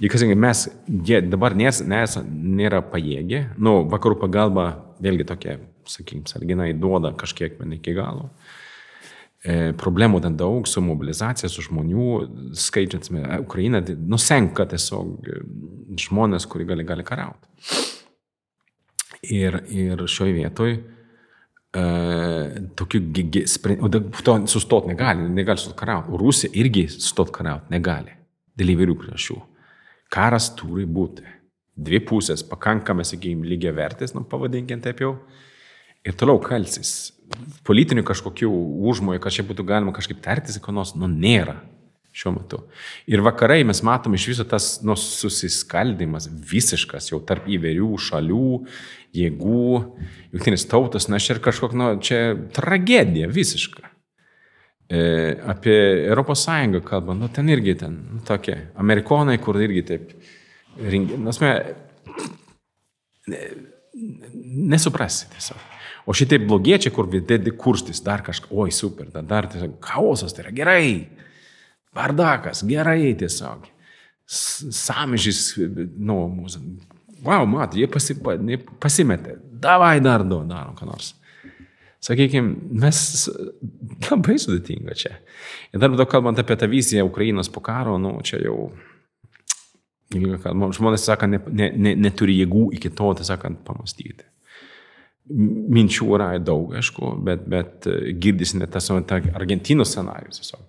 [0.00, 0.64] Ypatingai mes
[1.04, 4.70] jie dabar nes, nes, nėra pajėgi, nu, vakarų pagalba
[5.04, 5.58] vėlgi tokia,
[5.88, 8.30] sakykime, salginai duoda kažkiek, bet iki galo.
[9.44, 12.08] e, problemų ten daug su mobilizacija, su žmonių
[12.56, 13.10] skaičiant,
[13.40, 15.28] Ukraina nusenka tiesiog
[16.00, 17.48] žmonės, kurie gali, gali kariauti.
[19.36, 20.80] Ir, ir šioje vietoje
[21.70, 23.00] tokių
[23.46, 26.16] sprendimų, to sustot negali, negali sustot kariauti.
[26.18, 28.16] Rusija irgi sustot kariauti negali.
[28.58, 29.38] Dėl įvairių priežasčių.
[30.10, 31.24] Karas turi būti.
[31.80, 35.14] Dvi pusės pakankamai, sakykime, lygiai vertės, nu, pavadinkime taip jau.
[36.04, 37.12] Ir toliau kalsis.
[37.66, 38.50] Politinių kažkokių
[38.90, 41.60] užmojų, kad čia būtų galima kažkaip tartis, ko nors, nu, nėra
[42.10, 42.58] šiuo metu.
[43.06, 48.48] Ir vakarai mes matom iš viso tas nu, susiskaldimas visiškas jau tarp įvairių šalių,
[49.16, 49.68] jėgų,
[50.34, 52.20] jungtinės tautos, na, čia ir kažkokia, nu, čia
[52.56, 53.89] tragedija visiška.
[54.90, 60.14] E, apie Europos Sąjungą kalba, nu, ten irgi ten, nu, tokie, amerikonai, kur irgi taip,
[61.22, 61.52] nasme,
[64.72, 65.68] nesuprasi tiesiog.
[66.10, 70.54] O šitai blogiečiai, kur vidėdi kurstis, dar kažką, oi super, dar tiesiog chaosas, tai yra
[70.58, 70.86] gerai.
[71.94, 73.68] Bardakas, gerai tiesiog.
[74.26, 75.52] Samžys,
[75.98, 76.64] nu, mūsų.
[77.26, 78.34] Wow, mat, jie pasipa,
[78.82, 79.36] pasimetė.
[79.60, 81.12] Davai dar du, darom ką nors.
[82.00, 82.98] Sakykime, mes
[84.08, 85.18] labai sudėtinga čia.
[85.68, 88.70] Ir dar daug kalbant apie tą viziją Ukrainos po karo, nu, čia jau,
[90.16, 94.24] žmonės sako, ne, ne, ne, neturi jėgų iki to, tai sakant, pamastyti.
[95.30, 97.86] Minčių yra daug, aišku, bet, bet
[98.18, 100.40] girdisi net tas Argentinos scenarius.
[100.40, 100.64] Tiesiog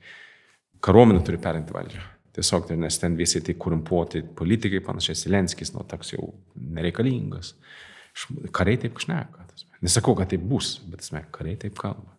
[0.84, 2.04] kariuomenė turi perimti valdžią.
[2.36, 7.56] Tiesiog, tai, nes ten visi tai korumpuoti politikai, panašiai Silenskis, nu, toks jau nereikalingas.
[8.56, 9.48] Kariai taip šneka.
[9.82, 12.12] Nesakau, kad taip bus, bet esmė, kariai taip kalba.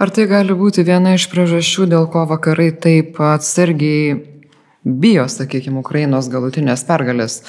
[0.00, 4.16] Ar tai gali būti viena iš priežasčių, dėl ko vakarai taip atsargiai
[4.86, 7.42] bijo, sakykime, Ukrainos galutinės pergalės?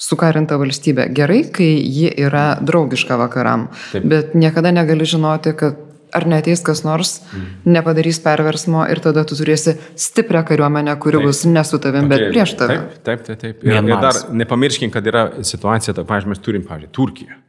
[0.00, 4.06] Sukarinta valstybė gerai, kai ji yra draugiška vakaram, taip.
[4.10, 5.78] bet niekada negali žinoti, kad
[6.14, 7.46] ar neteis kas nors, mm.
[7.74, 11.30] nepadarys perversmo ir tada tu turėsi stiprią kariuomenę, kuri taip.
[11.30, 12.80] bus ne su tavim, bet prieš tave.
[13.06, 13.40] Taip, taip, taip.
[13.42, 13.64] taip.
[13.66, 17.40] Ir, ir dar nepamirškim, kad yra situacija, ta, pavyzdžiui, mes turim, pavyzdžiui, Turkiją.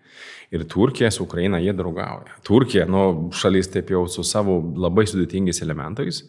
[0.55, 2.39] Ir Turkija su Ukraina jie draugauja.
[2.47, 6.23] Turkija, nu, šalis taip jau su savo labai sudėtingais elementais.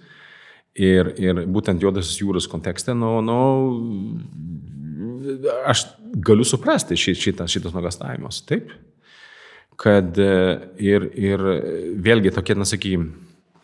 [0.76, 3.38] Ir, ir būtent Juodosios jūros kontekste, nu, nu,
[5.64, 5.86] aš
[6.26, 8.42] galiu suprasti šitą, šitas nuogastavimus.
[8.48, 8.74] Taip,
[9.80, 10.32] kad e,
[10.82, 11.46] ir, ir
[12.02, 13.12] vėlgi tokia, na, sakykime,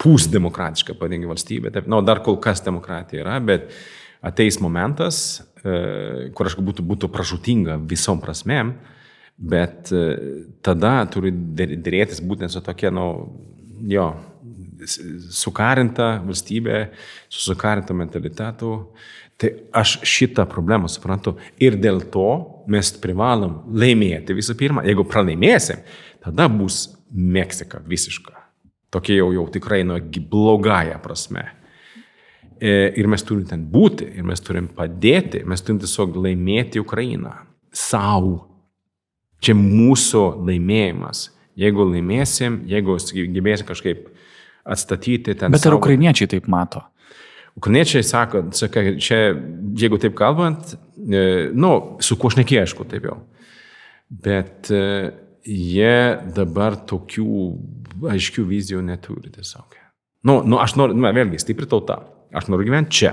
[0.03, 1.73] pusdemokratiška, pavadinkim, valstybė.
[1.75, 3.69] Taip, nu, dar kol kas demokratija yra, bet
[4.25, 8.75] ateis momentas, e, kur aš būtų, būtų pražutinga visom prasmėm,
[9.43, 10.03] bet e,
[10.63, 13.07] tada turi dėrėtis būtent su tokia, nu,
[13.91, 14.13] jo,
[15.33, 16.85] sukarinta valstybė,
[17.31, 18.77] su sukarinta mentalitetu.
[19.43, 22.29] Tai aš šitą problemą suprantu ir dėl to
[22.71, 24.85] mes privalom laimėti visų pirma.
[24.87, 25.83] Jeigu pralaimėsim,
[26.23, 28.37] tada bus Meksika visiška.
[28.93, 29.99] Tokia jau, jau tikrai nu
[30.31, 31.43] blogąją prasme.
[32.63, 37.35] E, ir mes turim ten būti, ir mes turim padėti, mes turim tiesiog laimėti Ukrainą.
[37.75, 38.52] Sau.
[39.43, 41.27] Čia mūsų laimėjimas.
[41.59, 42.97] Jeigu laimėsim, jeigu
[43.35, 44.07] gebėsim kažkaip
[44.63, 45.53] atstatyti ten.
[45.53, 46.85] Bet ar ukrainiečiai taip mato?
[47.59, 49.35] Ukrainiečiai sako, sakai, čia,
[49.77, 53.19] jeigu taip kalbant, e, nu, su kuo aš nekėšku, taip jau.
[54.09, 55.13] Bet e,
[55.45, 55.97] jie
[56.33, 57.35] dabar tokių
[58.15, 59.77] aiškių vizijų neturi tiesiog.
[60.23, 61.99] Nu, nu aš noriu, nu, vėlgi, stipri tauta.
[62.33, 63.13] Aš noriu gyventi čia.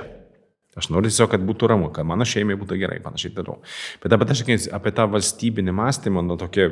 [0.79, 3.59] Aš noriu tiesiog, kad būtų ramu, kad mano šeimai būtų gerai, panašiai toliau.
[4.03, 6.69] Bet apie, tai, apie tą valstybinį mąstymą, nu, tokio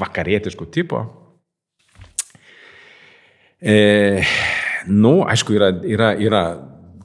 [0.00, 1.04] vakarietiško tipo,
[3.62, 4.22] e,
[4.90, 6.42] nu, aišku, yra, yra, yra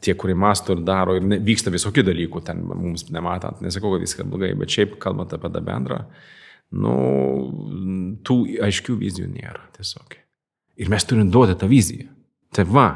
[0.01, 4.05] tie, kurie masto ir daro, ir ne, vyksta visokių dalykų ten mums nematant, nesakau, kad
[4.05, 6.01] viskas blogai, bet šiaip kalbant apie tą bendrą,
[6.81, 6.95] nu,
[8.25, 10.17] tų aiškių vizijų nėra tiesiog.
[10.81, 12.09] Ir mes turim duoti tą viziją.
[12.55, 12.87] Tai va,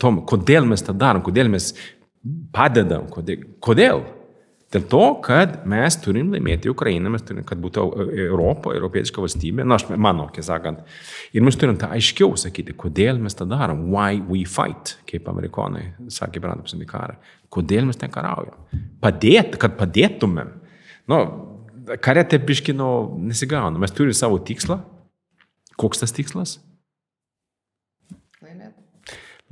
[0.00, 1.72] tom, kodėl mes tą darom, kodėl mes
[2.54, 3.08] padedam,
[3.62, 4.04] kodėl.
[4.72, 7.82] Dėl to, kad mes turim laimėti Ukrainą, mes turim, kad būtų
[8.24, 10.80] Europa, europietiška valstybė, na, aš mano, kai sakant.
[11.36, 15.90] Ir mes turim tą aiškiau sakyti, kodėl mes tą darom, why we fight, kaip amerikonai
[16.08, 17.18] sakė per antrą pasaulinį karą.
[17.52, 18.56] Kodėl mes ten karaujam?
[19.04, 20.54] Padėt, kad padėtumėm.
[21.12, 21.20] Nu,
[22.00, 22.88] kare taip biškino
[23.28, 23.76] nesigauna.
[23.82, 24.80] Mes turime savo tikslą.
[25.76, 26.56] Koks tas tikslas?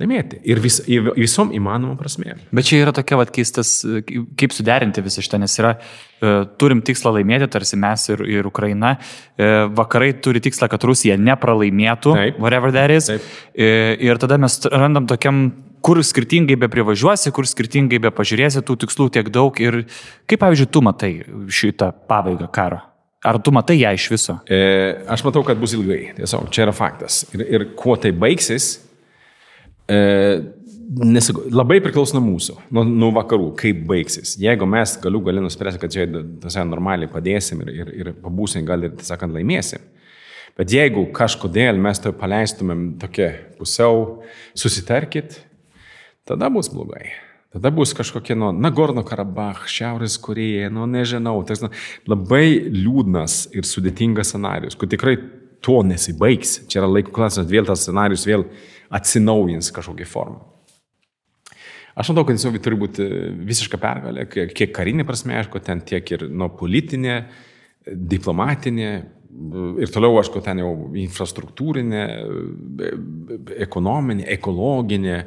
[0.01, 0.41] Laimėti.
[0.49, 2.41] Ir, vis, visom įmanomom prasmėm.
[2.51, 3.79] Bet čia yra tokia vat, keistas,
[4.09, 8.97] kaip suderinti visą šitą, nes yra, e, turim tikslą laimėti, tarsi mes ir, ir Ukraina.
[9.37, 12.39] E, vakarai turi tikslą, kad Rusija nepralaimėtų, Taip.
[12.41, 13.11] whatever that is.
[13.13, 13.33] Taip.
[13.55, 15.49] E, ir tada mes randam tokiam
[15.81, 19.57] kur skirtingai be privažiuosi, kur skirtingai be pažiūrėsi, tų tikslų tiek daug.
[19.63, 19.83] Ir
[20.29, 21.11] kaip, pavyzdžiui, tu matai
[21.49, 22.81] šitą pabaigą karo?
[23.21, 24.37] Ar tu matai ją iš viso?
[24.49, 24.61] E,
[25.13, 26.15] aš matau, kad bus ilgai.
[26.17, 27.21] Tiesiog čia yra faktas.
[27.35, 28.79] Ir, ir kuo tai baigsis,
[29.91, 29.99] E,
[30.91, 34.35] nesakau, labai priklauso nuo mūsų, nuo, nuo vakarų, kaip baigsis.
[34.41, 36.05] Jeigu mes galiu gali nuspręsti, kad čia
[36.43, 39.83] tasai normaliai padėsim ir, ir, ir pabūsim, gal ir, sakant, laimėsim.
[40.59, 44.21] Bet jeigu kažkodėl mes to paleistumėm tokia pusiau,
[44.57, 45.39] susitarkit,
[46.27, 47.13] tada bus blogai.
[47.51, 51.41] Tada bus kažkokie, nu, Nagorno Karabach, Šiaurės Koreja, nu, nežinau.
[51.47, 51.69] Tai nu,
[52.07, 55.17] labai liūdnas ir sudėtingas scenarius, kur tikrai
[55.63, 56.61] to nesibaigs.
[56.71, 58.45] Čia yra laiko klasas, vėl tas scenarius vėl
[58.91, 60.41] atsinaujins kažkokią formą.
[61.95, 63.05] Aš manau, kad tiesiog turi būti
[63.47, 67.17] visiška pergalė, kiek karinė prasme, aišku, ten tiek ir nuo politinė,
[67.91, 68.91] diplomatinė,
[69.81, 72.05] ir toliau, aišku, ten jau infrastruktūrinė,
[73.67, 75.17] ekonominė, ekologinė,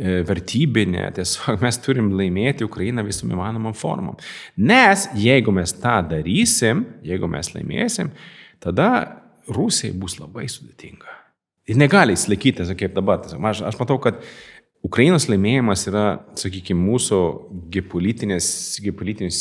[0.00, 1.06] vertybinė.
[1.18, 4.16] Tiesiog mes turim laimėti Ukrainą visom įmanomam formom.
[4.56, 8.12] Nes jeigu mes tą darysim, jeigu mes laimėsim,
[8.62, 8.90] tada
[9.50, 11.19] Rusijai bus labai sudėtinga.
[11.70, 13.22] Ir negali įsilaikyti, kaip dabar.
[13.50, 14.18] Aš, aš matau, kad
[14.86, 16.04] Ukrainos laimėjimas yra,
[16.40, 17.20] sakykime, mūsų
[17.70, 18.48] geopolitinis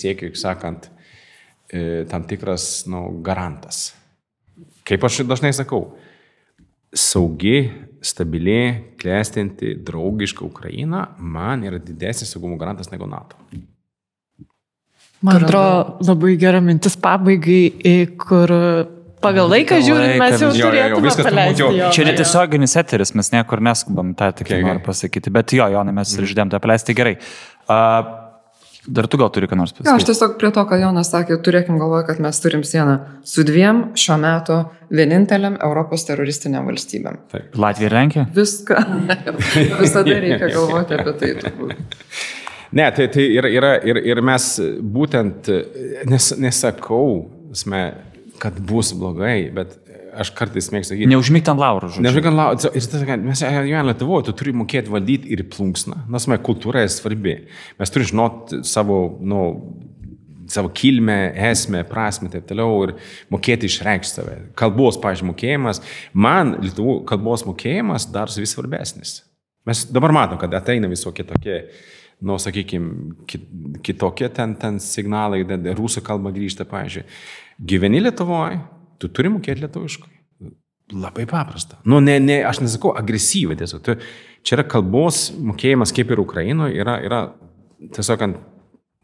[0.04, 0.90] siekių, kaip sakant,
[1.72, 3.94] e, tam tikras nu, garantas.
[4.86, 5.96] Kaip aš dažnai sakau,
[6.94, 7.70] saugi,
[8.02, 13.38] stabili, klestinti, draugiška Ukraina man yra didesnis saugumo garantas negu NATO.
[15.22, 18.54] Man atrodo, labai gera mintis pabaigai, kur
[19.24, 21.66] Pagal laiką žiūrint, mes jau turėtume paleisti.
[21.66, 25.34] Jo, Čia netiesioginis eteris, mes niekur neskubam, tą tik noriu pasakyti.
[25.36, 27.18] Bet jo, Jonai, mes ir žydėm tą paleisti gerai.
[27.70, 28.28] Uh,
[28.90, 29.90] Dar tu gal turi ką nors pasakyti?
[29.92, 32.96] Ja, aš tiesiog prie to, ką Jonas sakė, turėkim galvoje, kad mes turim sieną
[33.28, 34.60] su dviem šiuo metu
[34.90, 37.20] vieninteliam Europos teroristiniam valstybėm.
[37.30, 37.58] Taip.
[37.60, 38.26] Latvija ir Lenkija?
[38.34, 38.80] Viską.
[39.84, 41.34] Visada reikia galvoti apie tai.
[41.44, 42.00] Turbūt.
[42.80, 44.48] Ne, tai, tai yra, yra ir, ir mes
[44.96, 45.52] būtent,
[46.10, 47.28] nes, nesakau,
[47.58, 47.84] sme,
[48.42, 49.76] kad bus blogai, bet
[50.20, 51.10] aš kartais mėgstu sakyti.
[51.12, 52.06] Neužmygti ant laurų, žodžiu.
[52.06, 52.72] Neužmygti ant laurų.
[52.72, 56.94] Ir tas, mes gyvename Lietuvoje, tu turi mokėti valdyti ir plunksną, nes mes kultūra yra
[56.94, 57.36] svarbi.
[57.80, 59.44] Mes turime žinoti savo, nu,
[60.50, 61.18] savo kilmę,
[61.52, 62.96] esmę, prasme ir taip toliau ir
[63.34, 64.38] mokėti išreikšti save.
[64.60, 65.84] Kalbos, pažiūrėjau, mokėjimas,
[66.14, 69.20] man lietuvų kalbos mokėjimas dar vis svarbesnis.
[69.70, 71.62] Mes dabar matom, kad ateina visokie tokie
[72.20, 73.14] nu, sakykime,
[73.86, 75.46] kitokie ten, ten signalai,
[75.78, 77.06] rusų kalba grįžta, pavyzdžiui.
[77.60, 78.62] Gyveni Lietuvoje,
[79.00, 80.16] tu turi mokėti lietuviškai.
[80.96, 81.78] Labai paprasta.
[81.86, 83.82] Nu, ne, ne, aš nesakau agresyviai, tiesiog.
[83.86, 83.96] Tu,
[84.48, 87.20] čia yra kalbos mokėjimas, kaip ir Ukrainoje, yra, yra
[87.94, 88.24] tiesiog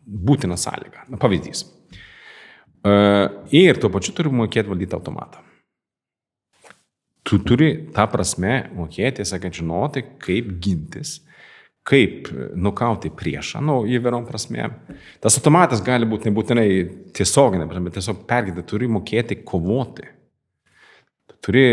[0.05, 1.05] būtina sąlyga.
[1.11, 1.65] Na, pavyzdys.
[2.85, 5.41] Uh, ir tuo pačiu turi mokėti valdyti automatą.
[7.25, 11.17] Tu turi tą prasme mokėti, sakant, žinoti, kaip gintis,
[11.85, 14.71] kaip nukauti priešą, nu, įvairiom prasme.
[15.21, 16.67] Tas automatas gali būti nebūtinai
[17.13, 20.09] tiesioginė, bet tiesiog pergydė, turi mokėti kovoti.
[21.45, 21.67] Turi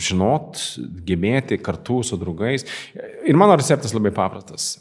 [0.00, 0.62] žinot,
[1.04, 2.64] gebėti kartu su draugais.
[3.28, 4.78] Ir mano receptas labai paprastas.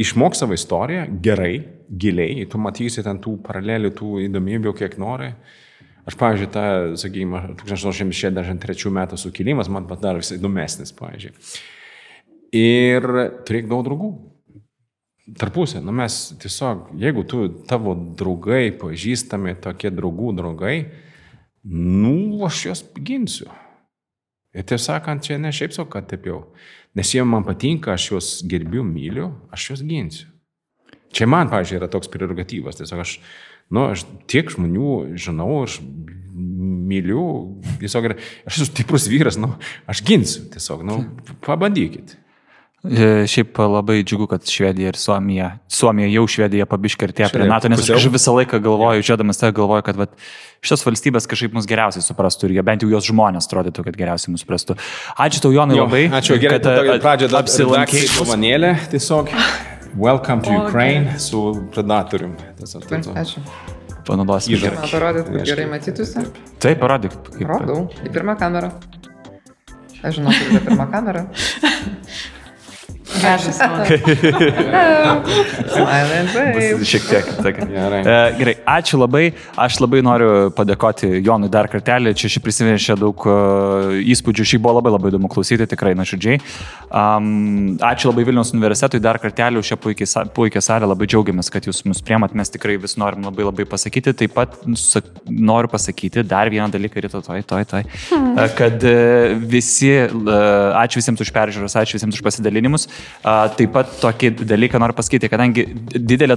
[0.00, 1.52] Išmok savo istoriją gerai,
[1.88, 5.30] giliai, tu matysi ten tų paralelių, tų įdomybių, kiek nori.
[6.08, 6.66] Aš, pavyzdžiui, tą,
[7.00, 11.34] sakykime, 1863 metų sukilimas man padarė vis įdomesnis, pavyzdžiui
[12.54, 13.06] ir
[13.46, 14.10] turėk daug draugų.
[15.40, 20.76] Tarpusė, nu mes tiesiog, jeigu tu, tavo draugai, pažįstami tokie draugų draugai,
[21.66, 23.48] nu, aš juos ginsiu.
[24.54, 26.44] Ir tiesą sakant, čia ne šiaip savo, kad taip jau.
[26.96, 30.30] Nes jie man patinka, aš juos gerbiu, myliu, aš juos ginsiu.
[31.12, 32.78] Čia man, pažiūrėjau, yra toks prerogatyvas.
[32.78, 33.16] Tiesiog aš,
[33.74, 35.80] nu, aš tiek žmonių žinau, aš
[36.86, 37.24] myliu,
[37.82, 38.14] tiesiog,
[38.46, 39.50] aš esu stiprus vyras, nu,
[39.90, 41.00] aš ginsiu, tiesiog, nu,
[41.44, 42.14] pabandykit.
[42.84, 47.82] E, šiaip labai džiugu, kad Švedija ir Suomija, Suomija jau Švedija pabiškartė prie NATO, nes
[47.90, 50.12] aš visą laiką galvoju, žiūrėdamas tai galvoju, kad vat,
[50.66, 54.34] šios valstybės kažkaip mus geriausiai suprastų ir jie bent jau jos žmonės atrodytų, kad geriausiai
[54.34, 54.76] mus suprastų.
[55.24, 56.04] Ačiū tau, Jonai, labai.
[56.20, 59.34] Ačiū, gerai, kad pradžioje apsilankė dovanėlė tiesiog.
[59.96, 60.68] Welcome to okay.
[60.68, 61.42] Ukraine su
[61.72, 62.36] predatorium.
[62.60, 63.42] Ačiū.
[64.06, 64.60] Panaudosiu.
[64.60, 64.76] Gerai.
[64.78, 66.28] Man parodyt, kad gerai matytųsi?
[66.62, 67.16] Taip, parodyk.
[67.32, 67.42] Kaip...
[67.50, 67.82] Rodau.
[68.04, 68.70] Į pirmą kamerą.
[70.04, 71.26] Aš žinau, kad yra pirma kamera.
[73.20, 73.56] Geras.
[76.86, 77.24] Šiek tiek.
[77.70, 78.00] Gerai.
[78.00, 79.24] E, gerai, ačiū labai.
[79.60, 82.14] Aš labai noriu padėkoti Jonui dar kartelį.
[82.18, 83.34] Čia šį prisiminė daug uh,
[84.00, 84.44] įspūdžių.
[84.52, 86.36] Šį buvo labai labai įdomu klausyti, tikrai nuoširdžiai.
[86.90, 90.88] Um, ačiū labai Vilniaus universitetui dar kartelį už šią puikiai, puikią salę.
[90.90, 92.30] Labai džiaugiamės, kad jūs mus priemat.
[92.36, 94.14] Mes tikrai vis norim labai labai pasakyti.
[94.16, 94.50] Taip pat
[95.26, 97.82] noriu pasakyti dar vieną dalyką rytoj, toj, toj, toj.
[98.10, 98.32] Hmm.
[98.56, 98.92] Kad uh,
[99.56, 102.88] visi, ačiū visiems už peržiūros, ačiū visiems už pasidalinimus.
[103.26, 105.64] Taip pat tokį dalyką noriu pasakyti, kadangi
[105.98, 106.36] didelė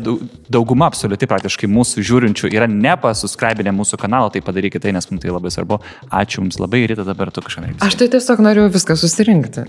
[0.50, 5.34] dauguma absoliuti praktiškai mūsų žiūrinčių yra nepasuscribinę mūsų kanalą, tai padarykite tai, nes mums tai
[5.34, 5.80] labai svarbu.
[6.10, 7.80] Ačiū Jums labai ir dabar tu kažką reikia.
[7.86, 9.66] Aš tai tiesiog noriu viską susirinkti.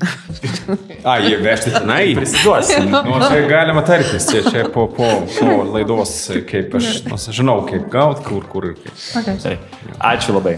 [1.05, 2.03] A, jie vežti tenai.
[2.21, 2.89] Prisiduosim.
[2.95, 6.15] Nu, čia galima tartis, čia, čia po, po, po laidos,
[6.49, 8.95] kaip aš, nu, žinau, kaip gauti, kur, kur ir kaip.
[9.21, 9.59] Okay.
[9.99, 10.57] Ačiū labai.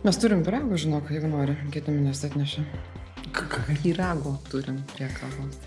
[0.00, 2.62] Mes turim pyragų, žinok, jeigu nori, kėtiminės atnešė.
[3.82, 5.58] Pyragų turim prie kavos.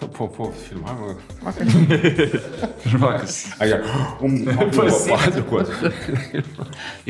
[0.00, 1.14] Po, po, po filmavimo.
[2.90, 3.36] Žmogus.
[3.62, 3.78] Aja.
[4.74, 5.92] Pasidėkoti.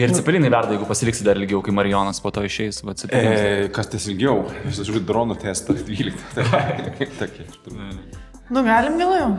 [0.02, 2.82] Ir cepelinai verda, jeigu pasiliksi dar ilgiau, kai Marijonas po to išeis.
[2.84, 4.42] Va, e, kas tas ilgiau?
[4.66, 6.36] Aš žiūriu dronų testą 12.
[7.22, 7.48] Tokie.
[8.50, 9.38] Nu, galim vėliau.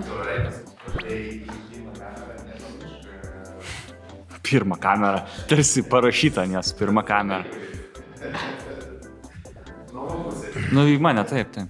[4.44, 5.22] Pirmą kamerą.
[5.50, 7.44] Tarsi parašyta, nes pirmą kamerą.
[10.72, 11.70] Nu, į mane taip, taip.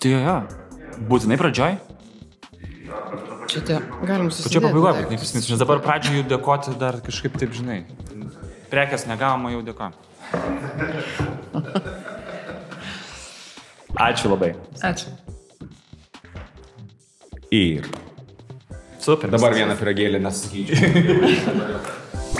[0.00, 0.36] Tai jo,
[1.10, 1.74] būtinai pradžioj?
[3.50, 3.76] Čia tie,
[4.06, 4.54] galim susitikti.
[4.54, 7.80] Čia pabaigoje, bet neprisiminsiu, nes dabar pradžioje jų dėkoti dar kažkaip taip, žinai.
[8.70, 9.92] Prekės negavama, jau dėkoju.
[14.08, 14.50] Ačiū labai.
[14.86, 15.08] Ačiū.
[17.50, 17.82] Ir.
[19.02, 19.32] Super.
[19.32, 21.96] Dabar vieną piragėlį nesakyčiau.